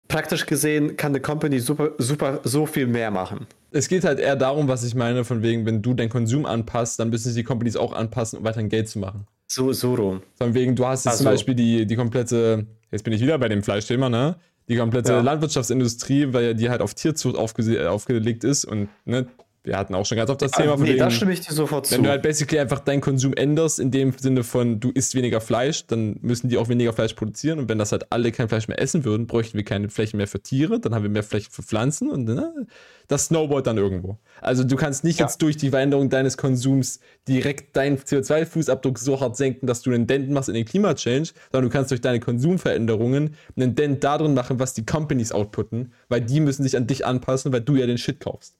praktisch 0.08 0.46
gesehen 0.46 0.96
kann 0.96 1.12
eine 1.12 1.20
Company 1.20 1.58
super, 1.58 1.92
super 1.98 2.40
so 2.44 2.66
viel 2.66 2.86
mehr 2.86 3.10
machen. 3.10 3.46
Es 3.70 3.88
geht 3.88 4.04
halt 4.04 4.18
eher 4.18 4.36
darum, 4.36 4.68
was 4.68 4.84
ich 4.84 4.94
meine, 4.94 5.24
von 5.24 5.42
wegen, 5.42 5.64
wenn 5.66 5.82
du 5.82 5.94
deinen 5.94 6.10
Konsum 6.10 6.46
anpasst, 6.46 7.00
dann 7.00 7.10
müssen 7.10 7.28
sich 7.30 7.42
die 7.42 7.44
Companies 7.44 7.76
auch 7.76 7.92
anpassen, 7.92 8.38
um 8.38 8.44
weiterhin 8.44 8.68
Geld 8.68 8.88
zu 8.88 8.98
machen. 8.98 9.26
So, 9.50 9.72
so 9.72 9.94
rum. 9.94 10.22
Von 10.36 10.54
wegen, 10.54 10.76
du 10.76 10.86
hast 10.86 11.04
jetzt 11.04 11.12
also. 11.12 11.24
zum 11.24 11.32
Beispiel 11.32 11.54
die, 11.54 11.86
die 11.86 11.96
komplette, 11.96 12.66
jetzt 12.90 13.02
bin 13.02 13.12
ich 13.12 13.20
wieder 13.20 13.38
bei 13.38 13.48
dem 13.48 13.62
Fleischthema, 13.62 14.08
ne? 14.08 14.36
Die 14.68 14.76
komplette 14.76 15.12
ja. 15.12 15.20
Landwirtschaftsindustrie, 15.20 16.32
weil 16.32 16.44
ja 16.44 16.54
die 16.54 16.70
halt 16.70 16.82
auf 16.82 16.94
Tierzucht 16.94 17.36
aufgelegt 17.36 18.44
ist 18.44 18.64
und 18.64 18.88
ne, 19.04 19.26
wir 19.64 19.78
hatten 19.78 19.94
auch 19.94 20.04
schon 20.04 20.16
ganz 20.16 20.28
oft 20.28 20.42
das 20.42 20.50
Thema. 20.50 20.76
Von 20.76 20.82
nee, 20.82 20.96
da 20.96 21.08
stimme 21.08 21.32
ich 21.32 21.40
dir 21.40 21.52
sofort 21.54 21.86
zu. 21.86 21.94
Wenn 21.94 22.02
du 22.02 22.10
halt 22.10 22.22
basically 22.22 22.58
einfach 22.58 22.80
deinen 22.80 23.00
Konsum 23.00 23.32
änderst, 23.32 23.78
in 23.78 23.92
dem 23.92 24.12
Sinne 24.12 24.42
von, 24.42 24.80
du 24.80 24.90
isst 24.90 25.14
weniger 25.14 25.40
Fleisch, 25.40 25.86
dann 25.86 26.18
müssen 26.20 26.48
die 26.48 26.58
auch 26.58 26.68
weniger 26.68 26.92
Fleisch 26.92 27.14
produzieren. 27.14 27.60
Und 27.60 27.68
wenn 27.68 27.78
das 27.78 27.92
halt 27.92 28.10
alle 28.10 28.32
kein 28.32 28.48
Fleisch 28.48 28.66
mehr 28.66 28.80
essen 28.80 29.04
würden, 29.04 29.28
bräuchten 29.28 29.56
wir 29.56 29.64
keine 29.64 29.88
Flächen 29.88 30.16
mehr 30.16 30.26
für 30.26 30.42
Tiere, 30.42 30.80
dann 30.80 30.94
haben 30.94 31.04
wir 31.04 31.10
mehr 31.10 31.22
Flächen 31.22 31.52
für 31.52 31.62
Pflanzen 31.62 32.10
und 32.10 32.24
ne, 32.24 32.66
das 33.06 33.26
snowboard 33.26 33.68
dann 33.68 33.78
irgendwo. 33.78 34.18
Also 34.40 34.64
du 34.64 34.74
kannst 34.74 35.04
nicht 35.04 35.20
ja. 35.20 35.26
jetzt 35.26 35.40
durch 35.42 35.56
die 35.56 35.70
Veränderung 35.70 36.10
deines 36.10 36.36
Konsums 36.36 36.98
direkt 37.28 37.76
deinen 37.76 37.98
CO2-Fußabdruck 37.98 38.98
so 38.98 39.20
hart 39.20 39.36
senken, 39.36 39.68
dass 39.68 39.82
du 39.82 39.92
einen 39.92 40.08
Dent 40.08 40.28
machst 40.30 40.48
in 40.48 40.56
den 40.56 40.64
Klimachange, 40.64 41.28
sondern 41.52 41.70
du 41.70 41.72
kannst 41.72 41.92
durch 41.92 42.00
deine 42.00 42.18
Konsumveränderungen 42.18 43.36
einen 43.54 43.76
Dent 43.76 44.02
darin 44.02 44.34
machen, 44.34 44.58
was 44.58 44.74
die 44.74 44.84
Companies 44.84 45.30
outputten, 45.30 45.92
weil 46.08 46.20
die 46.20 46.40
müssen 46.40 46.64
sich 46.64 46.76
an 46.76 46.88
dich 46.88 47.06
anpassen, 47.06 47.52
weil 47.52 47.60
du 47.60 47.76
ja 47.76 47.86
den 47.86 47.98
Shit 47.98 48.18
kaufst. 48.18 48.56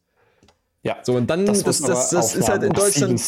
Ja. 0.84 0.98
So, 1.02 1.14
und 1.14 1.30
dann, 1.30 1.46
das, 1.46 1.62
das, 1.62 1.80
das, 1.80 2.10
das 2.10 2.34
ist 2.34 2.48
halt 2.48 2.64
in 2.64 2.72
Deutschland. 2.72 3.20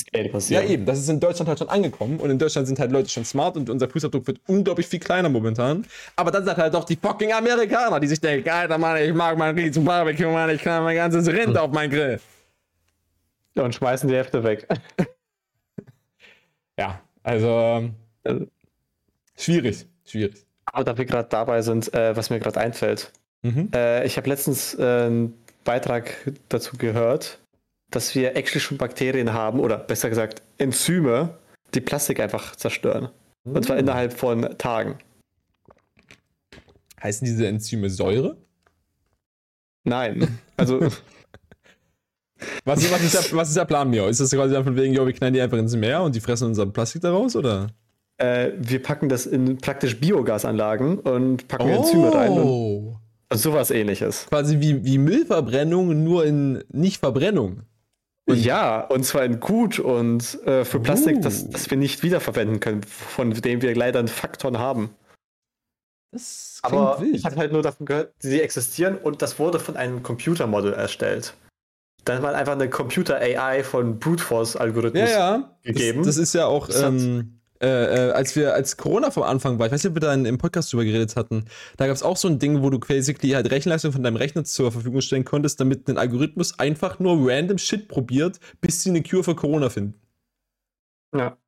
Ja, 0.49 0.61
eben, 0.63 0.85
das 0.87 0.99
ist 0.99 1.09
in 1.09 1.21
Deutschland 1.21 1.49
halt 1.49 1.61
schon 1.61 1.69
angekommen. 1.69 2.19
Und 2.19 2.31
in 2.31 2.39
Deutschland 2.39 2.67
sind 2.67 2.81
halt 2.81 2.91
Leute 2.91 3.09
schon 3.09 3.25
smart 3.25 3.57
und 3.57 3.71
unser 3.71 3.89
Fußabdruck 3.89 4.27
wird 4.27 4.41
unglaublich 4.49 4.89
viel 4.89 4.99
kleiner 4.99 5.29
momentan. 5.29 5.87
Aber 6.17 6.33
dann 6.33 6.45
sind 6.45 6.57
halt 6.57 6.75
auch 6.75 6.85
die 6.85 6.97
fucking 6.97 7.33
Amerikaner, 7.33 8.01
die 8.01 8.09
sich 8.09 8.21
denken, 8.21 8.49
Alter 8.49 8.77
Mann, 8.77 8.97
ich 8.97 9.15
mag 9.15 9.39
mein 9.39 9.57
riesen 9.57 9.85
Barbecue, 9.85 10.33
Mann, 10.33 10.51
ich 10.51 10.63
kann 10.63 10.83
mein 10.83 10.97
ganzes 10.97 11.29
Rind 11.29 11.57
auf 11.57 11.71
meinen 11.71 11.91
Grill. 11.91 12.21
Ja, 13.55 13.63
und 13.63 13.73
schmeißen 13.73 14.09
die 14.09 14.17
Hälfte 14.17 14.43
weg. 14.43 14.67
ja, 16.77 17.01
also, 17.23 17.89
also 18.25 18.47
schwierig, 19.37 19.87
schwierig. 20.05 20.45
Aber 20.67 20.83
da 20.83 20.99
wir 20.99 21.05
gerade 21.05 21.29
dabei 21.29 21.63
sind, 21.63 21.95
äh, 21.95 22.17
was 22.17 22.31
mir 22.31 22.41
gerade 22.41 22.59
einfällt. 22.59 23.13
Mhm. 23.43 23.71
Äh, 23.73 24.05
ich 24.07 24.17
habe 24.17 24.29
letztens 24.29 24.75
äh, 24.75 24.83
einen 24.83 25.35
Beitrag 25.63 26.15
dazu 26.49 26.77
gehört, 26.77 27.39
dass 27.95 28.15
wir 28.15 28.37
actually 28.37 28.61
schon 28.61 28.79
Bakterien 28.79 29.33
haben, 29.33 29.61
oder 29.61 29.79
besser 29.79 30.09
gesagt 30.09 30.43
Enzyme, 30.59 31.39
die 31.75 31.81
Plastik 31.81 32.21
einfach 32.21 32.57
zerstören. 32.57 33.09
Mhm. 33.45 33.57
Und 33.57 33.65
zwar 33.65 33.77
mm. 33.77 33.81
innerhalb 33.81 34.13
von 34.13 34.43
Tagen. 34.59 34.99
Heißen 37.03 37.25
diese 37.25 37.47
Enzyme 37.47 37.91
Säure? 37.91 38.37
Nein. 39.85 40.39
Also. 40.57 40.81
was, 42.65 42.83
ist, 42.83 42.93
was, 42.93 43.03
ist 43.03 43.15
der, 43.15 43.37
was 43.37 43.49
ist 43.49 43.57
der 43.57 43.65
Plan, 43.67 43.91
Mio? 43.91 44.09
Ist 44.09 44.21
das 44.21 44.31
quasi 44.31 44.55
dann 44.55 44.65
von 44.65 44.77
wegen, 44.77 44.95
jo, 44.95 45.05
wir 45.05 45.13
knallen 45.13 45.35
die 45.35 45.41
einfach 45.41 45.59
ins 45.59 45.77
Meer 45.77 46.03
und 46.03 46.15
die 46.15 46.21
fressen 46.21 46.47
unser 46.47 46.67
Plastik 46.67 47.03
daraus, 47.03 47.37
oder? 47.37 47.69
Äh, 48.17 48.53
wir 48.59 48.83
packen 48.83 49.09
das 49.09 49.27
in 49.27 49.59
praktisch 49.59 49.99
Biogasanlagen 50.01 51.01
und 51.01 51.49
packen 51.49 51.71
oh. 51.71 51.77
Enzyme 51.77 52.15
rein. 52.15 52.33
Und 52.33 52.97
also 53.29 53.51
sowas 53.51 53.71
ähnliches. 53.71 54.27
Quasi 54.29 54.61
wie, 54.61 54.85
wie 54.85 54.99
Müllverbrennung, 54.99 56.05
nur 56.05 56.25
in 56.25 56.63
Nicht-Verbrennung. 56.73 57.63
Und 58.27 58.39
ja, 58.39 58.81
und 58.81 59.05
zwar 59.05 59.25
in 59.25 59.39
gut 59.39 59.79
und 59.79 60.43
äh, 60.47 60.65
für 60.65 60.81
Plastik, 60.81 61.17
uh. 61.17 61.21
das, 61.21 61.49
das 61.51 61.71
wir 61.71 61.77
nicht 61.77 62.03
wiederverwenden 62.03 62.59
können, 62.61 62.83
von 62.83 63.31
dem 63.31 63.61
wir 63.61 63.75
leider 63.77 63.99
einen 63.99 64.09
Faktor 64.09 64.59
haben. 64.59 64.91
Das 66.11 66.61
Aber 66.63 67.01
wild. 67.01 67.17
ich 67.17 67.25
habe 67.25 67.37
halt 67.37 67.53
nur 67.53 67.63
davon 67.63 67.87
gehört, 67.87 68.15
sie 68.21 68.41
existieren 68.41 68.97
und 68.97 69.21
das 69.21 69.39
wurde 69.39 69.59
von 69.61 69.77
einem 69.77 70.03
Computermodell 70.03 70.73
erstellt. 70.73 71.35
Dann 72.05 72.23
mal 72.23 72.35
einfach 72.35 72.53
eine 72.53 72.71
Computer-AI 72.71 73.65
von 73.65 73.99
Brute 73.99 74.23
Force-Algorithmus 74.23 75.11
ja, 75.11 75.37
ja. 75.37 75.57
gegeben. 75.63 75.99
Das, 75.99 76.09
das, 76.09 76.17
ist 76.19 76.35
ja 76.35 76.47
auch, 76.47 76.69
ähm, 76.75 77.41
äh, 77.65 78.09
äh, 78.09 78.11
als 78.13 78.37
wir, 78.37 78.53
als 78.53 78.77
Corona 78.77 79.11
vom 79.11 79.23
Anfang 79.23 79.59
war, 79.59 79.67
ich 79.67 79.73
weiß 79.73 79.83
nicht, 79.83 79.91
ob 79.91 79.97
wir 79.97 80.01
da 80.01 80.13
im 80.13 80.37
Podcast 80.37 80.71
drüber 80.71 80.85
geredet 80.85 81.17
hatten, 81.17 81.47
da 81.79 81.87
gab 81.87 81.97
es 81.97 82.03
auch 82.03 82.19
so 82.19 82.29
ein 82.29 82.39
Ding, 82.39 82.63
wo 82.63 82.69
du 82.69 82.79
basically 82.79 83.31
halt 83.31 83.51
Rechenleistung 83.51 83.91
von 83.91 84.03
deinem 84.03 84.17
Rechner 84.17 84.45
zur 84.45 84.71
Verfügung 84.71 85.01
stellen 85.01 85.25
konntest, 85.25 85.59
damit 85.61 85.89
ein 85.89 85.97
Algorithmus 85.97 86.59
einfach 86.59 86.99
nur 86.99 87.17
random 87.27 87.57
Shit 87.57 87.89
probiert, 87.89 88.39
bis 88.61 88.83
sie 88.83 88.91
eine 88.91 89.03
Cure 89.03 89.25
für 89.25 89.35
Corona 89.35 89.71
finden. 89.71 89.95
Ja. 91.17 91.39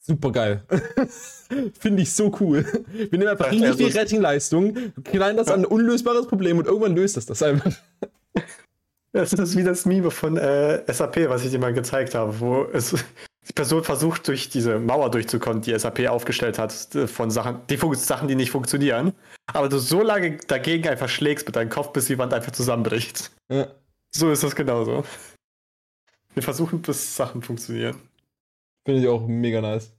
Super 0.00 0.32
geil. 0.32 0.64
Finde 1.78 2.02
ich 2.02 2.12
so 2.14 2.34
cool. 2.40 2.64
Wir 2.94 3.18
nehmen 3.18 3.28
einfach 3.28 3.50
richtig 3.50 3.76
viel 3.76 3.98
Rechenleistung, 3.98 4.74
knallen 5.04 5.36
das 5.36 5.48
an 5.48 5.60
ein 5.60 5.66
unlösbares 5.66 6.28
Problem 6.28 6.56
und 6.56 6.66
irgendwann 6.66 6.96
löst 6.96 7.18
das 7.18 7.26
das 7.26 7.42
einfach. 7.42 7.72
Das 9.12 9.32
ist 9.32 9.56
wie 9.56 9.64
das 9.64 9.84
Meme 9.84 10.10
von 10.10 10.36
äh, 10.36 10.82
SAP, 10.90 11.28
was 11.28 11.44
ich 11.44 11.50
dir 11.50 11.58
mal 11.58 11.72
gezeigt 11.72 12.14
habe, 12.14 12.38
wo 12.40 12.64
es 12.72 12.94
die 13.48 13.52
Person 13.52 13.84
versucht, 13.84 14.26
durch 14.28 14.48
diese 14.48 14.78
Mauer 14.78 15.10
durchzukommen, 15.10 15.62
die 15.62 15.78
SAP 15.78 16.06
aufgestellt 16.08 16.58
hat, 16.58 16.94
äh, 16.94 17.06
von 17.06 17.30
Sachen, 17.30 17.60
die 17.68 17.78
Sachen, 17.94 18.28
die 18.28 18.34
nicht 18.34 18.50
funktionieren. 18.50 19.12
Aber 19.52 19.68
du 19.68 19.78
so 19.78 20.02
lange 20.02 20.38
dagegen 20.48 20.88
einfach 20.88 21.08
schlägst 21.08 21.46
mit 21.46 21.56
deinem 21.56 21.70
Kopf, 21.70 21.92
bis 21.92 22.06
die 22.06 22.18
Wand 22.18 22.34
einfach 22.34 22.52
zusammenbricht. 22.52 23.30
Ja. 23.48 23.68
So 24.10 24.30
ist 24.30 24.42
das 24.42 24.54
genauso. 24.54 25.04
Wir 26.34 26.42
versuchen, 26.42 26.82
bis 26.82 27.16
Sachen 27.16 27.42
funktionieren. 27.42 27.96
Finde 28.84 29.00
ich 29.00 29.08
auch 29.08 29.26
mega 29.26 29.60
nice. 29.60 29.92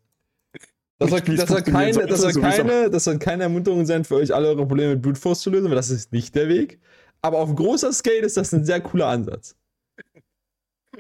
Das 1.00 1.12
soll, 1.12 1.22
das, 1.22 1.50
soll 1.50 1.62
keine, 1.62 2.08
das, 2.08 2.22
soll 2.22 2.34
keine, 2.34 2.90
das 2.90 3.04
soll 3.04 3.20
keine 3.20 3.44
Ermunterung 3.44 3.86
sein 3.86 4.04
für 4.04 4.16
euch, 4.16 4.34
alle 4.34 4.48
eure 4.48 4.66
Probleme 4.66 4.96
mit 4.96 5.04
Brute 5.04 5.20
Force 5.20 5.42
zu 5.42 5.52
lösen, 5.52 5.70
weil 5.70 5.76
das 5.76 5.92
ist 5.92 6.12
nicht 6.12 6.34
der 6.34 6.50
Weg. 6.50 6.80
Aber 7.22 7.38
auf 7.38 7.54
großer 7.54 7.94
Scale 7.94 8.22
ist 8.22 8.36
das 8.38 8.52
ein 8.52 8.66
sehr 8.66 8.82
cooler 8.82 9.08
Ansatz. 9.08 9.56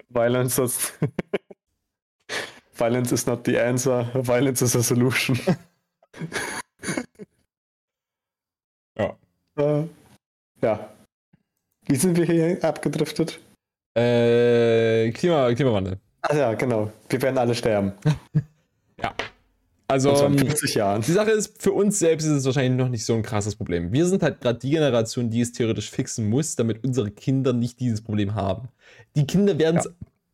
Violence 0.09 0.59
ist. 0.59 0.93
Violence 2.77 3.11
is 3.11 3.25
not 3.25 3.43
the 3.45 3.59
answer, 3.59 4.05
violence 4.13 4.61
is 4.61 4.75
a 4.75 4.83
solution. 4.83 5.37
ja. 8.97 9.15
Äh, 9.57 9.83
ja. 10.61 10.89
Wie 11.87 11.95
sind 11.95 12.17
wir 12.17 12.25
hier 12.25 12.63
abgedriftet? 12.63 13.39
Äh, 13.95 15.11
Klima, 15.11 15.51
Klimawandel. 15.53 15.97
Ach 16.21 16.35
ja, 16.35 16.53
genau. 16.53 16.91
Wir 17.09 17.21
werden 17.21 17.37
alle 17.37 17.55
sterben. 17.55 17.93
ja. 19.01 19.15
Also, 19.87 20.13
50 20.15 20.75
Jahren. 20.75 21.01
Die 21.01 21.13
Sache 21.13 21.31
ist, 21.31 21.59
für 21.61 21.71
uns 21.71 21.97
selbst 21.97 22.25
ist 22.25 22.31
es 22.31 22.45
wahrscheinlich 22.45 22.77
noch 22.77 22.89
nicht 22.89 23.05
so 23.05 23.15
ein 23.15 23.23
krasses 23.23 23.55
Problem. 23.55 23.93
Wir 23.93 24.05
sind 24.05 24.21
halt 24.21 24.41
gerade 24.41 24.59
die 24.59 24.69
Generation, 24.69 25.29
die 25.29 25.41
es 25.41 25.53
theoretisch 25.53 25.89
fixen 25.89 26.29
muss, 26.29 26.57
damit 26.57 26.83
unsere 26.83 27.09
Kinder 27.09 27.53
nicht 27.53 27.79
dieses 27.79 28.01
Problem 28.01 28.35
haben. 28.35 28.67
Die 29.15 29.25
Kinder 29.25 29.57
werden 29.57 29.77
es 29.77 29.85
ja 29.85 29.91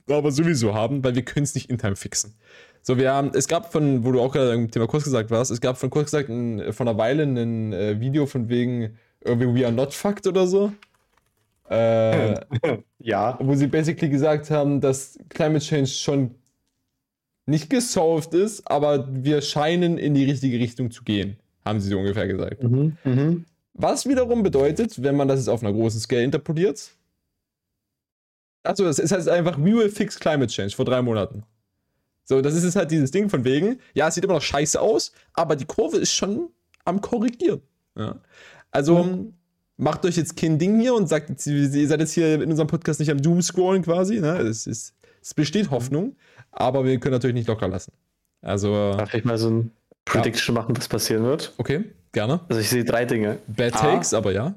aber 0.09 0.31
sowieso 0.31 0.73
haben, 0.73 1.03
weil 1.03 1.15
wir 1.15 1.23
können 1.23 1.43
es 1.43 1.55
nicht 1.55 1.69
in 1.69 1.77
Time 1.77 1.95
fixen. 1.95 2.35
So, 2.81 2.97
wir 2.97 3.13
haben, 3.13 3.31
es 3.33 3.47
gab 3.47 3.71
von, 3.71 4.03
wo 4.03 4.11
du 4.11 4.21
auch 4.21 4.33
gerade 4.33 4.53
im 4.53 4.69
Thema 4.69 4.87
kurz 4.87 5.05
gesagt 5.05 5.31
warst, 5.31 5.51
es 5.51 5.61
gab 5.61 5.77
von 5.77 5.89
kurz 5.89 6.07
gesagt 6.11 6.29
ein, 6.29 6.73
von 6.73 6.87
einer 6.87 6.97
Weile 6.97 7.23
ein 7.23 7.71
äh, 7.71 7.99
Video 7.99 8.25
von 8.25 8.49
wegen 8.49 8.97
irgendwie 9.23 9.61
We 9.61 9.65
are 9.65 9.73
not 9.73 9.93
fucked 9.93 10.27
oder 10.27 10.47
so. 10.47 10.73
Äh, 11.69 12.35
ja. 12.99 13.37
Wo 13.41 13.55
sie 13.55 13.67
basically 13.67 14.09
gesagt 14.09 14.51
haben, 14.51 14.81
dass 14.81 15.17
Climate 15.29 15.63
Change 15.63 15.87
schon 15.87 16.35
nicht 17.45 17.69
gesolved 17.69 18.33
ist, 18.33 18.69
aber 18.69 19.07
wir 19.11 19.41
scheinen 19.41 19.97
in 19.97 20.13
die 20.13 20.25
richtige 20.25 20.59
Richtung 20.59 20.91
zu 20.91 21.03
gehen, 21.03 21.37
haben 21.65 21.79
sie 21.79 21.89
so 21.89 21.99
ungefähr 21.99 22.27
gesagt. 22.27 22.63
Mhm, 22.63 22.97
mh. 23.03 23.35
Was 23.73 24.07
wiederum 24.07 24.43
bedeutet, 24.43 25.01
wenn 25.01 25.15
man 25.15 25.27
das 25.27 25.39
jetzt 25.39 25.49
auf 25.49 25.63
einer 25.63 25.73
großen 25.73 25.99
Scale 25.99 26.23
interpoliert, 26.23 26.91
Achso, 28.63 28.85
es 28.85 29.11
heißt 29.11 29.27
einfach, 29.29 29.57
we 29.57 29.75
will 29.75 29.89
fix 29.89 30.19
climate 30.19 30.51
change 30.51 30.75
vor 30.75 30.85
drei 30.85 31.01
Monaten. 31.01 31.43
So, 32.25 32.41
das 32.41 32.55
ist 32.55 32.63
jetzt 32.63 32.75
halt 32.75 32.91
dieses 32.91 33.11
Ding 33.11 33.29
von 33.29 33.43
wegen, 33.43 33.79
ja, 33.93 34.07
es 34.07 34.15
sieht 34.15 34.23
immer 34.23 34.35
noch 34.35 34.41
scheiße 34.41 34.79
aus, 34.79 35.11
aber 35.33 35.55
die 35.55 35.65
Kurve 35.65 35.97
ist 35.97 36.13
schon 36.13 36.49
am 36.85 37.01
Korrigieren. 37.01 37.61
Ja. 37.97 38.15
Also, 38.71 39.03
mhm. 39.03 39.33
macht 39.77 40.05
euch 40.05 40.15
jetzt 40.15 40.37
kein 40.37 40.57
Ding 40.57 40.79
hier 40.79 40.95
und 40.95 41.07
sagt, 41.09 41.45
ihr 41.45 41.87
seid 41.87 41.99
jetzt 41.99 42.13
hier 42.13 42.41
in 42.41 42.49
unserem 42.49 42.67
Podcast 42.67 42.99
nicht 42.99 43.11
am 43.11 43.21
Doomscrollen 43.21 43.83
quasi. 43.83 44.19
Ne? 44.19 44.37
Es, 44.37 44.67
ist, 44.67 44.93
es 45.21 45.33
besteht 45.33 45.69
Hoffnung, 45.69 46.15
aber 46.51 46.85
wir 46.85 46.97
können 46.99 47.13
natürlich 47.13 47.35
nicht 47.35 47.47
locker 47.47 47.67
lassen. 47.67 47.91
Also. 48.41 48.93
Darf 48.93 49.13
ich 49.13 49.25
mal 49.25 49.37
so 49.37 49.49
ein 49.49 49.71
Prediction 50.05 50.55
ja. 50.55 50.61
machen, 50.61 50.77
was 50.77 50.87
passieren 50.87 51.23
wird? 51.23 51.53
Okay, 51.57 51.83
gerne. 52.13 52.39
Also, 52.47 52.61
ich 52.61 52.69
sehe 52.69 52.85
drei 52.85 53.03
Dinge. 53.03 53.39
Bad 53.47 53.73
Takes, 53.73 54.13
A, 54.13 54.17
aber 54.17 54.31
ja. 54.31 54.55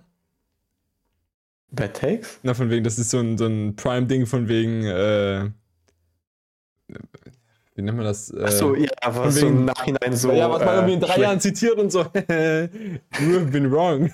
Bad 1.77 1.95
Takes? 1.95 2.41
Na, 2.43 2.55
von 2.55 2.71
wegen, 2.71 2.83
das 2.83 2.99
ist 2.99 3.11
so 3.11 3.19
ein, 3.21 3.39
so 3.39 3.47
ein 3.47 3.77
Prime-Ding 3.77 4.27
von 4.27 4.49
wegen, 4.49 4.85
äh, 4.85 5.51
wie 7.75 7.83
nennt 7.83 7.97
man 7.97 8.07
das? 8.07 8.31
Äh, 8.31 8.43
Achso, 8.43 8.75
ja, 8.75 8.91
aber 9.03 9.31
so 9.31 9.47
im 9.47 9.67
Nachhinein 9.67 10.17
so. 10.17 10.33
Ja, 10.33 10.51
was 10.51 10.65
man 10.65 10.69
äh, 10.69 10.77
irgendwie 10.77 10.95
in 10.95 11.01
drei 11.01 11.21
Jahren 11.21 11.41
zitiert 11.41 11.79
und 11.79 11.93
so, 11.93 12.01
you 12.01 13.39
have 13.39 13.51
been 13.53 13.71
wrong. 13.71 14.11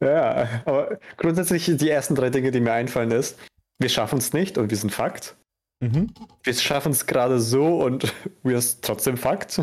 Ja, 0.00 0.62
aber 0.64 0.98
grundsätzlich 1.16 1.64
die 1.76 1.88
ersten 1.88 2.14
drei 2.14 2.28
Dinge, 2.28 2.50
die 2.50 2.60
mir 2.60 2.72
einfallen, 2.72 3.12
ist, 3.12 3.38
wir 3.78 3.88
schaffen 3.88 4.18
es 4.18 4.32
nicht 4.32 4.58
und 4.58 4.70
wir 4.70 4.76
sind 4.76 4.90
Fakt. 4.90 5.36
Mhm. 5.80 6.08
Wir 6.42 6.54
schaffen 6.54 6.92
es 6.92 7.06
gerade 7.06 7.40
so 7.40 7.78
und 7.78 8.12
wir 8.42 8.60
sind 8.60 8.82
trotzdem 8.82 9.16
Fakt. 9.16 9.62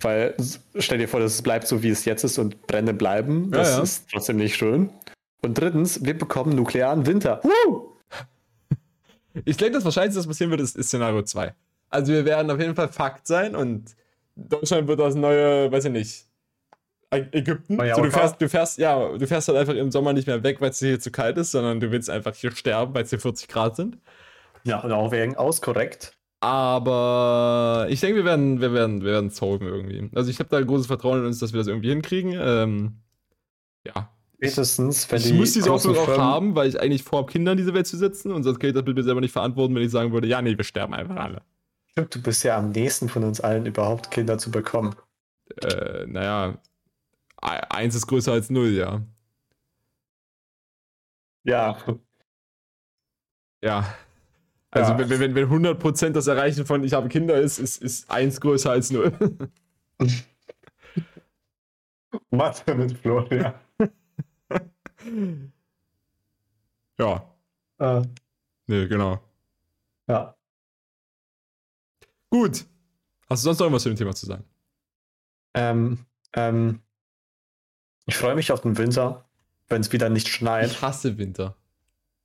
Weil 0.00 0.34
stell 0.76 0.98
dir 0.98 1.08
vor, 1.08 1.20
das 1.20 1.42
bleibt 1.42 1.66
so, 1.66 1.82
wie 1.82 1.90
es 1.90 2.04
jetzt 2.04 2.24
ist 2.24 2.38
und 2.38 2.66
Brände 2.66 2.94
bleiben. 2.94 3.50
Das 3.50 3.70
ja, 3.70 3.76
ja. 3.76 3.82
ist 3.82 4.08
trotzdem 4.10 4.36
nicht 4.36 4.56
schön. 4.56 4.90
Und 5.42 5.54
drittens, 5.58 6.04
wir 6.04 6.16
bekommen 6.16 6.54
nuklearen 6.54 7.06
Winter. 7.06 7.40
Woo! 7.42 7.96
Ich 9.44 9.56
denke, 9.56 9.74
das 9.74 9.84
Wahrscheinlichste, 9.84 10.18
was 10.18 10.26
passieren 10.26 10.50
wird, 10.50 10.60
ist, 10.60 10.76
ist 10.76 10.88
Szenario 10.88 11.22
2. 11.22 11.54
Also 11.88 12.12
wir 12.12 12.24
werden 12.24 12.50
auf 12.50 12.58
jeden 12.58 12.74
Fall 12.74 12.88
Fakt 12.88 13.28
sein 13.28 13.54
und 13.54 13.94
Deutschland 14.34 14.88
wird 14.88 14.98
das 14.98 15.14
neue, 15.14 15.70
weiß 15.70 15.84
ich 15.84 15.92
nicht, 15.92 16.26
Ägypten. 17.12 17.78
So, 17.94 18.02
du, 18.02 18.10
fährst, 18.10 18.40
du, 18.40 18.48
fährst, 18.48 18.78
ja, 18.78 19.16
du 19.16 19.26
fährst 19.26 19.48
halt 19.48 19.58
einfach 19.58 19.74
im 19.74 19.90
Sommer 19.90 20.12
nicht 20.12 20.26
mehr 20.26 20.42
weg, 20.42 20.60
weil 20.60 20.70
es 20.70 20.78
hier 20.78 21.00
zu 21.00 21.10
kalt 21.10 21.38
ist, 21.38 21.50
sondern 21.50 21.80
du 21.80 21.90
willst 21.90 22.08
einfach 22.08 22.34
hier 22.34 22.52
sterben, 22.52 22.94
weil 22.94 23.04
es 23.04 23.10
hier 23.10 23.18
40 23.18 23.48
Grad 23.48 23.76
sind. 23.76 23.98
Ja, 24.64 24.80
und 24.80 24.92
auch 24.92 25.10
wegen 25.10 25.36
auskorrekt. 25.36 26.16
Aber 26.40 27.86
ich 27.90 28.00
denke, 28.00 28.16
wir 28.16 28.24
werden, 28.24 28.60
wir 28.60 28.72
werden, 28.72 29.02
wir 29.02 29.12
werden 29.12 29.26
es 29.26 29.40
irgendwie. 29.42 30.10
Also 30.14 30.30
ich 30.30 30.38
habe 30.38 30.48
da 30.48 30.60
großes 30.60 30.86
Vertrauen 30.86 31.18
in 31.20 31.26
uns, 31.26 31.38
dass 31.38 31.52
wir 31.52 31.58
das 31.58 31.66
irgendwie 31.66 31.90
hinkriegen. 31.90 32.34
Ähm, 32.40 33.00
ja. 33.86 34.10
Spätestens, 34.42 35.10
wenn 35.12 35.18
ich 35.18 35.26
die 35.26 35.32
muss 35.34 35.52
diese 35.52 35.70
Hoffnung 35.70 35.98
auch 35.98 36.16
haben, 36.16 36.54
weil 36.54 36.66
ich 36.66 36.80
eigentlich 36.80 37.02
vorhabe, 37.02 37.30
Kinder 37.30 37.52
in 37.52 37.58
diese 37.58 37.74
Welt 37.74 37.86
zu 37.86 37.98
setzen 37.98 38.32
und 38.32 38.42
sonst 38.42 38.58
kann 38.58 38.70
ich 38.70 38.74
das 38.74 38.84
mit 38.86 38.96
mir 38.96 39.02
selber 39.02 39.20
nicht 39.20 39.32
verantworten, 39.32 39.74
wenn 39.74 39.82
ich 39.82 39.90
sagen 39.90 40.12
würde, 40.12 40.28
ja, 40.28 40.40
nee, 40.40 40.56
wir 40.56 40.64
sterben 40.64 40.94
einfach 40.94 41.16
alle. 41.16 41.42
Stimmt, 41.90 42.14
du 42.14 42.22
bist 42.22 42.42
ja 42.44 42.56
am 42.56 42.70
nächsten 42.70 43.10
von 43.10 43.24
uns 43.24 43.42
allen 43.42 43.66
überhaupt 43.66 44.10
Kinder 44.10 44.38
zu 44.38 44.50
bekommen. 44.50 44.94
Äh, 45.62 46.06
naja, 46.06 46.54
eins 47.40 47.94
ist 47.94 48.06
größer 48.06 48.32
als 48.32 48.48
null, 48.48 48.70
ja. 48.70 49.02
Ja. 51.44 51.76
Ja. 53.62 53.94
Also 54.70 54.92
ja. 54.92 54.98
wenn, 54.98 55.20
wenn, 55.20 55.34
wenn 55.34 55.48
100% 55.48 56.10
das 56.10 56.28
Erreichen 56.28 56.64
von 56.64 56.82
ich 56.82 56.94
habe 56.94 57.08
Kinder 57.08 57.38
ist, 57.38 57.58
ist, 57.58 57.82
ist 57.82 58.10
eins 58.10 58.40
größer 58.40 58.70
als 58.70 58.90
null. 58.90 59.12
Mathe 62.30 62.74
mit 62.74 62.96
Florian. 62.96 63.54
Ja. 66.98 67.22
Äh. 67.78 68.02
Nee, 68.66 68.86
genau. 68.86 69.20
Ja. 70.06 70.34
Gut. 72.30 72.64
Hast 73.28 73.42
du 73.42 73.46
sonst 73.46 73.58
noch 73.58 73.66
irgendwas 73.66 73.82
zu 73.82 73.88
dem 73.90 73.96
Thema 73.96 74.14
zu 74.14 74.26
sagen? 74.26 74.44
Ähm, 75.54 75.98
ähm, 76.34 76.80
ich 78.06 78.16
freue 78.16 78.34
mich 78.34 78.52
auf 78.52 78.60
den 78.60 78.76
Winter, 78.78 79.24
wenn 79.68 79.80
es 79.80 79.92
wieder 79.92 80.08
nicht 80.08 80.28
schneit. 80.28 80.70
Ich 80.70 80.82
hasse 80.82 81.18
Winter. 81.18 81.56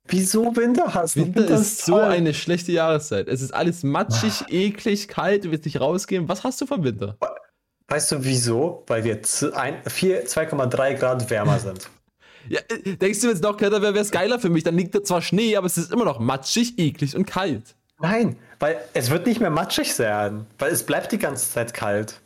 Wieso 0.08 0.54
Winter 0.54 0.94
hast 0.94 1.16
Winter, 1.16 1.40
Winter 1.40 1.60
ist 1.60 1.84
so 1.84 1.96
eine 1.96 2.32
schlechte 2.34 2.72
Jahreszeit. 2.72 3.28
Es 3.28 3.40
ist 3.40 3.52
alles 3.52 3.82
matschig, 3.82 4.42
ah. 4.42 4.46
eklig, 4.48 5.08
kalt, 5.08 5.44
du 5.44 5.50
willst 5.50 5.64
nicht 5.64 5.80
rausgehen. 5.80 6.28
Was 6.28 6.44
hast 6.44 6.60
du 6.60 6.66
vom 6.66 6.84
Winter? 6.84 7.16
Weißt 7.88 8.12
du 8.12 8.24
wieso? 8.24 8.84
Weil 8.86 9.04
wir 9.04 9.22
2,3 9.22 10.94
Grad 10.94 11.28
wärmer 11.30 11.58
sind. 11.58 11.88
Ja, 12.48 12.60
äh, 12.68 12.96
denkst 12.96 13.20
du, 13.20 13.28
wenn 13.28 13.34
es 13.34 13.42
noch 13.42 13.56
kälter 13.56 13.82
wäre, 13.82 13.94
wäre 13.94 14.04
es 14.04 14.10
geiler 14.10 14.38
für 14.38 14.48
mich? 14.48 14.64
Dann 14.64 14.76
liegt 14.76 14.94
da 14.94 15.02
zwar 15.02 15.22
Schnee, 15.22 15.56
aber 15.56 15.66
es 15.66 15.76
ist 15.76 15.92
immer 15.92 16.04
noch 16.04 16.18
matschig, 16.18 16.78
eklig 16.78 17.16
und 17.16 17.26
kalt. 17.26 17.74
Nein, 17.98 18.36
weil 18.58 18.78
es 18.92 19.10
wird 19.10 19.26
nicht 19.26 19.40
mehr 19.40 19.50
matschig 19.50 19.94
sein, 19.94 20.46
weil 20.58 20.72
es 20.72 20.84
bleibt 20.84 21.12
die 21.12 21.18
ganze 21.18 21.50
Zeit 21.50 21.72
kalt. 21.72 22.20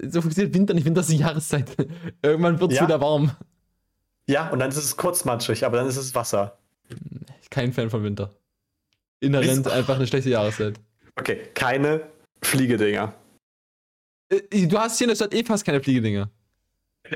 So 0.00 0.22
funktioniert 0.22 0.54
Winter 0.54 0.74
nicht. 0.74 0.84
Winter 0.84 1.00
ist 1.00 1.10
die 1.10 1.16
Jahreszeit. 1.16 1.70
Irgendwann 2.22 2.60
wird 2.60 2.72
es 2.72 2.78
ja. 2.78 2.84
wieder 2.84 3.00
warm. 3.00 3.32
Ja, 4.26 4.48
und 4.50 4.60
dann 4.60 4.70
ist 4.70 4.76
es 4.76 4.96
kurz 4.96 5.24
matschig, 5.24 5.64
aber 5.64 5.78
dann 5.78 5.88
ist 5.88 5.96
es 5.96 6.14
Wasser. 6.14 6.56
Kein 7.50 7.72
Fan 7.72 7.90
von 7.90 8.02
Winter. 8.04 8.34
Inhärent 9.20 9.68
einfach 9.68 9.96
eine 9.96 10.06
schlechte 10.06 10.30
Jahreszeit. 10.30 10.80
Okay, 11.16 11.48
keine 11.54 12.02
Fliegedinger. 12.42 13.12
Äh, 14.30 14.66
du 14.66 14.78
hast 14.78 14.98
hier 14.98 15.06
in 15.06 15.10
der 15.10 15.16
Stadt 15.16 15.34
eh 15.34 15.44
fast 15.44 15.64
keine 15.64 15.82
Fliegedinger. 15.82 16.30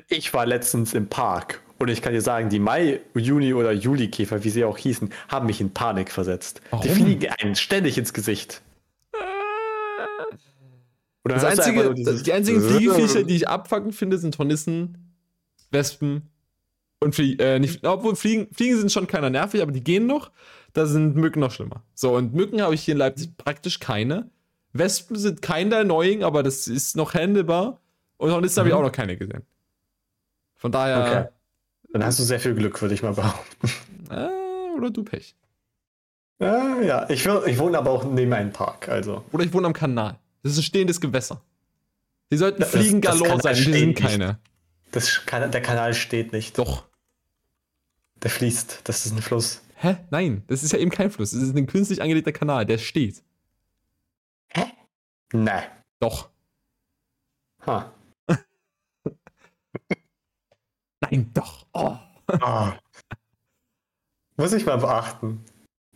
Ich 0.09 0.35
war 0.35 0.45
letztens 0.45 0.95
im 0.95 1.09
Park 1.09 1.63
und 1.79 1.89
ich 1.89 2.01
kann 2.01 2.13
dir 2.13 2.23
sagen, 2.23 2.49
die 2.49 2.59
Mai, 2.59 3.01
Juni 3.15 3.53
oder 3.53 3.73
Juli-Käfer, 3.73 4.43
wie 4.45 4.51
sie 4.51 4.65
auch 4.65 4.79
hießen, 4.79 5.11
haben 5.29 5.47
mich 5.47 5.61
in 5.61 5.73
Panik 5.73 6.11
versetzt. 6.11 6.61
Warum? 6.71 6.87
Die 6.87 6.93
fliegen 6.95 7.29
einen 7.41 7.55
ständig 7.55 7.99
ins 7.99 8.13
Gesicht. 8.13 8.63
das 11.25 11.45
einzige, 11.45 11.95
die 11.95 12.33
einzigen 12.33 12.63
Fliegeviecher, 12.63 13.25
die 13.25 13.37
ich 13.37 13.49
abfuckend 13.49 13.95
finde, 13.95 14.19
sind 14.19 14.39
Hornissen, 14.39 15.13
Wespen 15.71 16.23
und 17.01 17.15
Flie 17.15 17.37
äh, 17.39 17.59
nicht, 17.59 17.87
obwohl 17.87 18.17
Fliegen, 18.17 18.49
Fliegen 18.55 18.79
sind 18.79 18.93
schon 18.93 19.07
keiner 19.07 19.29
nervig, 19.29 19.61
aber 19.61 19.73
die 19.73 19.85
gehen 19.85 20.07
noch. 20.07 20.31
Da 20.73 20.87
sind 20.87 21.17
Mücken 21.17 21.41
noch 21.41 21.51
schlimmer. 21.51 21.83
So, 21.95 22.15
und 22.17 22.35
Mücken 22.35 22.61
habe 22.61 22.75
ich 22.75 22.83
hier 22.83 22.93
in 22.93 22.99
Leipzig 22.99 23.37
praktisch 23.37 23.81
keine. 23.81 24.31
Wespen 24.73 25.17
sind 25.17 25.43
kein 25.43 25.71
der 25.71 25.81
Annoying, 25.81 26.23
aber 26.23 26.43
das 26.43 26.69
ist 26.69 26.97
noch 26.97 27.15
handelbar. 27.15 27.81
Und 28.19 28.31
Hornissen 28.31 28.57
mhm. 28.57 28.61
habe 28.61 28.69
ich 28.69 28.75
auch 28.75 28.83
noch 28.83 28.93
keine 28.93 29.17
gesehen. 29.17 29.43
Von 30.57 30.73
daher. 30.73 31.01
Okay. 31.01 31.36
Dann 31.93 32.05
hast 32.05 32.19
du 32.19 32.25
sehr 32.25 32.41
viel 32.41 32.55
Glück, 32.55 32.81
würde 32.81 32.95
ich 32.95 33.03
mal 33.03 33.15
behaupten. 33.15 33.71
Äh, 34.11 34.77
oder 34.77 34.91
du 34.91 35.03
Pech. 35.03 35.35
Äh, 36.41 36.87
ja, 36.87 37.09
ich, 37.09 37.27
ich 37.27 37.59
wohne 37.59 37.79
aber 37.79 37.91
auch 37.91 38.05
neben 38.05 38.33
einem 38.33 38.53
Park, 38.53 38.89
also. 38.89 39.25
Oder 39.33 39.45
ich 39.45 39.53
wohne 39.53 39.67
am 39.67 39.73
Kanal. 39.73 40.19
Das 40.43 40.53
ist 40.53 40.59
ein 40.59 40.63
stehendes 40.63 41.01
Gewässer. 41.01 41.41
Die 42.31 42.37
sollten 42.37 42.61
das, 42.61 42.71
fliegen 42.71 43.01
galore 43.01 43.41
sein, 43.41 43.55
die 43.55 43.73
sind 43.73 43.97
keine. 43.97 44.39
Das 44.93 45.25
kann, 45.27 45.51
der 45.51 45.63
Kanal 45.63 45.95
steht 45.95 46.33
nicht. 46.33 46.59
Doch. 46.59 46.85
Der 48.23 48.31
fließt. 48.31 48.81
Das 48.85 49.07
ist 49.07 49.13
ein 49.13 49.23
Fluss. 49.23 49.63
Hä? 49.77 49.97
Nein, 50.11 50.43
das 50.47 50.63
ist 50.63 50.73
ja 50.73 50.79
eben 50.79 50.91
kein 50.91 51.11
Fluss. 51.11 51.33
Das 51.33 51.43
ist 51.43 51.55
ein 51.55 51.67
künstlich 51.67 52.01
angelegter 52.03 52.33
Kanal, 52.33 52.65
der 52.67 52.79
steht. 52.79 53.23
Hä? 54.49 54.65
Nein. 55.33 55.65
Doch. 56.01 56.31
Ha. 57.67 57.93
Nein, 61.11 61.31
doch. 61.35 61.67
Oh. 61.73 61.97
oh. 62.41 62.73
Muss 64.37 64.53
ich 64.53 64.67
mal 64.67 64.77
beachten. 64.77 65.45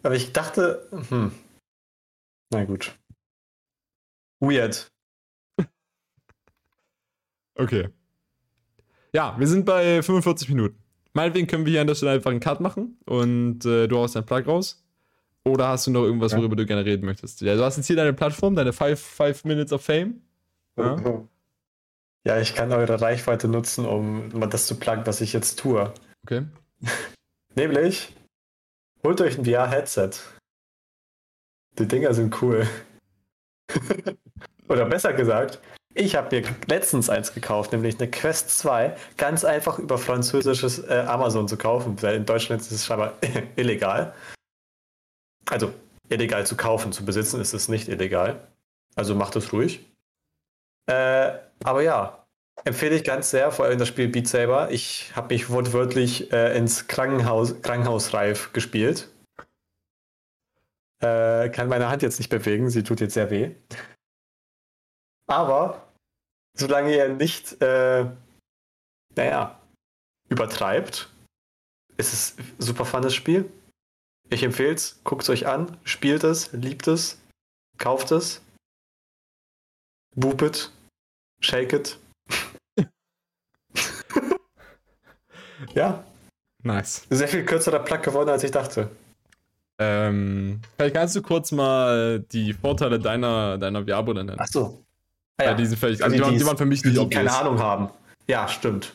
Aber 0.02 0.14
ich 0.14 0.32
dachte, 0.32 0.88
hm. 1.08 1.32
Na 2.50 2.64
gut. 2.64 2.98
Weird. 4.40 4.90
Okay. 7.54 7.88
Ja, 9.12 9.38
wir 9.38 9.46
sind 9.46 9.66
bei 9.66 10.02
45 10.02 10.48
Minuten. 10.48 10.78
Meinetwegen 11.12 11.46
können 11.46 11.66
wir 11.66 11.72
hier 11.72 11.80
an 11.80 11.88
der 11.88 11.94
Stelle 11.94 12.12
einfach 12.12 12.30
einen 12.30 12.40
Cut 12.40 12.60
machen 12.60 12.96
und 13.04 13.64
äh, 13.66 13.86
du 13.88 13.98
haust 13.98 14.16
deinen 14.16 14.24
Plug 14.24 14.46
raus. 14.46 14.82
Oder 15.44 15.68
hast 15.68 15.86
du 15.86 15.90
noch 15.90 16.04
irgendwas, 16.04 16.32
worüber 16.32 16.54
ja. 16.54 16.62
du 16.62 16.66
gerne 16.66 16.84
reden 16.84 17.04
möchtest? 17.04 17.40
Ja, 17.40 17.56
du 17.56 17.64
hast 17.64 17.76
jetzt 17.76 17.86
hier 17.86 17.96
deine 17.96 18.12
Plattform, 18.12 18.54
deine 18.54 18.72
5 18.72 19.44
Minutes 19.44 19.72
of 19.72 19.82
Fame. 19.82 20.22
Ja? 20.76 20.96
Ja, 22.24 22.38
ich 22.38 22.54
kann 22.54 22.72
eure 22.72 23.00
Reichweite 23.00 23.48
nutzen, 23.48 23.86
um 23.86 24.50
das 24.50 24.66
zu 24.66 24.78
pluggen, 24.78 25.06
was 25.06 25.20
ich 25.20 25.32
jetzt 25.32 25.58
tue. 25.58 25.92
Okay. 26.24 26.46
Nämlich, 27.54 28.14
holt 29.02 29.20
euch 29.20 29.38
ein 29.38 29.44
VR-Headset. 29.44 30.10
Die 31.78 31.88
Dinger 31.88 32.14
sind 32.14 32.40
cool. 32.42 32.68
Oder 34.68 34.86
besser 34.86 35.12
gesagt, 35.12 35.60
ich 35.94 36.14
habe 36.14 36.40
mir 36.40 36.48
letztens 36.68 37.10
eins 37.10 37.34
gekauft, 37.34 37.72
nämlich 37.72 37.98
eine 37.98 38.08
Quest 38.08 38.56
2, 38.58 38.94
ganz 39.16 39.44
einfach 39.44 39.78
über 39.80 39.98
französisches 39.98 40.78
äh, 40.78 41.04
Amazon 41.08 41.48
zu 41.48 41.56
kaufen, 41.56 42.00
weil 42.02 42.14
in 42.14 42.26
Deutschland 42.26 42.62
ist 42.62 42.70
es 42.70 42.86
scheinbar 42.86 43.14
illegal. 43.56 44.14
Also 45.48 45.72
illegal 46.08 46.46
zu 46.46 46.56
kaufen, 46.56 46.92
zu 46.92 47.04
besitzen 47.04 47.40
ist 47.40 47.54
es 47.54 47.68
nicht 47.68 47.88
illegal. 47.88 48.46
Also 48.94 49.16
macht 49.16 49.34
es 49.34 49.52
ruhig. 49.52 49.89
Äh, 50.86 51.38
aber 51.64 51.82
ja, 51.82 52.26
empfehle 52.64 52.96
ich 52.96 53.04
ganz 53.04 53.30
sehr, 53.30 53.52
vor 53.52 53.64
allem 53.64 53.78
das 53.78 53.88
Spiel 53.88 54.08
Beat 54.08 54.28
Saber. 54.28 54.70
Ich 54.70 55.14
habe 55.14 55.34
mich 55.34 55.50
wortwörtlich 55.50 56.32
äh, 56.32 56.56
ins 56.56 56.86
Krankenhaus, 56.88 57.60
Krankenhausreif 57.62 58.52
gespielt. 58.52 59.08
Äh, 61.02 61.48
kann 61.50 61.68
meine 61.68 61.88
Hand 61.88 62.02
jetzt 62.02 62.18
nicht 62.18 62.28
bewegen, 62.28 62.68
sie 62.68 62.82
tut 62.82 63.00
jetzt 63.00 63.14
sehr 63.14 63.30
weh. 63.30 63.54
Aber 65.26 65.88
solange 66.54 66.94
ihr 66.94 67.08
nicht, 67.08 67.60
äh, 67.62 68.04
naja, 69.16 69.60
übertreibt, 70.28 71.08
ist 71.96 72.12
es 72.12 72.38
ein 72.38 72.54
super 72.58 72.84
funnes 72.84 73.14
Spiel. 73.14 73.50
Ich 74.28 74.42
empfehle 74.42 74.74
es, 74.74 75.00
guckt 75.04 75.22
es 75.22 75.30
euch 75.30 75.46
an, 75.46 75.76
spielt 75.84 76.24
es, 76.24 76.52
liebt 76.52 76.86
es, 76.86 77.20
kauft 77.78 78.12
es, 78.12 78.42
boop 80.16 80.42
it, 80.42 80.70
shake 81.40 81.72
it. 81.72 81.98
ja. 85.74 86.04
Nice. 86.62 87.06
Sehr 87.08 87.28
viel 87.28 87.44
kürzerer 87.44 87.78
Plug 87.78 88.02
geworden, 88.02 88.28
als 88.28 88.44
ich 88.44 88.50
dachte. 88.50 88.90
Ähm, 89.78 90.60
vielleicht 90.76 90.94
kannst 90.94 91.16
du 91.16 91.22
kurz 91.22 91.52
mal 91.52 92.20
die 92.32 92.52
Vorteile 92.52 92.98
deiner, 92.98 93.56
deiner 93.56 93.84
VR-Brille 93.84 94.24
nennen. 94.24 94.38
Ach 94.38 94.46
so. 94.46 94.84
Ah, 95.38 95.44
ja. 95.44 95.50
ja, 95.50 95.56
die 95.56 95.64
sind 95.64 95.78
völlig, 95.78 96.04
also, 96.04 96.14
also 96.16 96.30
die, 96.30 96.38
die, 96.38 96.46
waren 96.46 96.58
für 96.58 96.66
mich 96.66 96.84
nicht 96.84 96.98
obvious. 96.98 97.24
keine 97.24 97.34
Ahnung 97.34 97.58
haben. 97.58 97.88
Ja, 98.26 98.46
stimmt. 98.46 98.92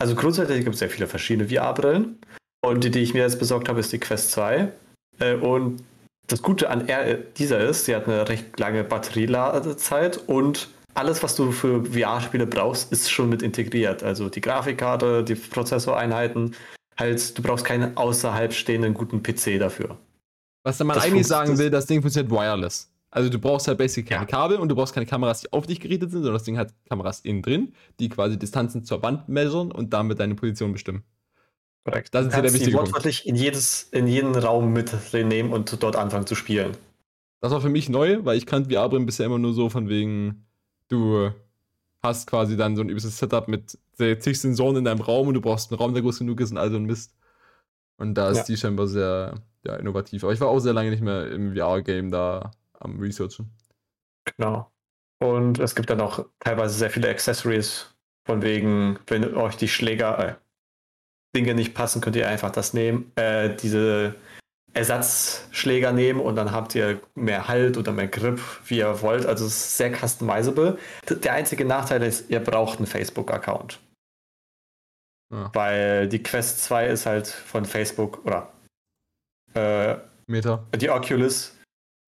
Also 0.00 0.16
grundsätzlich 0.16 0.64
gibt 0.64 0.74
es 0.74 0.80
sehr 0.80 0.90
viele 0.90 1.06
verschiedene 1.06 1.48
VR-Brillen. 1.48 2.18
Und 2.62 2.82
die, 2.82 2.90
die 2.90 3.00
ich 3.00 3.14
mir 3.14 3.20
jetzt 3.20 3.38
besorgt 3.38 3.68
habe, 3.68 3.78
ist 3.80 3.92
die 3.92 4.00
Quest 4.00 4.32
2. 4.32 4.72
Äh, 5.20 5.34
und 5.36 5.82
das 6.30 6.42
Gute 6.42 6.70
an 6.70 6.86
dieser 7.36 7.60
ist, 7.60 7.86
sie 7.86 7.94
hat 7.94 8.06
eine 8.06 8.28
recht 8.28 8.58
lange 8.58 8.84
Batterieladezeit 8.84 10.16
und 10.28 10.68
alles, 10.94 11.22
was 11.22 11.36
du 11.36 11.52
für 11.52 11.84
VR-Spiele 11.84 12.46
brauchst, 12.46 12.92
ist 12.92 13.10
schon 13.10 13.28
mit 13.28 13.42
integriert. 13.42 14.02
Also 14.02 14.28
die 14.28 14.40
Grafikkarte, 14.40 15.24
die 15.24 15.34
Prozessoreinheiten. 15.34 16.54
Halt, 16.98 17.38
du 17.38 17.42
brauchst 17.42 17.64
keinen 17.64 17.96
außerhalb 17.96 18.52
stehenden 18.52 18.94
guten 18.94 19.22
PC 19.22 19.58
dafür. 19.58 19.96
Was 20.64 20.78
man 20.80 20.96
das 20.96 21.04
eigentlich 21.04 21.26
sagen 21.26 21.56
will, 21.56 21.70
das 21.70 21.86
Ding 21.86 22.02
funktioniert 22.02 22.30
wireless. 22.30 22.92
Also 23.10 23.28
du 23.28 23.38
brauchst 23.38 23.66
halt 23.66 23.78
basically 23.78 24.08
keine 24.08 24.22
ja. 24.22 24.26
Kabel 24.26 24.58
und 24.58 24.68
du 24.68 24.76
brauchst 24.76 24.94
keine 24.94 25.06
Kameras, 25.06 25.40
die 25.40 25.52
auf 25.52 25.66
dich 25.66 25.80
gerichtet 25.80 26.10
sind, 26.10 26.20
sondern 26.20 26.34
das 26.34 26.44
Ding 26.44 26.58
hat 26.58 26.74
Kameras 26.88 27.20
innen 27.20 27.42
drin, 27.42 27.72
die 27.98 28.08
quasi 28.08 28.38
Distanzen 28.38 28.84
zur 28.84 29.02
Wand 29.02 29.28
measuren 29.28 29.72
und 29.72 29.92
damit 29.92 30.20
deine 30.20 30.34
Position 30.34 30.72
bestimmen. 30.72 31.02
Korrekt. 31.84 32.14
Das 32.14 32.26
ist 32.26 32.32
ja 32.34 32.42
der 32.42 32.52
wichtige 32.52 32.72
die 32.72 32.76
wortwörtlich 32.76 33.26
in, 33.26 33.36
jedes, 33.36 33.84
in 33.84 34.06
jeden 34.06 34.34
Raum 34.36 34.72
mitnehmen 34.72 35.52
und 35.52 35.82
dort 35.82 35.96
anfangen 35.96 36.26
zu 36.26 36.34
spielen. 36.34 36.76
Das 37.40 37.52
war 37.52 37.60
für 37.60 37.70
mich 37.70 37.88
neu, 37.88 38.24
weil 38.24 38.36
ich 38.36 38.46
kannte 38.46 38.70
VR-Brillen 38.70 39.06
bisher 39.06 39.26
immer 39.26 39.38
nur 39.38 39.54
so 39.54 39.70
von 39.70 39.88
wegen, 39.88 40.46
du 40.88 41.30
hast 42.02 42.26
quasi 42.26 42.56
dann 42.56 42.76
so 42.76 42.82
ein 42.82 42.90
übliches 42.90 43.18
Setup 43.18 43.48
mit 43.48 43.78
zig 43.96 44.40
Sensoren 44.40 44.76
in 44.76 44.84
deinem 44.84 45.00
Raum 45.00 45.28
und 45.28 45.34
du 45.34 45.40
brauchst 45.40 45.70
einen 45.70 45.78
Raum, 45.78 45.94
der 45.94 46.02
groß 46.02 46.18
genug 46.18 46.40
ist 46.40 46.50
und 46.50 46.58
all 46.58 46.70
so 46.70 46.76
ein 46.76 46.84
Mist. 46.84 47.14
Und 47.96 48.14
da 48.14 48.30
ist 48.30 48.38
ja. 48.38 48.44
die 48.44 48.56
scheinbar 48.56 48.86
sehr 48.86 49.42
ja, 49.64 49.76
innovativ. 49.76 50.24
Aber 50.24 50.32
ich 50.32 50.40
war 50.40 50.48
auch 50.48 50.58
sehr 50.58 50.72
lange 50.72 50.90
nicht 50.90 51.02
mehr 51.02 51.30
im 51.30 51.54
VR-Game 51.54 52.10
da 52.10 52.50
am 52.78 52.98
Researchen. 52.98 53.50
Genau. 54.24 54.70
Und 55.18 55.58
es 55.58 55.74
gibt 55.74 55.90
dann 55.90 56.00
auch 56.00 56.24
teilweise 56.38 56.74
sehr 56.74 56.90
viele 56.90 57.10
Accessories, 57.10 57.94
von 58.24 58.42
wegen, 58.42 58.98
wenn 59.06 59.34
euch 59.34 59.56
die 59.56 59.68
Schläger, 59.68 60.18
äh, 60.18 60.34
Dinge 61.34 61.54
nicht 61.54 61.74
passen, 61.74 62.00
könnt 62.00 62.16
ihr 62.16 62.28
einfach 62.28 62.50
das 62.50 62.74
nehmen, 62.74 63.12
äh, 63.16 63.54
diese 63.54 64.16
Ersatzschläger 64.72 65.92
nehmen 65.92 66.20
und 66.20 66.36
dann 66.36 66.52
habt 66.52 66.74
ihr 66.74 67.00
mehr 67.14 67.48
Halt 67.48 67.76
oder 67.76 67.92
mehr 67.92 68.08
Grip, 68.08 68.40
wie 68.66 68.78
ihr 68.78 69.02
wollt. 69.02 69.26
Also 69.26 69.46
es 69.46 69.56
ist 69.56 69.76
sehr 69.76 69.92
customizable. 69.92 70.78
Der 71.08 71.32
einzige 71.32 71.64
Nachteil 71.64 72.02
ist, 72.02 72.30
ihr 72.30 72.40
braucht 72.40 72.78
einen 72.78 72.86
Facebook-Account. 72.86 73.80
Ja. 75.32 75.50
Weil 75.52 76.08
die 76.08 76.22
Quest 76.22 76.62
2 76.64 76.88
ist 76.88 77.06
halt 77.06 77.26
von 77.26 77.64
Facebook 77.64 78.24
oder 78.24 78.52
äh, 79.54 79.96
Meta. 80.26 80.64
Die 80.76 80.90
Oculus, 80.90 81.56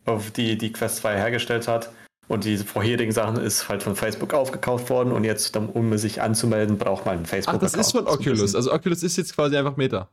auf 0.05 0.31
die 0.31 0.57
die 0.57 0.73
Quest 0.73 0.97
2 0.97 1.16
hergestellt 1.16 1.66
hat. 1.68 1.93
Und 2.33 2.45
diese 2.45 2.64
vorherigen 2.64 3.12
Sachen 3.12 3.37
ist 3.37 3.68
halt 3.68 3.83
von 3.83 3.95
Facebook 3.95 4.33
aufgekauft 4.33 4.89
worden 4.89 5.12
und 5.12 5.22
jetzt, 5.24 5.55
um 5.55 5.99
sich 5.99 6.22
anzumelden, 6.22 6.78
braucht 6.78 7.05
man 7.05 7.18
einen 7.18 7.26
Facebook-Account. 7.26 7.62
Ach, 7.62 7.76
das 7.76 7.87
ist 7.87 7.93
von 7.93 8.07
Oculus. 8.07 8.55
Also 8.55 8.72
Oculus 8.72 9.03
ist 9.03 9.18
jetzt 9.18 9.35
quasi 9.35 9.55
einfach 9.55 9.76
Meta. 9.76 10.09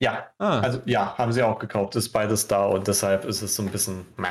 Ja, 0.00 0.26
ah. 0.38 0.58
also 0.58 0.80
ja, 0.84 1.16
haben 1.16 1.30
sie 1.30 1.44
auch 1.44 1.60
gekauft, 1.60 1.94
ist 1.94 2.08
beides 2.08 2.48
da 2.48 2.66
und 2.66 2.88
deshalb 2.88 3.24
ist 3.24 3.42
es 3.42 3.54
so 3.54 3.62
ein 3.62 3.68
bisschen 3.68 4.04
meh. 4.16 4.26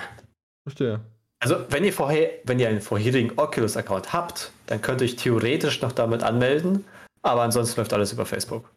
Verstehe. 0.64 0.99
Also, 1.39 1.55
wenn 1.70 1.86
ihr 1.86 1.93
vorher, 1.93 2.30
wenn 2.43 2.60
ihr 2.60 2.68
einen 2.68 2.82
vorherigen 2.82 3.32
Oculus-Account 3.38 4.12
habt, 4.12 4.51
dann 4.66 4.82
könnt 4.82 4.99
ihr 4.99 5.05
euch 5.05 5.16
theoretisch 5.16 5.82
noch 5.82 5.93
damit 5.93 6.24
anmelden, 6.24 6.84
aber 7.22 7.43
ansonsten 7.43 7.80
läuft 7.80 7.93
alles 7.93 8.12
über 8.12 8.26
Facebook. 8.26 8.70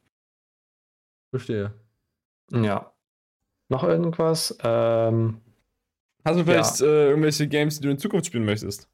Verstehe. 1.30 1.72
Ja. 2.52 2.92
Noch 3.68 3.82
irgendwas? 3.82 4.56
Ähm, 4.62 5.40
Hast 6.24 6.38
du 6.38 6.44
vielleicht 6.44 6.80
ja. 6.80 6.86
äh, 6.86 7.08
irgendwelche 7.08 7.48
Games, 7.48 7.76
die 7.76 7.82
du 7.82 7.90
in 7.90 7.98
Zukunft 7.98 8.26
spielen 8.26 8.44
möchtest? 8.44 8.88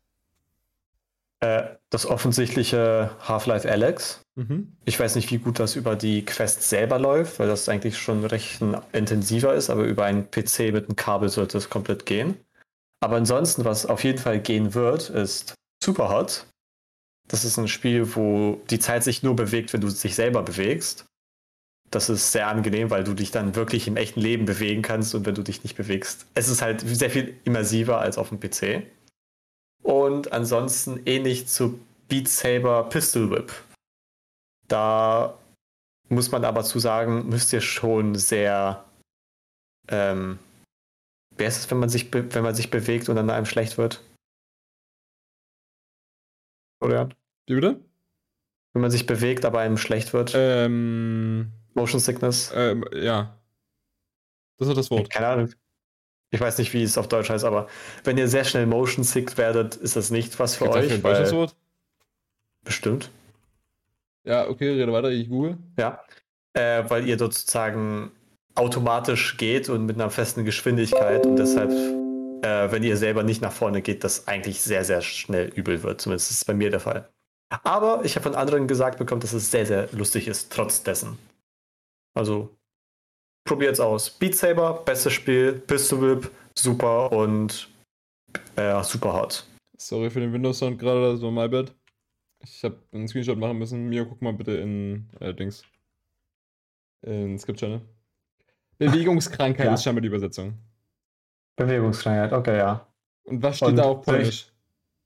Äh, 1.40 1.64
das 1.90 2.06
offensichtliche 2.06 3.10
Half-Life 3.20 3.70
Alex. 3.70 4.22
Mhm. 4.36 4.76
Ich 4.84 4.98
weiß 4.98 5.16
nicht, 5.16 5.30
wie 5.30 5.38
gut 5.38 5.58
das 5.58 5.76
über 5.76 5.94
die 5.94 6.24
Quest 6.24 6.62
selber 6.62 6.98
läuft, 6.98 7.38
weil 7.38 7.48
das 7.48 7.68
eigentlich 7.68 7.98
schon 7.98 8.24
recht 8.24 8.62
intensiver 8.92 9.54
ist, 9.54 9.68
aber 9.68 9.84
über 9.84 10.04
einen 10.04 10.30
PC 10.30 10.72
mit 10.72 10.86
einem 10.86 10.96
Kabel 10.96 11.28
sollte 11.28 11.58
es 11.58 11.68
komplett 11.68 12.06
gehen. 12.06 12.36
Aber 13.00 13.16
ansonsten, 13.16 13.64
was 13.64 13.86
auf 13.86 14.02
jeden 14.04 14.18
Fall 14.18 14.40
gehen 14.40 14.74
wird, 14.74 15.10
ist 15.10 15.54
Superhot. 15.82 16.46
Das 17.28 17.44
ist 17.44 17.58
ein 17.58 17.68
Spiel, 17.68 18.14
wo 18.14 18.60
die 18.70 18.78
Zeit 18.78 19.04
sich 19.04 19.22
nur 19.22 19.36
bewegt, 19.36 19.72
wenn 19.72 19.80
du 19.80 19.88
dich 19.88 20.14
selber 20.14 20.42
bewegst. 20.42 21.06
Das 21.90 22.08
ist 22.08 22.32
sehr 22.32 22.48
angenehm, 22.48 22.90
weil 22.90 23.04
du 23.04 23.14
dich 23.14 23.30
dann 23.30 23.54
wirklich 23.54 23.86
im 23.86 23.96
echten 23.96 24.20
Leben 24.20 24.44
bewegen 24.44 24.82
kannst 24.82 25.14
und 25.14 25.24
wenn 25.24 25.34
du 25.34 25.42
dich 25.42 25.62
nicht 25.62 25.76
bewegst. 25.76 26.26
Es 26.34 26.48
ist 26.48 26.60
halt 26.62 26.80
sehr 26.80 27.10
viel 27.10 27.38
immersiver 27.44 28.00
als 28.00 28.18
auf 28.18 28.30
dem 28.30 28.40
PC. 28.40 28.82
Und 29.82 30.32
ansonsten 30.32 31.00
ähnlich 31.06 31.46
zu 31.46 31.78
Beat 32.08 32.28
Saber 32.28 32.88
Pistol 32.88 33.30
Whip. 33.30 33.52
Da 34.68 35.38
muss 36.08 36.30
man 36.32 36.44
aber 36.44 36.64
zu 36.64 36.78
sagen, 36.78 37.28
müsst 37.28 37.52
ihr 37.52 37.60
schon 37.60 38.14
sehr. 38.16 38.84
Ähm, 39.88 40.38
wer 41.36 41.48
ist 41.48 41.58
es, 41.58 41.70
wenn 41.70 41.78
man 41.78 41.88
sich, 41.88 42.12
wenn 42.12 42.42
man 42.42 42.54
sich 42.54 42.70
bewegt 42.70 43.08
und 43.08 43.16
dann 43.16 43.30
einem 43.30 43.46
schlecht 43.46 43.78
wird? 43.78 44.02
Oder? 46.80 47.08
Wie 47.46 47.54
bitte? 47.54 47.80
Wenn 48.72 48.82
man 48.82 48.90
sich 48.90 49.06
bewegt, 49.06 49.44
aber 49.44 49.60
einem 49.60 49.78
schlecht 49.78 50.12
wird. 50.12 50.32
Ähm, 50.34 51.52
Motion 51.76 52.00
Sickness. 52.00 52.52
Ähm, 52.54 52.84
ja. 52.92 53.36
Das 54.58 54.68
ist 54.68 54.76
das 54.76 54.90
Wort. 54.90 55.10
Keine 55.10 55.26
Ahnung. 55.28 55.50
Ich 56.30 56.40
weiß 56.40 56.58
nicht, 56.58 56.72
wie 56.72 56.82
es 56.82 56.98
auf 56.98 57.08
Deutsch 57.08 57.30
heißt, 57.30 57.44
aber 57.44 57.68
wenn 58.02 58.18
ihr 58.18 58.26
sehr 58.26 58.44
schnell 58.44 58.66
motion 58.66 59.04
sick 59.04 59.38
werdet, 59.38 59.76
ist 59.76 59.94
das 59.94 60.10
nicht 60.10 60.38
was 60.40 60.56
für 60.56 60.64
Gibt's 60.64 60.78
euch. 60.78 60.92
Ein 60.92 61.02
weil... 61.04 61.32
Wort? 61.32 61.54
Bestimmt. 62.64 63.10
Ja, 64.24 64.48
okay, 64.48 64.70
rede 64.70 64.92
weiter, 64.92 65.10
ich 65.10 65.28
google. 65.28 65.56
Ja. 65.78 66.02
Äh, 66.52 66.82
weil 66.88 67.06
ihr 67.06 67.16
dort 67.16 67.32
sozusagen 67.34 68.10
automatisch 68.56 69.36
geht 69.36 69.68
und 69.68 69.86
mit 69.86 69.96
einer 69.96 70.10
festen 70.10 70.44
Geschwindigkeit 70.44 71.24
und 71.26 71.36
deshalb, 71.36 71.70
äh, 71.70 72.72
wenn 72.72 72.82
ihr 72.82 72.96
selber 72.96 73.22
nicht 73.22 73.40
nach 73.40 73.52
vorne 73.52 73.82
geht, 73.82 74.02
das 74.02 74.26
eigentlich 74.26 74.60
sehr, 74.62 74.84
sehr 74.84 75.02
schnell 75.02 75.48
übel 75.54 75.82
wird. 75.84 76.00
Zumindest 76.00 76.30
ist 76.30 76.38
es 76.38 76.44
bei 76.44 76.54
mir 76.54 76.70
der 76.70 76.80
Fall. 76.80 77.08
Aber 77.62 78.04
ich 78.04 78.16
habe 78.16 78.24
von 78.24 78.34
anderen 78.34 78.66
gesagt 78.66 78.98
bekommen, 78.98 79.20
dass 79.20 79.32
es 79.32 79.50
sehr, 79.52 79.66
sehr 79.66 79.88
lustig 79.92 80.26
ist, 80.26 80.52
trotz 80.52 80.82
dessen. 80.82 81.18
Also 82.16 82.56
probiert's 83.44 83.78
aus. 83.78 84.10
Beat 84.10 84.34
Saber, 84.34 84.82
bestes 84.84 85.12
Spiel, 85.12 85.52
Pistol 85.52 86.00
Whip, 86.00 86.30
super 86.54 87.12
und 87.12 87.68
äh, 88.56 88.82
super 88.82 89.12
hart. 89.12 89.46
Sorry 89.76 90.08
für 90.08 90.20
den 90.20 90.32
Windows-Sound 90.32 90.78
gerade, 90.78 91.12
das 91.12 91.22
war 91.22 91.30
my 91.30 91.46
bad. 91.46 91.72
Ich 92.42 92.64
habe 92.64 92.76
einen 92.92 93.06
Screenshot 93.06 93.38
machen 93.38 93.58
müssen. 93.58 93.88
Mio, 93.88 94.06
guck 94.06 94.22
mal 94.22 94.32
bitte 94.32 94.52
in 94.52 95.08
äh, 95.20 95.34
Dings. 95.34 95.62
In 97.02 97.38
Skip-Channel. 97.38 97.82
Bewegungskrankheit 98.78 99.66
ja. 99.66 99.74
ist 99.74 99.84
scheinbar 99.84 100.00
die 100.00 100.08
Übersetzung. 100.08 100.54
Bewegungskrankheit, 101.56 102.32
okay, 102.32 102.58
ja. 102.58 102.86
Und 103.24 103.42
was 103.42 103.56
steht 103.56 103.68
und 103.68 103.76
da 103.76 103.84
auf 103.84 104.02
Polnisch? 104.02 104.52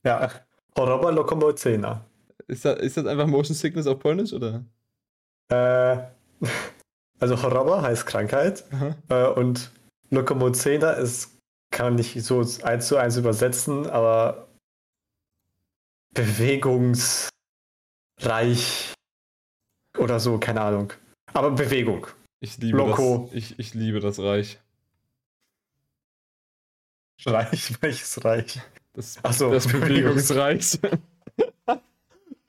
Ja, 0.04 0.30
Choroba 0.74 1.10
lokomocena. 1.10 2.04
Ist 2.46 2.64
das, 2.64 2.78
ist 2.80 2.96
das 2.96 3.06
einfach 3.06 3.26
Motion 3.26 3.54
Sickness 3.54 3.86
auf 3.86 3.98
Polnisch, 3.98 4.32
oder? 4.32 4.64
Äh, 5.48 5.98
also 7.20 7.36
Choroba 7.36 7.82
heißt 7.82 8.06
Krankheit 8.06 8.64
äh, 9.08 9.26
und 9.26 9.70
Lokomozena 10.10 10.92
ist, 10.92 11.38
kann 11.70 11.86
man 11.86 11.94
nicht 11.96 12.20
so 12.22 12.44
eins 12.62 12.88
zu 12.88 12.96
eins 12.96 13.16
übersetzen, 13.16 13.88
aber 13.88 14.48
bewegungsreich 16.14 17.30
oder 19.98 20.18
so, 20.18 20.38
keine 20.38 20.62
Ahnung. 20.62 20.92
Aber 21.32 21.50
Bewegung. 21.52 22.06
Ich 22.40 22.58
liebe 22.58 22.78
Loco. 22.78 23.26
das. 23.26 23.34
Ich, 23.36 23.58
ich 23.58 23.74
liebe 23.74 24.00
das 24.00 24.18
Reich. 24.18 24.58
Reich? 27.26 27.74
Welches 27.82 28.24
Reich? 28.24 28.60
Das, 28.94 29.22
Achso, 29.22 29.52
das 29.52 29.68
Bewegungsreich. 29.68 30.78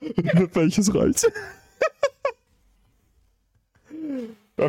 Welches 0.00 0.94
Reich? 0.94 1.26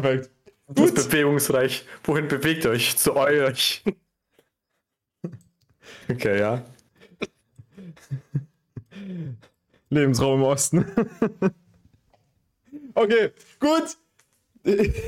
Perfekt. 0.01 0.29
Das 0.67 0.93
Gut. 0.93 0.95
Bewegungsreich. 0.95 1.85
Wohin 2.03 2.27
bewegt 2.27 2.65
euch? 2.65 2.97
Zu 2.97 3.15
euch. 3.15 3.83
okay, 6.09 6.39
ja. 6.39 6.63
Lebensraum 9.89 10.39
im 10.39 10.45
Osten. 10.45 10.85
okay, 12.95 13.31
gut. 13.59 13.97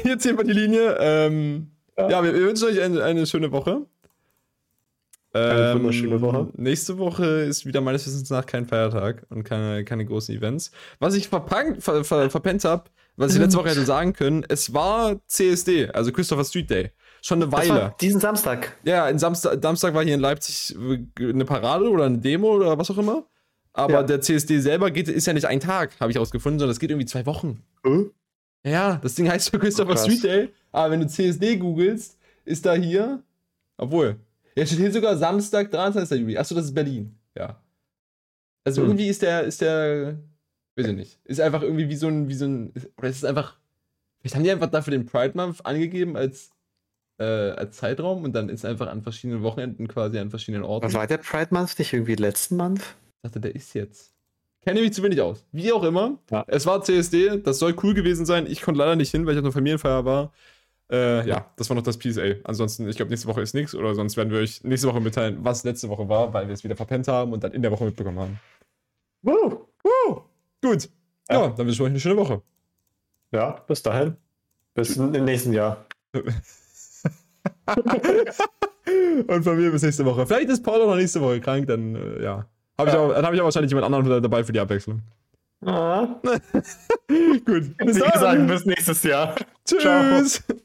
Jetzt 0.03 0.23
hier 0.23 0.33
mal 0.33 0.43
die 0.43 0.53
Linie. 0.53 0.97
Ähm, 0.99 1.71
ja. 1.97 2.09
ja, 2.09 2.23
wir, 2.23 2.33
wir, 2.33 2.41
wünschen 2.41 2.67
euch 2.67 2.81
eine, 2.81 3.03
eine 3.03 3.25
schöne 3.25 3.51
Woche. 3.51 3.85
Eine 5.31 5.71
ähm, 5.71 5.79
wunderschöne 5.79 6.21
Woche. 6.21 6.49
Nächste 6.55 6.97
Woche 6.97 7.25
ist 7.25 7.65
wieder 7.65 7.81
meines 7.81 8.05
Wissens 8.05 8.29
nach 8.29 8.45
kein 8.45 8.67
Feiertag 8.67 9.25
und 9.29 9.43
keine, 9.43 9.83
keine 9.83 10.05
großen 10.05 10.35
Events. 10.35 10.71
Was 10.99 11.15
ich 11.15 11.27
verpankt, 11.27 11.83
ver, 11.83 12.03
ver, 12.03 12.29
verpennt 12.29 12.63
habe, 12.63 12.89
was 13.17 13.33
ich 13.33 13.39
letzte 13.39 13.57
Woche 13.57 13.69
hätte 13.69 13.85
sagen 13.85 14.13
können, 14.13 14.45
es 14.47 14.73
war 14.73 15.19
CSD, 15.27 15.89
also 15.89 16.11
Christopher 16.11 16.43
Street 16.43 16.69
Day. 16.69 16.91
Schon 17.21 17.41
eine 17.41 17.51
Weile. 17.51 17.95
diesen 18.01 18.19
Samstag. 18.19 18.77
Ja, 18.83 19.09
in 19.09 19.17
Samstag, 19.17 19.57
Samstag 19.61 19.93
war 19.93 20.03
hier 20.03 20.13
in 20.13 20.19
Leipzig 20.19 20.75
eine 21.19 21.45
Parade 21.45 21.89
oder 21.89 22.05
eine 22.05 22.19
Demo 22.19 22.53
oder 22.55 22.77
was 22.77 22.91
auch 22.91 22.97
immer. 22.97 23.25
Aber 23.73 23.93
ja. 23.93 24.03
der 24.03 24.21
CSD 24.21 24.59
selber 24.59 24.91
geht, 24.91 25.09
ist 25.09 25.25
ja 25.25 25.33
nicht 25.33 25.45
ein 25.45 25.59
Tag, 25.59 25.99
habe 25.99 26.11
ich 26.11 26.17
rausgefunden, 26.17 26.59
sondern 26.59 26.71
es 26.71 26.79
geht 26.79 26.91
irgendwie 26.91 27.07
zwei 27.07 27.25
Wochen. 27.25 27.63
Äh? 27.83 28.69
Ja, 28.69 28.99
das 29.01 29.15
Ding 29.15 29.29
heißt 29.29 29.49
für 29.49 29.59
Christopher 29.59 29.93
oh, 29.93 29.97
Street 29.97 30.23
Day. 30.23 30.49
Aber 30.71 30.91
wenn 30.91 31.01
du 31.01 31.07
CSD 31.07 31.57
googelst, 31.57 32.17
ist 32.45 32.65
da 32.65 32.73
hier. 32.73 33.21
Obwohl. 33.77 34.17
Ja, 34.55 34.65
steht 34.65 34.79
hier 34.79 34.91
sogar 34.91 35.17
Samstag, 35.17 35.71
23. 35.71 36.19
Juli. 36.19 36.37
Achso, 36.37 36.55
das 36.55 36.65
ist 36.65 36.73
Berlin. 36.73 37.17
Ja. 37.35 37.61
Also 38.63 38.81
hm. 38.81 38.89
irgendwie 38.89 39.07
ist 39.07 39.21
der, 39.21 39.43
ist 39.43 39.61
der, 39.61 40.17
weiß 40.75 40.87
ich 40.87 40.95
nicht, 40.95 41.19
ist 41.23 41.39
einfach 41.39 41.61
irgendwie 41.61 41.89
wie 41.89 41.95
so 41.95 42.07
ein, 42.07 42.27
wie 42.29 42.33
so 42.33 42.45
ein, 42.45 42.73
oder 42.97 43.07
ist 43.07 43.17
es 43.17 43.25
einfach, 43.25 43.57
vielleicht 44.19 44.35
haben 44.35 44.43
die 44.43 44.51
einfach 44.51 44.69
dafür 44.69 44.91
den 44.91 45.05
Pride 45.05 45.33
Month 45.35 45.65
angegeben 45.65 46.17
als, 46.17 46.51
äh, 47.17 47.23
als 47.23 47.77
Zeitraum 47.77 48.23
und 48.23 48.33
dann 48.33 48.49
ist 48.49 48.65
einfach 48.65 48.87
an 48.87 49.01
verschiedenen 49.01 49.41
Wochenenden 49.43 49.87
quasi 49.87 50.19
an 50.19 50.29
verschiedenen 50.29 50.63
Orten. 50.63 50.93
War 50.93 51.07
der 51.07 51.17
Pride 51.17 51.49
Month 51.51 51.79
nicht 51.79 51.93
irgendwie 51.93 52.15
letzten 52.15 52.57
Month? 52.57 52.81
Ich 52.81 53.21
dachte, 53.23 53.39
der 53.39 53.55
ist 53.55 53.73
jetzt. 53.73 54.13
Kenne 54.65 54.81
mich 54.81 54.93
zu 54.93 55.03
wenig 55.03 55.21
aus. 55.21 55.45
Wie 55.51 55.71
auch 55.71 55.83
immer. 55.83 56.17
Ja. 56.31 56.43
Es 56.47 56.65
war 56.65 56.83
CSD, 56.83 57.37
das 57.37 57.59
soll 57.59 57.75
cool 57.83 57.93
gewesen 57.93 58.25
sein. 58.25 58.47
Ich 58.47 58.61
konnte 58.61 58.79
leider 58.79 58.95
nicht 58.95 59.11
hin, 59.11 59.25
weil 59.25 59.33
ich 59.33 59.39
auf 59.39 59.45
einer 59.45 59.51
Familienfeier 59.51 60.05
war. 60.05 60.33
Äh, 60.91 61.27
ja, 61.27 61.51
das 61.55 61.69
war 61.69 61.75
noch 61.75 61.83
das 61.83 61.97
PSA. 61.97 62.35
Ansonsten, 62.43 62.87
ich 62.87 62.95
glaube, 62.95 63.09
nächste 63.09 63.27
Woche 63.27 63.41
ist 63.41 63.53
nichts 63.53 63.73
oder 63.73 63.95
sonst 63.95 64.17
werden 64.17 64.31
wir 64.31 64.39
euch 64.39 64.63
nächste 64.63 64.87
Woche 64.87 64.99
mitteilen, 64.99 65.37
was 65.41 65.63
letzte 65.63 65.89
Woche 65.89 66.09
war, 66.09 66.33
weil 66.33 66.47
wir 66.47 66.53
es 66.53 66.63
wieder 66.63 66.75
verpennt 66.75 67.07
haben 67.07 67.33
und 67.33 67.43
dann 67.43 67.53
in 67.53 67.61
der 67.61 67.71
Woche 67.71 67.85
mitbekommen 67.85 68.19
haben. 68.19 68.39
Woo! 69.21 69.67
Gut. 70.65 70.89
Ja, 71.29 71.41
ja 71.41 71.47
dann 71.49 71.57
wünsche 71.57 71.71
ich 71.73 71.81
euch 71.81 71.89
eine 71.89 71.99
schöne 71.99 72.17
Woche. 72.17 72.41
Ja, 73.31 73.51
bis 73.67 73.83
dahin. 73.83 74.17
Bis 74.73 74.97
im 74.97 75.11
nächsten 75.11 75.53
Jahr. 75.53 75.85
und 79.27 79.43
von 79.43 79.57
mir 79.57 79.71
bis 79.71 79.83
nächste 79.83 80.05
Woche. 80.05 80.25
Vielleicht 80.25 80.49
ist 80.49 80.63
Paul 80.63 80.81
auch 80.81 80.87
noch 80.87 80.95
nächste 80.95 81.21
Woche 81.21 81.39
krank, 81.39 81.67
dann 81.67 81.95
äh, 81.95 82.23
ja. 82.23 82.45
Hab 82.77 82.87
ja. 82.87 82.93
Ich 82.93 82.99
auch, 82.99 83.13
dann 83.13 83.25
habe 83.25 83.35
ich 83.35 83.41
auch 83.41 83.45
wahrscheinlich 83.45 83.71
jemand 83.71 83.93
anderen 83.93 84.23
dabei 84.23 84.43
für 84.43 84.53
die 84.53 84.59
Abwechslung. 84.59 85.01
Ah. 85.65 86.07
Gut. 87.07 87.77
Bis 87.77 87.95
Wie 87.95 87.99
dann. 87.99 88.11
gesagt, 88.11 88.47
bis 88.47 88.65
nächstes 88.65 89.03
Jahr. 89.03 89.35
Tschüss. 89.65 90.43
Ciao. 90.43 90.57